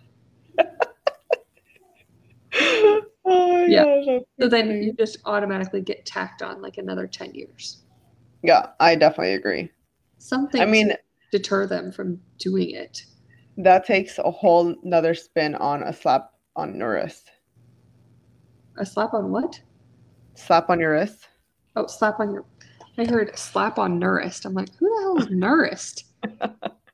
oh 3.24 3.66
Yeah. 3.68 3.84
gosh, 3.84 4.22
so 4.40 4.48
then 4.48 4.82
you 4.82 4.92
just 4.92 5.18
automatically 5.24 5.80
get 5.80 6.06
tacked 6.06 6.42
on 6.42 6.62
like 6.62 6.78
another 6.78 7.06
10 7.06 7.34
years. 7.34 7.82
Yeah, 8.42 8.68
I 8.80 8.94
definitely 8.94 9.34
agree. 9.34 9.70
Something 10.18 10.60
I 10.60 10.66
mean, 10.66 10.88
to 10.88 10.98
deter 11.32 11.66
them 11.66 11.90
from 11.92 12.20
doing 12.38 12.70
it. 12.70 13.04
that 13.58 13.84
takes 13.86 14.18
a 14.18 14.30
whole 14.30 14.74
nother 14.82 15.14
spin 15.14 15.54
on 15.56 15.82
a 15.82 15.92
slap 15.92 16.30
on 16.54 16.76
your 16.78 16.92
wrist. 16.92 17.30
A 18.78 18.86
slap 18.86 19.14
on 19.14 19.30
what? 19.30 19.60
Slap 20.34 20.68
on 20.70 20.78
your 20.80 20.92
wrist. 20.92 21.28
Oh, 21.76 21.86
slap 21.86 22.20
on 22.20 22.32
your. 22.32 22.44
I 22.98 23.04
heard 23.04 23.36
slap 23.38 23.78
on 23.78 24.00
Nurist. 24.00 24.44
I'm 24.46 24.54
like, 24.54 24.68
who 24.78 24.88
the 24.88 25.00
hell 25.02 25.18
is 25.18 25.26
Nurist? 25.26 26.04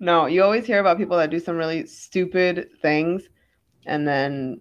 no, 0.00 0.26
you 0.26 0.42
always 0.42 0.66
hear 0.66 0.80
about 0.80 0.98
people 0.98 1.16
that 1.16 1.30
do 1.30 1.40
some 1.40 1.56
really 1.56 1.86
stupid 1.86 2.68
things 2.82 3.28
and 3.86 4.06
then 4.06 4.60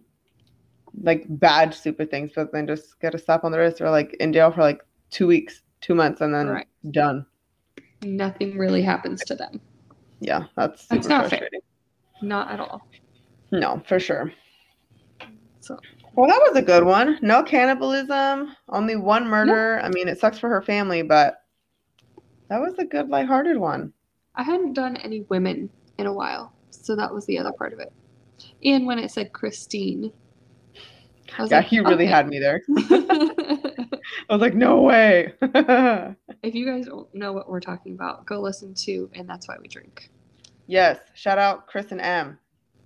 like 1.02 1.26
bad 1.28 1.74
stupid 1.74 2.12
things, 2.12 2.32
but 2.36 2.52
then 2.52 2.68
just 2.68 3.00
get 3.00 3.16
a 3.16 3.18
slap 3.18 3.44
on 3.44 3.52
the 3.52 3.58
wrist 3.58 3.82
or 3.82 3.90
like 3.90 4.14
in 4.20 4.34
jail 4.34 4.52
for 4.52 4.62
like 4.62 4.82
two 5.10 5.28
weeks, 5.28 5.62
two 5.82 5.96
months, 5.96 6.22
and 6.22 6.34
then 6.34 6.48
Right. 6.50 6.68
done. 6.92 7.26
Nothing 8.04 8.58
really 8.58 8.82
happens 8.82 9.24
to 9.26 9.36
them. 9.36 9.62
Yeah, 10.20 10.46
that's 10.56 10.88
That's 10.88 11.08
not 11.08 11.30
fair. 11.30 11.50
Not 12.22 12.52
at 12.52 12.60
all. 12.60 12.88
No, 13.52 13.82
for 13.86 14.00
sure. 14.00 14.32
So 15.62 15.78
Well, 16.16 16.28
that 16.28 16.42
was 16.48 16.58
a 16.58 16.62
good 16.62 16.84
one. 16.84 17.18
No 17.22 17.44
cannibalism, 17.44 18.56
only 18.70 18.96
one 18.96 19.28
murder. 19.28 19.80
I 19.82 19.90
mean, 19.90 20.08
it 20.08 20.20
sucks 20.20 20.40
for 20.40 20.50
her 20.50 20.62
family, 20.62 21.02
but 21.02 21.42
that 22.50 22.60
was 22.62 22.78
a 22.78 22.86
good 22.86 23.10
lighthearted 23.10 23.58
one. 23.58 23.94
I 24.36 24.44
hadn't 24.44 24.74
done 24.74 24.98
any 24.98 25.22
women 25.30 25.70
in 25.98 26.08
a 26.08 26.14
while, 26.14 26.54
so 26.72 26.96
that 26.96 27.14
was 27.14 27.26
the 27.26 27.38
other 27.38 27.52
part 27.52 27.74
of 27.74 27.80
it. 27.80 27.92
And 28.64 28.86
when 28.86 29.00
it 29.00 29.12
said 29.12 29.32
Christine, 29.34 30.12
Yeah, 31.38 31.46
like, 31.46 31.66
he 31.66 31.80
really 31.80 31.94
okay. 31.96 32.06
had 32.06 32.28
me 32.28 32.40
there. 32.40 32.62
I 32.70 33.88
was 34.30 34.42
like, 34.42 34.56
no 34.56 34.82
way. 34.82 35.34
if 35.42 36.56
you 36.56 36.66
guys 36.66 36.86
don't 36.88 37.14
know 37.14 37.32
what 37.34 37.50
we're 37.50 37.60
talking 37.60 37.94
about, 37.94 38.26
go 38.26 38.40
listen 38.42 38.74
to 38.76 39.10
And 39.14 39.28
That's 39.30 39.48
Why 39.48 39.56
We 39.62 39.68
Drink. 39.68 40.10
yes, 40.68 41.00
shout 41.14 41.38
out 41.38 41.68
Chris 41.68 41.92
and 41.92 42.02
Em. 42.02 42.38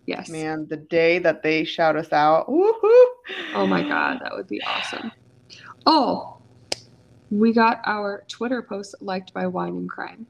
Yes. 0.05 0.29
Man, 0.29 0.65
the 0.69 0.77
day 0.77 1.19
that 1.19 1.43
they 1.43 1.63
shout 1.65 1.95
us 1.97 2.13
out, 2.13 2.47
woohoo! 2.47 3.05
Oh 3.53 3.67
my 3.67 3.83
God, 3.87 4.19
that 4.23 4.33
would 4.33 4.47
be 4.47 4.61
awesome. 4.63 5.11
Oh, 5.85 6.37
we 7.29 7.51
got 7.51 7.81
our 7.85 8.23
Twitter 8.29 8.61
post 8.61 8.95
liked 9.01 9.33
by 9.33 9.47
Wine 9.47 9.75
and 9.75 9.89
Crime. 9.89 10.25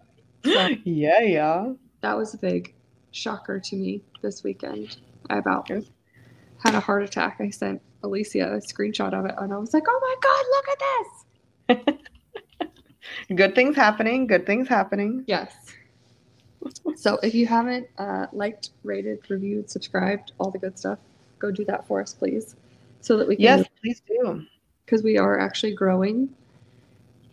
So 0.45 0.69
Yeah, 0.85 1.21
yeah. 1.21 1.73
that 2.01 2.17
was 2.17 2.33
a 2.33 2.38
big 2.38 2.73
shocker 3.11 3.59
to 3.59 3.75
me 3.75 4.01
this 4.21 4.43
weekend. 4.43 4.97
I 5.29 5.38
about 5.38 5.69
had 5.69 6.75
a 6.75 6.79
heart 6.79 7.03
attack. 7.03 7.38
I 7.39 7.49
sent 7.49 7.81
Alicia 8.03 8.53
a 8.53 8.57
screenshot 8.57 9.13
of 9.13 9.25
it 9.25 9.35
and 9.38 9.53
I 9.53 9.57
was 9.57 9.73
like, 9.73 9.83
oh 9.88 9.99
my 10.01 10.15
God, 10.21 11.77
look 11.77 11.88
at 11.88 11.97
this. 11.97 12.07
Good 13.35 13.55
things 13.55 13.75
happening. 13.75 14.27
Good 14.27 14.45
things 14.45 14.67
happening. 14.67 15.23
Yes. 15.27 15.53
So 16.95 17.19
if 17.23 17.33
you 17.33 17.45
haven't 17.45 17.88
uh, 17.97 18.27
liked, 18.33 18.71
rated, 18.83 19.19
reviewed, 19.29 19.69
subscribed, 19.69 20.31
all 20.39 20.51
the 20.51 20.57
good 20.59 20.77
stuff, 20.77 20.99
go 21.39 21.51
do 21.51 21.63
that 21.65 21.88
for 21.88 22.01
us, 22.01 22.13
please. 22.13 22.55
So 23.01 23.17
that 23.17 23.27
we 23.27 23.35
can, 23.35 23.43
Yes, 23.43 23.65
please 23.81 24.01
do. 24.07 24.43
because 24.85 25.03
we 25.03 25.17
are 25.17 25.39
actually 25.39 25.75
growing. 25.75 26.29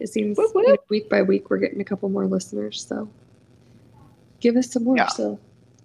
It 0.05 0.09
seems 0.11 0.37
Whoop, 0.37 0.55
whoop. 0.55 0.67
you 0.67 0.73
know, 0.75 0.79
week 0.91 1.09
by 1.09 1.23
week 1.23 1.49
we're 1.49 1.57
getting 1.57 1.81
a 1.81 1.85
couple 1.85 2.11
more 2.11 2.27
listeners. 2.27 2.85
So 2.87 3.09
give 4.39 4.55
us 4.55 4.71
some 4.71 4.85
more 4.85 4.99
Yeah. 4.99 5.07
so 5.09 5.39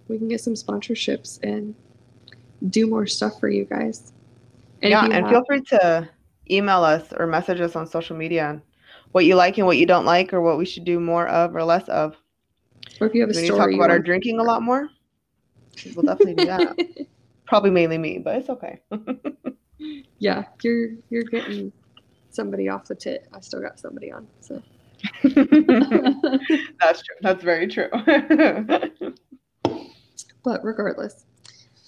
we 0.08 0.18
can 0.18 0.28
get 0.28 0.42
some 0.42 0.52
sponsorships 0.52 1.42
and 1.42 1.74
do 2.68 2.86
more 2.86 3.06
stuff 3.06 3.40
for 3.40 3.48
you 3.48 3.64
guys. 3.64 4.12
And 4.82 4.90
yeah, 4.90 5.04
and 5.06 5.14
have- 5.14 5.30
feel 5.30 5.42
free 5.46 5.62
to 5.70 6.06
email 6.50 6.84
us 6.84 7.14
or 7.16 7.26
message 7.26 7.62
us 7.62 7.76
on 7.76 7.86
social 7.86 8.14
media 8.14 8.50
and 8.50 8.60
what 9.12 9.24
you 9.24 9.36
like 9.36 9.56
and 9.56 9.66
what 9.66 9.78
you 9.78 9.86
don't 9.86 10.04
like, 10.04 10.34
or 10.34 10.42
what 10.42 10.58
we 10.58 10.66
should 10.66 10.84
do 10.84 11.00
more 11.00 11.26
of 11.28 11.56
or 11.56 11.64
less 11.64 11.88
of. 11.88 12.14
or 13.00 13.06
if 13.06 13.14
you 13.14 13.22
have 13.22 13.30
a 13.30 13.32
We 13.32 13.46
story, 13.46 13.58
talk 13.58 13.70
you 13.70 13.76
about 13.76 13.88
our 13.90 13.98
drinking 13.98 14.38
a 14.38 14.42
lot 14.42 14.60
more. 14.62 14.90
We'll 15.96 16.04
definitely 16.04 16.34
do 16.34 16.44
that. 16.44 17.06
Probably 17.46 17.70
mainly 17.70 17.96
me, 17.96 18.18
but 18.18 18.36
it's 18.36 18.50
okay. 18.50 18.80
yeah, 20.18 20.44
you're 20.62 20.90
you're 21.08 21.22
getting 21.24 21.72
somebody 22.30 22.68
off 22.68 22.86
the 22.86 22.94
tit. 22.94 23.28
I 23.32 23.40
still 23.40 23.60
got 23.60 23.78
somebody 23.78 24.12
on. 24.12 24.26
So 24.40 24.62
That's 25.22 27.02
true. 27.02 27.16
That's 27.20 27.42
very 27.42 27.66
true. 27.66 27.88
but 30.42 30.64
regardless, 30.64 31.24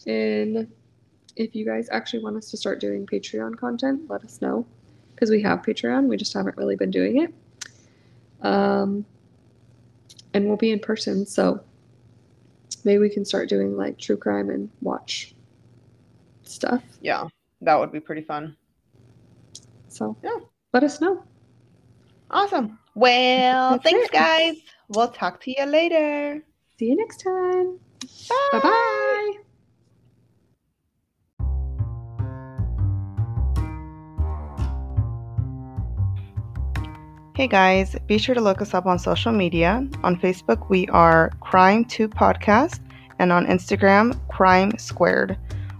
and 0.06 0.68
if 1.36 1.54
you 1.54 1.64
guys 1.64 1.88
actually 1.90 2.22
want 2.22 2.36
us 2.36 2.50
to 2.50 2.56
start 2.56 2.80
doing 2.80 3.06
Patreon 3.06 3.56
content, 3.56 4.08
let 4.08 4.24
us 4.24 4.40
know 4.40 4.66
because 5.14 5.30
we 5.30 5.42
have 5.42 5.62
Patreon. 5.62 6.06
We 6.06 6.16
just 6.16 6.32
haven't 6.32 6.56
really 6.56 6.76
been 6.76 6.90
doing 6.90 7.22
it. 7.22 7.34
Um, 8.44 9.04
and 10.34 10.46
we'll 10.46 10.56
be 10.56 10.72
in 10.72 10.80
person, 10.80 11.26
so 11.26 11.60
maybe 12.84 12.98
we 12.98 13.10
can 13.10 13.24
start 13.24 13.48
doing 13.48 13.76
like 13.76 13.98
true 13.98 14.16
crime 14.16 14.50
and 14.50 14.70
watch 14.80 15.34
stuff. 16.42 16.82
yeah, 17.00 17.28
that 17.60 17.78
would 17.78 17.92
be 17.92 18.00
pretty 18.00 18.22
fun. 18.22 18.56
So 19.92 20.16
Yeah. 20.22 20.38
let 20.72 20.82
us 20.84 21.00
know. 21.00 21.22
Awesome. 22.30 22.78
Well, 22.94 23.72
That's 23.72 23.82
thanks, 23.84 24.06
it. 24.06 24.12
guys. 24.12 24.56
We'll 24.88 25.08
talk 25.08 25.40
to 25.42 25.54
you 25.56 25.64
later. 25.66 26.42
See 26.78 26.86
you 26.86 26.96
next 26.96 27.18
time. 27.22 27.78
Bye. 28.52 28.60
Bye. 28.60 29.32
Hey 37.34 37.46
guys, 37.46 37.96
be 38.06 38.18
sure 38.18 38.34
to 38.34 38.40
look 38.40 38.60
us 38.60 38.74
up 38.74 38.84
on 38.86 38.98
social 38.98 39.32
media. 39.32 39.86
On 40.04 40.16
Facebook, 40.16 40.68
we 40.68 40.86
are 40.88 41.30
Crime2 41.40 42.08
Podcast, 42.08 42.80
and 43.18 43.32
on 43.32 43.46
Instagram, 43.46 44.18
Crime 44.28 44.72
Squared. 44.78 45.38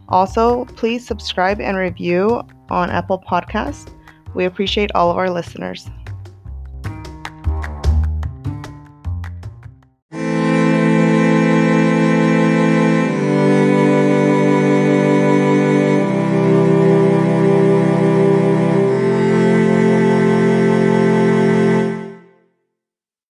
Also, 0.09 0.65
please 0.77 1.07
subscribe 1.07 1.61
and 1.61 1.77
review 1.77 2.43
on 2.71 2.91
Apple 2.91 3.23
Podcasts. 3.31 3.93
We 4.35 4.45
appreciate 4.45 4.91
all 4.95 5.11
of 5.11 5.17
our 5.17 5.31
listeners. 5.31 5.89